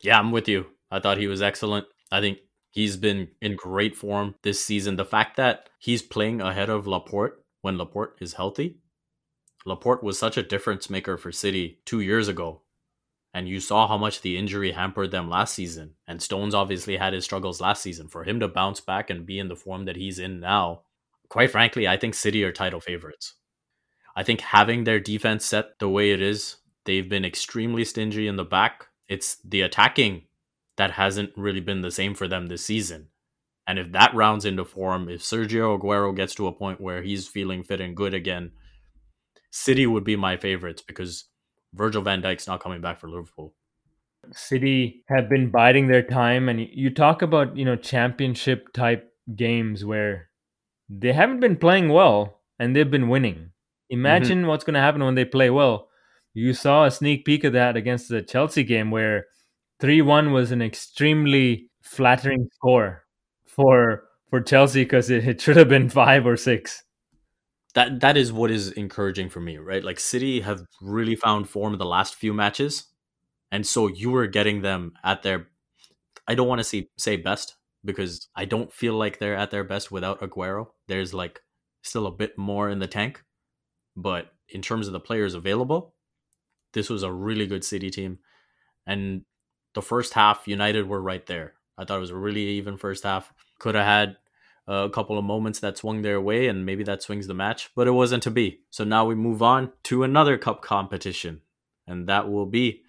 Yeah, 0.00 0.18
I'm 0.18 0.32
with 0.32 0.48
you. 0.48 0.66
I 0.90 0.98
thought 0.98 1.18
he 1.18 1.26
was 1.26 1.42
excellent. 1.42 1.86
I 2.10 2.20
think 2.22 2.38
he's 2.70 2.96
been 2.96 3.28
in 3.42 3.54
great 3.54 3.94
form 3.94 4.34
this 4.42 4.64
season. 4.64 4.96
The 4.96 5.04
fact 5.04 5.36
that 5.36 5.68
he's 5.78 6.00
playing 6.00 6.40
ahead 6.40 6.70
of 6.70 6.86
Laporte 6.86 7.44
when 7.60 7.76
Laporte 7.76 8.16
is 8.20 8.32
healthy, 8.32 8.78
Laporte 9.66 10.02
was 10.02 10.18
such 10.18 10.38
a 10.38 10.42
difference 10.42 10.88
maker 10.88 11.18
for 11.18 11.32
City 11.32 11.80
two 11.84 12.00
years 12.00 12.26
ago. 12.26 12.62
And 13.34 13.46
you 13.46 13.60
saw 13.60 13.86
how 13.86 13.98
much 13.98 14.22
the 14.22 14.38
injury 14.38 14.72
hampered 14.72 15.10
them 15.10 15.28
last 15.28 15.54
season. 15.54 15.96
And 16.08 16.22
Stones 16.22 16.54
obviously 16.54 16.96
had 16.96 17.12
his 17.12 17.24
struggles 17.24 17.60
last 17.60 17.82
season. 17.82 18.08
For 18.08 18.24
him 18.24 18.40
to 18.40 18.48
bounce 18.48 18.80
back 18.80 19.10
and 19.10 19.26
be 19.26 19.38
in 19.38 19.48
the 19.48 19.56
form 19.56 19.84
that 19.84 19.96
he's 19.96 20.18
in 20.18 20.40
now, 20.40 20.84
quite 21.28 21.50
frankly, 21.50 21.86
I 21.86 21.98
think 21.98 22.14
City 22.14 22.42
are 22.42 22.52
title 22.52 22.80
favorites. 22.80 23.34
I 24.16 24.22
think 24.22 24.40
having 24.40 24.84
their 24.84 24.98
defense 24.98 25.44
set 25.44 25.78
the 25.78 25.88
way 25.88 26.10
it 26.10 26.22
is, 26.22 26.56
they've 26.86 27.08
been 27.08 27.24
extremely 27.24 27.84
stingy 27.84 28.26
in 28.26 28.36
the 28.36 28.44
back. 28.44 28.86
It's 29.08 29.36
the 29.44 29.60
attacking 29.60 30.22
that 30.78 30.92
hasn't 30.92 31.30
really 31.36 31.60
been 31.60 31.82
the 31.82 31.90
same 31.90 32.14
for 32.14 32.26
them 32.26 32.46
this 32.46 32.64
season. 32.64 33.08
And 33.66 33.78
if 33.78 33.92
that 33.92 34.14
rounds 34.14 34.44
into 34.44 34.64
form, 34.64 35.08
if 35.08 35.20
Sergio 35.20 35.78
Aguero 35.78 36.16
gets 36.16 36.34
to 36.36 36.46
a 36.46 36.52
point 36.52 36.80
where 36.80 37.02
he's 37.02 37.28
feeling 37.28 37.62
fit 37.62 37.80
and 37.80 37.96
good 37.96 38.14
again, 38.14 38.52
City 39.50 39.86
would 39.86 40.04
be 40.04 40.16
my 40.16 40.36
favorites 40.36 40.82
because 40.86 41.24
Virgil 41.74 42.02
van 42.02 42.22
Dijk's 42.22 42.46
not 42.46 42.62
coming 42.62 42.80
back 42.80 42.98
for 42.98 43.08
Liverpool. 43.08 43.54
City 44.32 45.04
have 45.08 45.28
been 45.28 45.50
biding 45.50 45.88
their 45.88 46.02
time 46.02 46.48
and 46.48 46.60
you 46.60 46.90
talk 46.90 47.22
about, 47.22 47.56
you 47.56 47.64
know, 47.64 47.76
championship 47.76 48.72
type 48.72 49.12
games 49.34 49.84
where 49.84 50.30
they 50.88 51.12
haven't 51.12 51.40
been 51.40 51.56
playing 51.56 51.88
well 51.88 52.40
and 52.58 52.74
they've 52.74 52.90
been 52.90 53.08
winning. 53.08 53.50
Imagine 53.90 54.40
mm-hmm. 54.40 54.48
what's 54.48 54.64
going 54.64 54.74
to 54.74 54.80
happen 54.80 55.04
when 55.04 55.14
they 55.14 55.24
play 55.24 55.50
well. 55.50 55.88
You 56.34 56.52
saw 56.52 56.84
a 56.84 56.90
sneak 56.90 57.24
peek 57.24 57.44
of 57.44 57.52
that 57.54 57.76
against 57.76 58.08
the 58.08 58.22
Chelsea 58.22 58.62
game 58.62 58.90
where 58.90 59.26
3-1 59.80 60.32
was 60.32 60.52
an 60.52 60.60
extremely 60.60 61.70
flattering 61.82 62.48
score 62.54 63.04
for 63.46 64.02
for 64.28 64.40
Chelsea 64.40 64.82
because 64.82 65.08
it, 65.08 65.26
it 65.26 65.40
should 65.40 65.56
have 65.56 65.68
been 65.68 65.88
5 65.88 66.26
or 66.26 66.36
6 66.36 66.82
that 67.76 68.00
that 68.00 68.16
is 68.16 68.32
what 68.32 68.50
is 68.50 68.72
encouraging 68.72 69.28
for 69.28 69.40
me, 69.40 69.58
right? 69.58 69.84
Like 69.84 70.00
City 70.00 70.40
have 70.40 70.62
really 70.80 71.14
found 71.14 71.48
form 71.48 71.74
in 71.74 71.78
the 71.78 71.84
last 71.84 72.14
few 72.14 72.32
matches, 72.32 72.86
and 73.52 73.66
so 73.66 73.86
you 73.86 74.10
were 74.10 74.26
getting 74.26 74.62
them 74.62 74.94
at 75.04 75.22
their. 75.22 75.48
I 76.26 76.34
don't 76.34 76.48
want 76.48 76.58
to 76.60 76.64
say 76.64 76.88
say 76.96 77.16
best 77.16 77.54
because 77.84 78.28
I 78.34 78.46
don't 78.46 78.72
feel 78.72 78.94
like 78.94 79.18
they're 79.18 79.36
at 79.36 79.50
their 79.50 79.62
best 79.62 79.92
without 79.92 80.20
Aguero. 80.22 80.68
There's 80.88 81.12
like 81.12 81.40
still 81.82 82.06
a 82.06 82.10
bit 82.10 82.38
more 82.38 82.70
in 82.70 82.78
the 82.78 82.86
tank, 82.86 83.22
but 83.96 84.32
in 84.48 84.62
terms 84.62 84.86
of 84.86 84.92
the 84.92 85.00
players 85.00 85.34
available, 85.34 85.94
this 86.72 86.90
was 86.90 87.02
a 87.02 87.12
really 87.12 87.46
good 87.46 87.64
City 87.64 87.90
team, 87.90 88.18
and 88.86 89.24
the 89.74 89.82
first 89.82 90.14
half 90.14 90.46
United 90.46 90.88
were 90.88 91.00
right 91.00 91.24
there. 91.26 91.54
I 91.78 91.84
thought 91.84 91.98
it 91.98 92.00
was 92.00 92.10
a 92.10 92.16
really 92.16 92.42
even 92.42 92.76
first 92.76 93.04
half. 93.04 93.32
Could 93.58 93.74
have 93.74 93.84
had 93.84 94.16
a 94.66 94.88
couple 94.90 95.18
of 95.18 95.24
moments 95.24 95.60
that 95.60 95.78
swung 95.78 96.02
their 96.02 96.20
way, 96.20 96.48
and 96.48 96.66
maybe 96.66 96.84
that 96.84 97.02
swings 97.02 97.26
the 97.26 97.34
match, 97.34 97.70
but 97.74 97.86
it 97.86 97.92
wasn't 97.92 98.22
to 98.24 98.30
be. 98.30 98.60
So 98.70 98.84
now 98.84 99.04
we 99.04 99.14
move 99.14 99.42
on 99.42 99.72
to 99.84 100.02
another 100.02 100.38
cup 100.38 100.62
competition, 100.62 101.40
and 101.86 102.08
that 102.08 102.28
will 102.28 102.46
be 102.46 102.82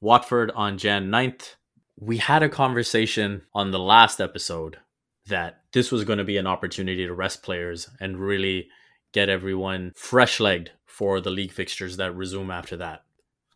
Watford 0.00 0.50
on 0.54 0.78
Jan 0.78 1.10
9th. 1.10 1.54
We 1.98 2.18
had 2.18 2.42
a 2.42 2.48
conversation 2.48 3.42
on 3.54 3.70
the 3.70 3.78
last 3.78 4.20
episode 4.20 4.78
that 5.26 5.62
this 5.72 5.90
was 5.90 6.04
going 6.04 6.18
to 6.18 6.24
be 6.24 6.36
an 6.36 6.46
opportunity 6.46 7.06
to 7.06 7.14
rest 7.14 7.42
players 7.42 7.88
and 8.00 8.18
really 8.18 8.68
get 9.14 9.30
everyone 9.30 9.92
fresh 9.96 10.40
legged 10.40 10.72
for 10.84 11.20
the 11.20 11.30
league 11.30 11.52
fixtures 11.52 11.96
that 11.96 12.14
resume 12.14 12.50
after 12.50 12.76
that. 12.76 13.04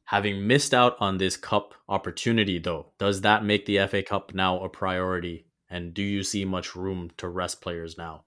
Having 0.05 0.47
missed 0.47 0.73
out 0.73 0.97
on 1.01 1.19
this 1.19 1.37
cup 1.37 1.75
opportunity, 1.87 2.59
though, 2.59 2.93
does 2.99 3.21
that 3.21 3.45
make 3.45 3.67
the 3.67 3.87
FA 3.87 4.03
Cup 4.03 4.33
now 4.33 4.59
a 4.61 4.69
priority 4.71 5.45
and 5.69 5.93
do 5.93 6.03
you 6.03 6.23
see 6.23 6.47
much 6.47 6.75
room 6.75 7.11
to 7.19 7.29
rest 7.29 7.61
players 7.61 7.99
now? 7.99 8.25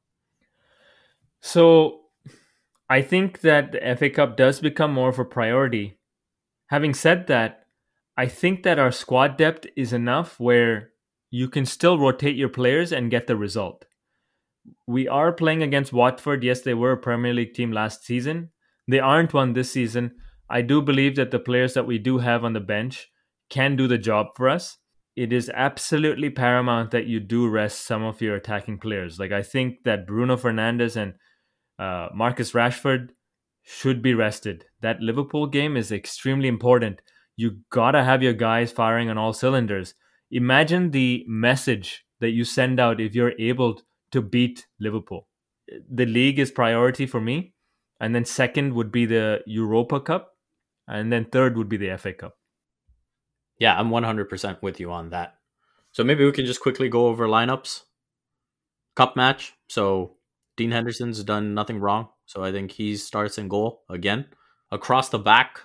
So 1.40 2.02
I 2.88 3.02
think 3.02 3.42
that 3.42 3.72
the 3.72 3.96
FA 3.98 4.10
Cup 4.12 4.38
does 4.38 4.60
become 4.60 4.94
more 4.94 5.10
of 5.10 5.18
a 5.18 5.26
priority. 5.26 5.98
Having 6.68 6.94
said 6.94 7.28
that, 7.28 7.66
I 8.16 8.28
think 8.28 8.62
that 8.64 8.78
our 8.78 8.92
squad 8.92 9.38
depth 9.38 9.66
is 9.76 9.92
enough 9.94 10.40
where 10.40 10.92
you 11.32 11.48
can 11.48 11.66
still 11.66 11.98
rotate 11.98 12.36
your 12.36 12.50
players 12.50 12.92
and 12.92 13.10
get 13.10 13.26
the 13.26 13.36
result. 13.36 13.86
We 14.88 15.08
are 15.08 15.32
playing 15.32 15.64
against 15.64 15.94
Watford. 15.94 16.44
Yes, 16.44 16.62
they 16.62 16.74
were 16.74 16.94
a 16.94 16.98
Premier 16.98 17.34
League 17.34 17.54
team 17.54 17.72
last 17.72 18.04
season. 18.04 18.50
They 18.88 19.00
aren't 19.00 19.34
one 19.34 19.54
this 19.54 19.72
season. 19.72 20.12
I 20.50 20.62
do 20.62 20.82
believe 20.82 21.16
that 21.16 21.32
the 21.32 21.40
players 21.40 21.74
that 21.74 21.88
we 21.88 21.98
do 21.98 22.18
have 22.20 22.44
on 22.44 22.54
the 22.54 22.60
bench 22.60 23.10
can 23.50 23.76
do 23.76 23.88
the 23.88 23.98
job 23.98 24.28
for 24.36 24.50
us 24.50 24.78
it 25.16 25.34
is 25.34 25.52
absolutely 25.54 26.30
paramount 26.30 26.92
that 26.92 27.06
you 27.06 27.20
do 27.20 27.48
rest 27.48 27.86
some 27.86 28.04
of 28.04 28.22
your 28.22 28.36
attacking 28.36 28.78
players. 28.78 29.20
Like 29.20 29.32
I 29.32 29.44
think 29.44 29.84
that 29.84 30.08
Bruno 30.08 30.38
Fernandes 30.38 30.96
and 30.96 31.14
uh, 31.78 32.10
Marcus 32.14 32.54
Rashford 32.54 33.10
should 33.64 34.02
be 34.02 34.14
rested. 34.14 34.66
That 34.82 35.02
Liverpool 35.02 35.48
game 35.48 35.76
is 35.76 35.92
extremely 35.92 36.48
important. 36.48 37.02
You 37.36 37.60
gotta 37.70 38.04
have 38.04 38.24
your 38.24 38.34
guys 38.34 38.72
firing 38.72 39.10
on 39.10 39.18
all 39.18 39.34
cylinders. 39.34 39.94
Imagine 40.32 40.92
the 40.92 41.26
message 41.28 42.06
that 42.22 42.32
you 42.32 42.46
send 42.46 42.80
out 42.80 43.02
if 43.02 43.14
you're 43.14 43.34
able 43.38 43.82
to 44.12 44.22
beat 44.22 44.68
Liverpool. 44.80 45.28
The 45.90 46.06
league 46.06 46.40
is 46.40 46.52
priority 46.52 47.06
for 47.06 47.22
me, 47.22 47.54
and 48.00 48.14
then 48.14 48.26
second 48.26 48.74
would 48.74 48.92
be 48.92 49.06
the 49.06 49.42
Europa 49.46 50.00
Cup, 50.00 50.36
and 50.88 51.12
then 51.12 51.26
third 51.26 51.58
would 51.58 51.70
be 51.70 51.78
the 51.78 51.98
FA 51.98 52.14
Cup. 52.14 52.38
Yeah, 53.60 53.80
I'm 53.80 53.90
100% 53.90 54.62
with 54.62 54.80
you 54.80 54.92
on 54.92 55.12
that. 55.12 55.36
So 55.92 56.04
maybe 56.04 56.26
we 56.26 56.32
can 56.32 56.46
just 56.46 56.62
quickly 56.62 56.90
go 56.90 57.08
over 57.08 57.28
lineups. 57.28 57.84
Cup 58.96 59.16
match. 59.16 59.54
So 59.70 60.16
Dean 60.58 60.72
Henderson's 60.72 61.24
done 61.24 61.54
nothing 61.54 61.80
wrong. 61.80 62.10
So 62.26 62.44
I 62.44 62.52
think 62.52 62.72
he 62.72 62.98
starts 62.98 63.38
in 63.38 63.48
goal 63.48 63.84
again. 63.90 64.26
Across 64.72 65.10
the 65.10 65.20
back, 65.20 65.62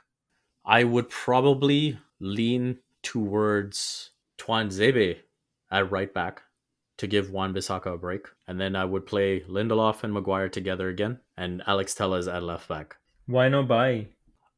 I 0.64 0.84
would 0.84 1.08
probably 1.08 1.98
lean 2.20 2.78
towards 3.02 4.10
Tuanzebe 4.38 5.18
at 5.70 5.90
right 5.90 6.12
back 6.12 6.42
to 6.98 7.06
give 7.06 7.30
Wan 7.30 7.52
Bissaka 7.52 7.94
a 7.94 7.98
break. 7.98 8.26
And 8.46 8.60
then 8.60 8.74
I 8.76 8.84
would 8.84 9.06
play 9.06 9.40
Lindelof 9.48 10.02
and 10.02 10.12
Maguire 10.12 10.48
together 10.48 10.88
again 10.88 11.20
and 11.36 11.62
Alex 11.66 11.94
Telles 11.94 12.28
at 12.28 12.42
left 12.42 12.68
back. 12.68 12.96
Why 13.26 13.48
no 13.48 13.62
Bailly? 13.62 14.08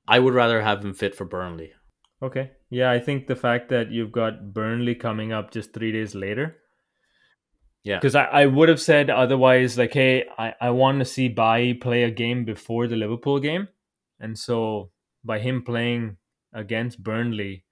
I 0.06 0.18
would 0.18 0.34
rather 0.34 0.62
have 0.62 0.84
him 0.84 0.94
fit 0.94 1.14
for 1.14 1.24
Burnley. 1.24 1.72
Okay. 2.22 2.52
Yeah, 2.70 2.90
I 2.90 2.98
think 2.98 3.26
the 3.26 3.36
fact 3.36 3.68
that 3.70 3.90
you've 3.90 4.12
got 4.12 4.52
Burnley 4.52 4.94
coming 4.94 5.32
up 5.32 5.50
just 5.50 5.72
three 5.72 5.92
days 5.92 6.14
later. 6.14 6.56
Yeah. 7.84 7.96
Because 7.98 8.14
I, 8.14 8.24
I 8.24 8.46
would 8.46 8.68
have 8.68 8.80
said 8.80 9.08
otherwise, 9.08 9.78
like, 9.78 9.92
hey, 9.92 10.26
I, 10.36 10.54
I 10.60 10.70
want 10.70 10.98
to 10.98 11.04
see 11.04 11.28
Bailly 11.28 11.74
play 11.74 12.02
a 12.02 12.10
game 12.10 12.44
before 12.44 12.86
the 12.86 12.96
Liverpool 12.96 13.38
game. 13.38 13.68
And 14.20 14.38
so 14.38 14.90
by 15.24 15.38
him 15.38 15.62
playing 15.62 16.16
against 16.52 17.02
Burnley, 17.02 17.64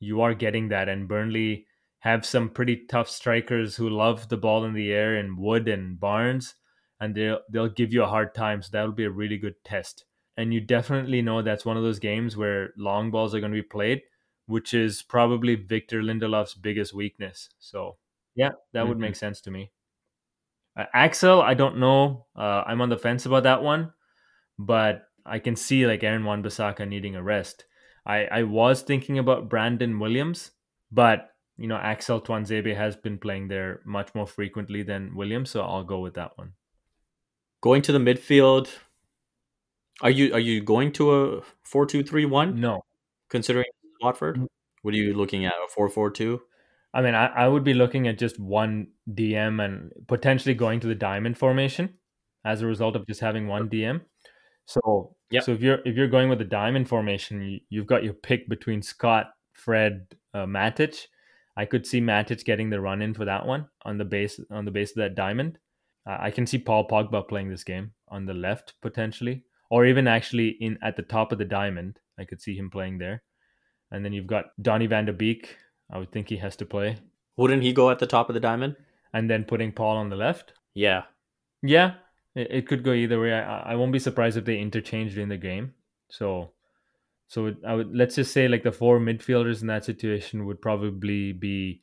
you 0.00 0.20
are 0.20 0.34
getting 0.34 0.68
that. 0.68 0.88
And 0.88 1.08
Burnley 1.08 1.66
have 2.04 2.24
some 2.24 2.48
pretty 2.48 2.86
tough 2.88 3.08
strikers 3.08 3.76
who 3.76 3.90
love 3.90 4.28
the 4.28 4.36
ball 4.36 4.64
in 4.64 4.72
the 4.72 4.92
air 4.92 5.16
and 5.16 5.36
Wood 5.36 5.68
and 5.68 5.98
Barnes. 5.98 6.54
And 7.00 7.14
they'll 7.14 7.40
they'll 7.50 7.68
give 7.68 7.92
you 7.92 8.02
a 8.04 8.08
hard 8.08 8.34
time. 8.34 8.62
So 8.62 8.70
that'll 8.72 8.92
be 8.92 9.04
a 9.04 9.10
really 9.10 9.36
good 9.36 9.56
test 9.64 10.04
and 10.36 10.52
you 10.52 10.60
definitely 10.60 11.22
know 11.22 11.42
that's 11.42 11.64
one 11.64 11.76
of 11.76 11.82
those 11.82 11.98
games 11.98 12.36
where 12.36 12.70
long 12.76 13.10
balls 13.10 13.34
are 13.34 13.40
going 13.40 13.52
to 13.52 13.62
be 13.62 13.62
played, 13.62 14.02
which 14.46 14.74
is 14.74 15.02
probably 15.02 15.54
Victor 15.54 16.02
Lindelof's 16.02 16.54
biggest 16.54 16.92
weakness. 16.92 17.50
So, 17.58 17.96
yeah, 18.34 18.50
that 18.72 18.80
mm-hmm. 18.80 18.88
would 18.88 18.98
make 18.98 19.16
sense 19.16 19.40
to 19.42 19.50
me. 19.50 19.70
Uh, 20.76 20.86
Axel, 20.92 21.40
I 21.40 21.54
don't 21.54 21.78
know. 21.78 22.26
Uh, 22.36 22.64
I'm 22.66 22.80
on 22.80 22.88
the 22.88 22.98
fence 22.98 23.26
about 23.26 23.44
that 23.44 23.62
one, 23.62 23.92
but 24.58 25.04
I 25.24 25.38
can 25.38 25.54
see 25.54 25.86
like 25.86 26.02
Aaron 26.02 26.24
Wan 26.24 26.42
Bissaka 26.42 26.86
needing 26.86 27.14
a 27.14 27.22
rest. 27.22 27.64
I, 28.04 28.24
I 28.24 28.42
was 28.42 28.82
thinking 28.82 29.18
about 29.18 29.48
Brandon 29.48 29.98
Williams, 30.00 30.50
but 30.90 31.30
you 31.56 31.68
know 31.68 31.76
Axel 31.76 32.20
Tuanzebe 32.20 32.76
has 32.76 32.96
been 32.96 33.18
playing 33.18 33.48
there 33.48 33.80
much 33.84 34.14
more 34.14 34.26
frequently 34.26 34.82
than 34.82 35.14
Williams, 35.14 35.50
so 35.50 35.62
I'll 35.62 35.84
go 35.84 36.00
with 36.00 36.14
that 36.14 36.36
one. 36.36 36.52
Going 37.60 37.82
to 37.82 37.92
the 37.92 37.98
midfield, 37.98 38.68
are 40.00 40.10
you 40.10 40.32
are 40.34 40.40
you 40.40 40.62
going 40.62 40.92
to 40.92 41.14
a 41.14 41.42
four 41.62 41.86
two 41.86 42.02
three 42.02 42.26
one? 42.26 42.60
No. 42.60 42.82
Considering 43.30 43.66
Watford, 44.00 44.36
mm. 44.36 44.46
what 44.82 44.94
are 44.94 44.98
you 44.98 45.14
looking 45.14 45.44
at? 45.46 45.52
A 45.52 45.68
four 45.68 45.88
four 45.88 46.10
two? 46.10 46.40
I 46.92 47.02
mean, 47.02 47.14
I, 47.14 47.26
I 47.26 47.48
would 47.48 47.64
be 47.64 47.74
looking 47.74 48.06
at 48.06 48.18
just 48.18 48.38
one 48.38 48.88
DM 49.10 49.64
and 49.64 49.90
potentially 50.06 50.54
going 50.54 50.78
to 50.80 50.86
the 50.86 50.94
diamond 50.94 51.36
formation 51.36 51.94
as 52.44 52.62
a 52.62 52.66
result 52.66 52.94
of 52.94 53.06
just 53.06 53.20
having 53.20 53.48
one 53.48 53.68
DM. 53.68 54.02
So 54.66 55.16
yep. 55.30 55.42
so 55.42 55.52
if 55.52 55.60
you're 55.60 55.80
if 55.84 55.96
you're 55.96 56.08
going 56.08 56.28
with 56.28 56.38
the 56.38 56.44
diamond 56.44 56.88
formation, 56.88 57.60
you, 57.68 57.80
have 57.80 57.88
got 57.88 58.04
your 58.04 58.14
pick 58.14 58.48
between 58.48 58.80
Scott, 58.82 59.30
Fred, 59.52 60.06
uh, 60.32 60.46
Matic. 60.46 61.06
I 61.56 61.64
could 61.64 61.86
see 61.86 62.00
Matic 62.00 62.44
getting 62.44 62.70
the 62.70 62.80
run 62.80 63.02
in 63.02 63.14
for 63.14 63.24
that 63.24 63.46
one 63.46 63.68
on 63.82 63.98
the 63.98 64.04
base 64.04 64.40
on 64.50 64.64
the 64.64 64.70
base 64.70 64.90
of 64.90 64.96
that 64.96 65.14
diamond. 65.14 65.58
I 66.06 66.30
can 66.30 66.46
see 66.46 66.58
Paul 66.58 66.86
Pogba 66.86 67.26
playing 67.26 67.48
this 67.48 67.64
game 67.64 67.92
on 68.08 68.26
the 68.26 68.34
left 68.34 68.74
potentially, 68.82 69.44
or 69.70 69.86
even 69.86 70.06
actually 70.06 70.48
in 70.60 70.78
at 70.82 70.96
the 70.96 71.02
top 71.02 71.32
of 71.32 71.38
the 71.38 71.44
diamond. 71.44 71.98
I 72.18 72.24
could 72.24 72.42
see 72.42 72.56
him 72.56 72.70
playing 72.70 72.98
there. 72.98 73.22
And 73.90 74.04
then 74.04 74.12
you've 74.12 74.26
got 74.26 74.46
Donny 74.60 74.86
van 74.86 75.06
de 75.06 75.12
Beek. 75.12 75.56
I 75.90 75.98
would 75.98 76.12
think 76.12 76.28
he 76.28 76.36
has 76.38 76.56
to 76.56 76.66
play. 76.66 76.96
Wouldn't 77.36 77.62
he 77.62 77.72
go 77.72 77.90
at 77.90 77.98
the 77.98 78.06
top 78.06 78.28
of 78.28 78.34
the 78.34 78.40
diamond? 78.40 78.76
And 79.12 79.30
then 79.30 79.44
putting 79.44 79.72
Paul 79.72 79.96
on 79.96 80.10
the 80.10 80.16
left. 80.16 80.52
Yeah. 80.74 81.04
Yeah, 81.62 81.94
it, 82.34 82.48
it 82.50 82.66
could 82.66 82.82
go 82.82 82.92
either 82.92 83.20
way. 83.20 83.32
I, 83.32 83.72
I 83.72 83.74
won't 83.76 83.92
be 83.92 83.98
surprised 83.98 84.36
if 84.36 84.44
they 84.44 84.58
interchanged 84.58 85.16
in 85.16 85.28
the 85.28 85.36
game. 85.36 85.74
So, 86.10 86.52
so 87.28 87.46
it, 87.46 87.56
I 87.66 87.74
would 87.74 87.94
let's 87.94 88.16
just 88.16 88.32
say 88.32 88.48
like 88.48 88.62
the 88.62 88.72
four 88.72 88.98
midfielders 88.98 89.60
in 89.60 89.68
that 89.68 89.84
situation 89.84 90.46
would 90.46 90.60
probably 90.60 91.32
be 91.32 91.80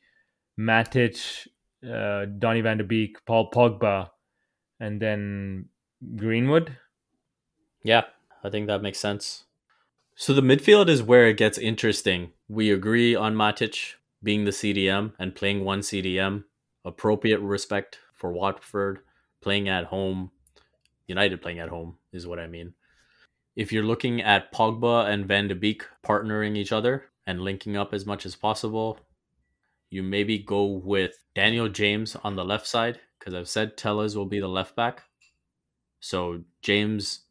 Matic, 0.58 1.46
uh, 1.84 2.26
Donny 2.38 2.60
van 2.60 2.78
de 2.78 2.84
Beek, 2.84 3.24
Paul 3.26 3.50
Pogba, 3.50 4.10
and 4.80 5.00
then 5.00 5.66
Greenwood. 6.16 6.76
Yeah, 7.82 8.02
I 8.44 8.50
think 8.50 8.66
that 8.66 8.82
makes 8.82 8.98
sense. 8.98 9.44
So 10.14 10.34
the 10.34 10.42
midfield 10.42 10.88
is 10.88 11.02
where 11.02 11.26
it 11.26 11.36
gets 11.36 11.58
interesting. 11.58 12.32
We 12.48 12.70
agree 12.70 13.14
on 13.14 13.34
Matic 13.34 13.94
being 14.22 14.44
the 14.44 14.50
CDM 14.50 15.12
and 15.18 15.34
playing 15.34 15.64
one 15.64 15.80
CDM, 15.80 16.44
appropriate 16.84 17.40
respect 17.40 17.98
for 18.14 18.30
Watford, 18.32 19.00
playing 19.40 19.68
at 19.68 19.86
home, 19.86 20.30
United 21.06 21.42
playing 21.42 21.58
at 21.58 21.68
home 21.68 21.96
is 22.12 22.26
what 22.26 22.38
I 22.38 22.46
mean. 22.46 22.74
If 23.54 23.72
you're 23.72 23.84
looking 23.84 24.22
at 24.22 24.52
Pogba 24.52 25.08
and 25.08 25.26
Van 25.26 25.48
de 25.48 25.54
Beek 25.54 25.84
partnering 26.02 26.56
each 26.56 26.72
other 26.72 27.04
and 27.26 27.42
linking 27.42 27.76
up 27.76 27.92
as 27.92 28.06
much 28.06 28.24
as 28.24 28.34
possible, 28.34 28.98
you 29.90 30.02
maybe 30.02 30.38
go 30.38 30.64
with 30.64 31.22
Daniel 31.34 31.68
James 31.68 32.16
on 32.24 32.34
the 32.34 32.44
left 32.44 32.66
side 32.66 33.00
because 33.18 33.34
I've 33.34 33.48
said 33.48 33.76
Telles 33.76 34.16
will 34.16 34.26
be 34.26 34.40
the 34.40 34.48
left 34.48 34.74
back. 34.74 35.02
So 36.00 36.44
James 36.62 37.26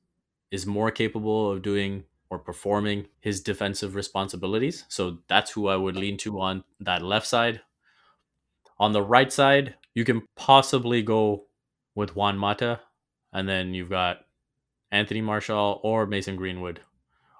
is 0.52 0.66
more 0.66 0.92
capable 0.92 1.52
of 1.52 1.64
doing 1.64 2.04
or 2.30 2.38
performing 2.38 3.08
his 3.20 3.42
defensive 3.42 3.96
responsibilities. 3.96 4.86
So 4.90 5.18
that's 5.28 5.52
who 5.52 5.68
I 5.68 5.76
would 5.76 5.98
lean 5.98 6.18
to 6.18 6.40
on 6.40 6.64
that 6.80 7.02
left 7.02 7.28
side. 7.28 7.62
On 8.80 8.94
the 8.94 9.02
right 9.02 9.34
side, 9.34 9.76
you 9.94 10.06
can 10.06 10.22
possibly 10.36 11.02
go 11.02 11.46
with 11.94 12.16
Juan 12.16 12.38
Mata, 12.38 12.80
and 13.34 13.50
then 13.50 13.74
you've 13.74 13.90
got 13.90 14.22
Anthony 14.92 15.22
Martial 15.22 15.80
or 15.84 16.06
Mason 16.06 16.36
Greenwood 16.36 16.82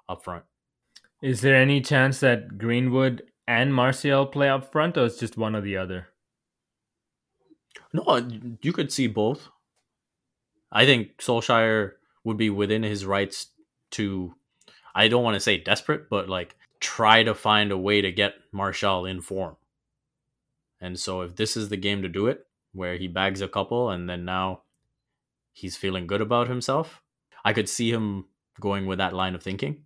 up 0.08 0.24
front. 0.24 0.44
Is 1.22 1.40
there 1.40 1.56
any 1.56 1.80
chance 1.80 2.20
that 2.20 2.58
Greenwood 2.58 3.22
and 3.46 3.74
Martial 3.74 4.26
play 4.26 4.48
up 4.48 4.72
front, 4.72 4.96
or 4.96 5.06
it's 5.06 5.18
just 5.18 5.36
one 5.36 5.54
or 5.54 5.60
the 5.60 5.76
other? 5.76 6.08
No, 7.92 8.26
you 8.62 8.72
could 8.72 8.92
see 8.92 9.06
both. 9.06 9.48
I 10.70 10.86
think 10.86 11.18
Solskjaer 11.18 11.92
would 12.24 12.38
be 12.38 12.50
within 12.50 12.82
his 12.82 13.04
rights 13.04 13.48
to, 13.92 14.34
I 14.94 15.08
don't 15.08 15.24
want 15.24 15.34
to 15.34 15.40
say 15.40 15.58
desperate, 15.58 16.08
but 16.08 16.28
like 16.28 16.56
try 16.80 17.22
to 17.22 17.34
find 17.34 17.70
a 17.70 17.78
way 17.78 18.00
to 18.00 18.10
get 18.10 18.34
Martial 18.50 19.04
in 19.04 19.20
form. 19.20 19.56
And 20.80 20.98
so 20.98 21.20
if 21.20 21.36
this 21.36 21.56
is 21.56 21.68
the 21.68 21.76
game 21.76 22.02
to 22.02 22.08
do 22.08 22.26
it, 22.26 22.46
where 22.72 22.96
he 22.96 23.06
bags 23.06 23.42
a 23.42 23.48
couple 23.48 23.90
and 23.90 24.08
then 24.08 24.24
now 24.24 24.62
he's 25.52 25.76
feeling 25.76 26.06
good 26.06 26.22
about 26.22 26.48
himself, 26.48 27.01
I 27.44 27.52
could 27.52 27.68
see 27.68 27.90
him 27.90 28.26
going 28.60 28.86
with 28.86 28.98
that 28.98 29.14
line 29.14 29.34
of 29.34 29.42
thinking. 29.42 29.84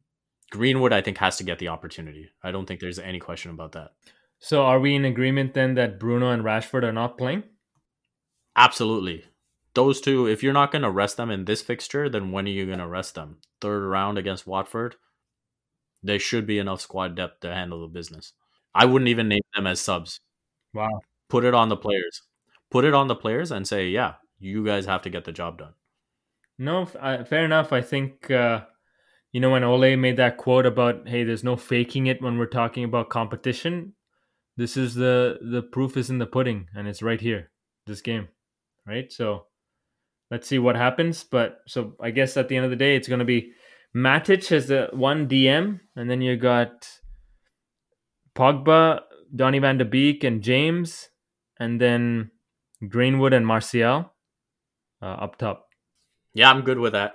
Greenwood, 0.51 0.93
I 0.93 1.01
think, 1.01 1.19
has 1.19 1.37
to 1.39 1.45
get 1.45 1.59
the 1.59 1.69
opportunity. 1.69 2.31
I 2.43 2.51
don't 2.51 2.67
think 2.67 2.81
there's 2.81 2.99
any 2.99 3.19
question 3.19 3.51
about 3.51 3.73
that. 3.73 3.93
So, 4.39 4.63
are 4.63 4.79
we 4.79 4.95
in 4.95 5.05
agreement 5.05 5.55
then 5.55 5.75
that 5.75 5.99
Bruno 5.99 6.31
and 6.31 6.45
Rashford 6.45 6.85
are 6.85 6.93
not 6.93 7.19
playing? 7.19 7.43
Absolutely. 8.55 9.25
Those 9.75 10.01
two, 10.01 10.27
if 10.27 10.43
you're 10.43 10.53
not 10.53 10.73
going 10.73 10.83
to 10.83 10.91
rest 10.91 11.17
them 11.17 11.31
in 11.31 11.45
this 11.45 11.63
fixture, 11.63 12.09
then 12.09 12.33
when 12.33 12.47
are 12.47 12.51
you 12.51 12.67
going 12.67 12.79
to 12.79 12.87
rest 12.87 13.15
them? 13.15 13.39
Third 13.61 13.87
round 13.87 14.19
against 14.19 14.47
Watford? 14.47 14.97
There 16.03 16.19
should 16.19 16.47
be 16.47 16.59
enough 16.59 16.81
squad 16.81 17.15
depth 17.15 17.41
to 17.41 17.53
handle 17.53 17.81
the 17.81 17.89
business. 17.89 18.33
I 18.75 18.85
wouldn't 18.85 19.09
even 19.09 19.29
name 19.29 19.43
them 19.55 19.67
as 19.67 19.81
subs. 19.81 20.21
Wow. 20.73 21.01
Put 21.29 21.45
it 21.45 21.55
on 21.55 21.69
the 21.69 21.77
players. 21.77 22.23
Put 22.71 22.85
it 22.85 22.95
on 22.95 23.09
the 23.09 23.15
players 23.15 23.51
and 23.51 23.67
say, 23.67 23.89
yeah, 23.89 24.15
you 24.39 24.65
guys 24.65 24.87
have 24.87 25.03
to 25.03 25.11
get 25.11 25.25
the 25.25 25.33
job 25.33 25.59
done. 25.59 25.75
No, 26.59 26.87
fair 26.87 27.45
enough. 27.45 27.73
I 27.73 27.83
think 27.83 28.31
uh, 28.31 28.63
you 29.33 29.41
know 29.41 29.51
when 29.51 29.65
Ole 29.65 29.97
made 29.97 30.17
that 30.17 30.39
quote 30.39 30.67
about 30.67 31.09
hey, 31.09 31.25
there's 31.25 31.45
no 31.45 31.57
faking 31.57 32.07
it 32.07 32.23
when 32.23 32.39
we're 32.39 32.47
talking 32.47 32.85
about 32.85 33.11
competition. 33.11 33.93
This 34.57 34.77
is 34.77 34.95
the 34.95 35.39
the 35.43 35.63
proof 35.63 35.97
is 35.97 36.09
in 36.09 36.19
the 36.19 36.27
pudding, 36.27 36.69
and 36.75 36.89
it's 36.89 37.03
right 37.03 37.21
here, 37.21 37.51
this 37.87 38.01
game, 38.01 38.29
right? 38.87 39.13
So 39.13 39.47
let's 40.31 40.49
see 40.49 40.59
what 40.59 40.77
happens. 40.77 41.25
But 41.25 41.59
so 41.67 41.95
I 42.01 42.11
guess 42.11 42.37
at 42.37 42.49
the 42.49 42.57
end 42.57 42.65
of 42.65 42.71
the 42.71 42.77
day, 42.77 42.97
it's 42.97 43.09
going 43.09 43.19
to 43.19 43.27
be 43.27 43.53
Matic 43.95 44.51
as 44.53 44.69
the 44.69 44.89
one 44.93 45.29
DM, 45.29 45.81
and 45.95 46.11
then 46.11 46.23
you 46.23 46.37
got 46.37 46.89
Pogba, 48.35 49.01
Donny 49.35 49.59
Van 49.59 49.77
de 49.77 49.85
Beek, 49.85 50.25
and 50.25 50.43
James, 50.43 51.11
and 51.61 51.79
then 51.79 52.31
Greenwood 52.89 53.35
and 53.35 53.47
Martial 53.47 54.13
uh, 55.03 55.05
up 55.05 55.37
top. 55.37 55.66
Yeah, 56.37 56.51
I'm 56.51 56.61
good 56.61 56.79
with 56.79 56.93
that. 56.93 57.15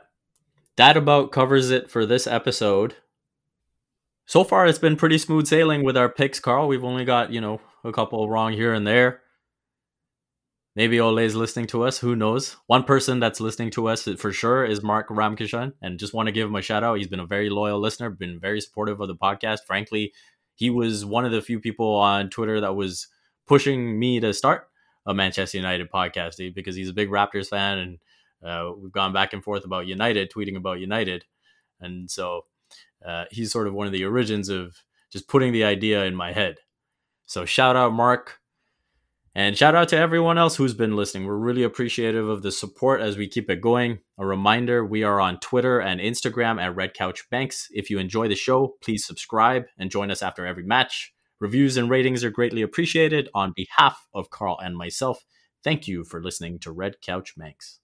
That 0.78 0.98
about 0.98 1.32
covers 1.32 1.70
it 1.70 1.92
for 1.92 2.08
this 2.08 2.26
episode. 2.26 2.96
So 4.26 4.44
far, 4.44 4.66
it's 4.66 4.80
been 4.80 4.96
pretty 4.96 5.20
smooth 5.20 5.46
sailing 5.46 5.84
with 5.84 5.96
our 5.96 6.10
picks, 6.10 6.40
Carl. 6.40 6.68
We've 6.68 6.84
only 6.84 7.06
got, 7.06 7.32
you 7.32 7.40
know, 7.40 7.62
a 7.84 7.92
couple 7.92 8.28
wrong 8.28 8.54
here 8.54 8.74
and 8.74 8.88
there. 8.88 9.22
Maybe 10.76 11.00
Ole's 11.00 11.36
listening 11.36 11.68
to 11.68 11.84
us. 11.84 12.00
Who 12.00 12.16
knows? 12.16 12.56
One 12.66 12.84
person 12.84 13.20
that's 13.20 13.40
listening 13.40 13.70
to 13.72 13.90
us 13.90 14.10
for 14.18 14.32
sure 14.32 14.66
is 14.66 14.82
Mark 14.82 15.10
Ramkishan. 15.10 15.74
And 15.84 16.00
just 16.00 16.16
want 16.16 16.26
to 16.26 16.32
give 16.32 16.48
him 16.48 16.56
a 16.56 16.62
shout 16.64 16.84
out. 16.84 16.98
He's 16.98 17.08
been 17.08 17.20
a 17.20 17.28
very 17.28 17.52
loyal 17.52 17.80
listener, 17.80 18.10
been 18.10 18.40
very 18.40 18.60
supportive 18.60 19.02
of 19.02 19.08
the 19.08 19.16
podcast. 19.16 19.60
Frankly, 19.68 20.14
he 20.56 20.72
was 20.72 21.06
one 21.06 21.26
of 21.26 21.32
the 21.32 21.44
few 21.44 21.60
people 21.60 21.94
on 21.94 22.32
Twitter 22.32 22.60
that 22.62 22.76
was 22.76 23.08
pushing 23.46 24.00
me 24.00 24.20
to 24.20 24.34
start 24.34 24.68
a 25.06 25.14
Manchester 25.14 25.60
United 25.60 25.92
podcast 25.92 26.56
because 26.56 26.76
he's 26.76 26.90
a 26.90 26.94
big 26.94 27.10
Raptors 27.10 27.50
fan 27.50 27.78
and 27.78 28.00
uh, 28.44 28.72
we've 28.78 28.92
gone 28.92 29.14
back 29.14 29.34
and 29.34 29.44
forth 29.44 29.66
about 29.66 29.88
United, 29.88 30.32
tweeting 30.32 30.56
about 30.56 30.80
United, 30.80 31.26
and 31.80 32.10
so 32.10 32.46
uh, 33.06 33.26
he's 33.32 33.52
sort 33.52 33.68
of 33.68 33.74
one 33.74 33.88
of 33.88 33.94
the 33.94 34.06
origins 34.06 34.50
of 34.50 34.84
just 35.12 35.28
putting 35.28 35.52
the 35.52 35.64
idea 35.64 36.06
in 36.06 36.16
my 36.16 36.32
head. 36.32 36.58
So 37.26 37.46
shout 37.46 37.76
out 37.76 37.94
Mark, 37.94 38.40
and 39.34 39.58
shout 39.58 39.76
out 39.76 39.90
to 39.90 39.98
everyone 39.98 40.38
else 40.38 40.56
who's 40.56 40.74
been 40.74 40.96
listening. 40.96 41.26
We're 41.26 41.36
really 41.36 41.64
appreciative 41.64 42.28
of 42.28 42.42
the 42.42 42.52
support 42.52 43.02
as 43.02 43.18
we 43.18 43.28
keep 43.28 43.50
it 43.50 43.62
going. 43.62 44.00
A 44.18 44.26
reminder: 44.26 44.86
we 44.86 45.04
are 45.04 45.20
on 45.20 45.40
Twitter 45.40 45.80
and 45.80 46.02
Instagram 46.02 46.62
at 46.62 46.76
Red 46.76 46.94
Couch 46.94 47.30
Banks. 47.30 47.68
If 47.72 47.90
you 47.90 48.00
enjoy 48.00 48.28
the 48.28 48.36
show, 48.36 48.76
please 48.82 49.06
subscribe 49.06 49.64
and 49.78 49.92
join 49.92 50.12
us 50.12 50.22
after 50.22 50.46
every 50.46 50.64
match. 50.64 51.14
Reviews 51.40 51.76
and 51.76 51.90
ratings 51.90 52.24
are 52.24 52.30
greatly 52.30 52.62
appreciated. 52.62 53.28
On 53.34 53.52
behalf 53.56 54.08
of 54.14 54.30
Carl 54.30 54.60
and 54.64 54.78
myself, 54.78 55.26
thank 55.64 55.88
you 55.88 56.04
for 56.04 56.22
listening 56.22 56.60
to 56.60 56.72
Red 56.72 57.02
Couch 57.02 57.34
Manx. 57.36 57.81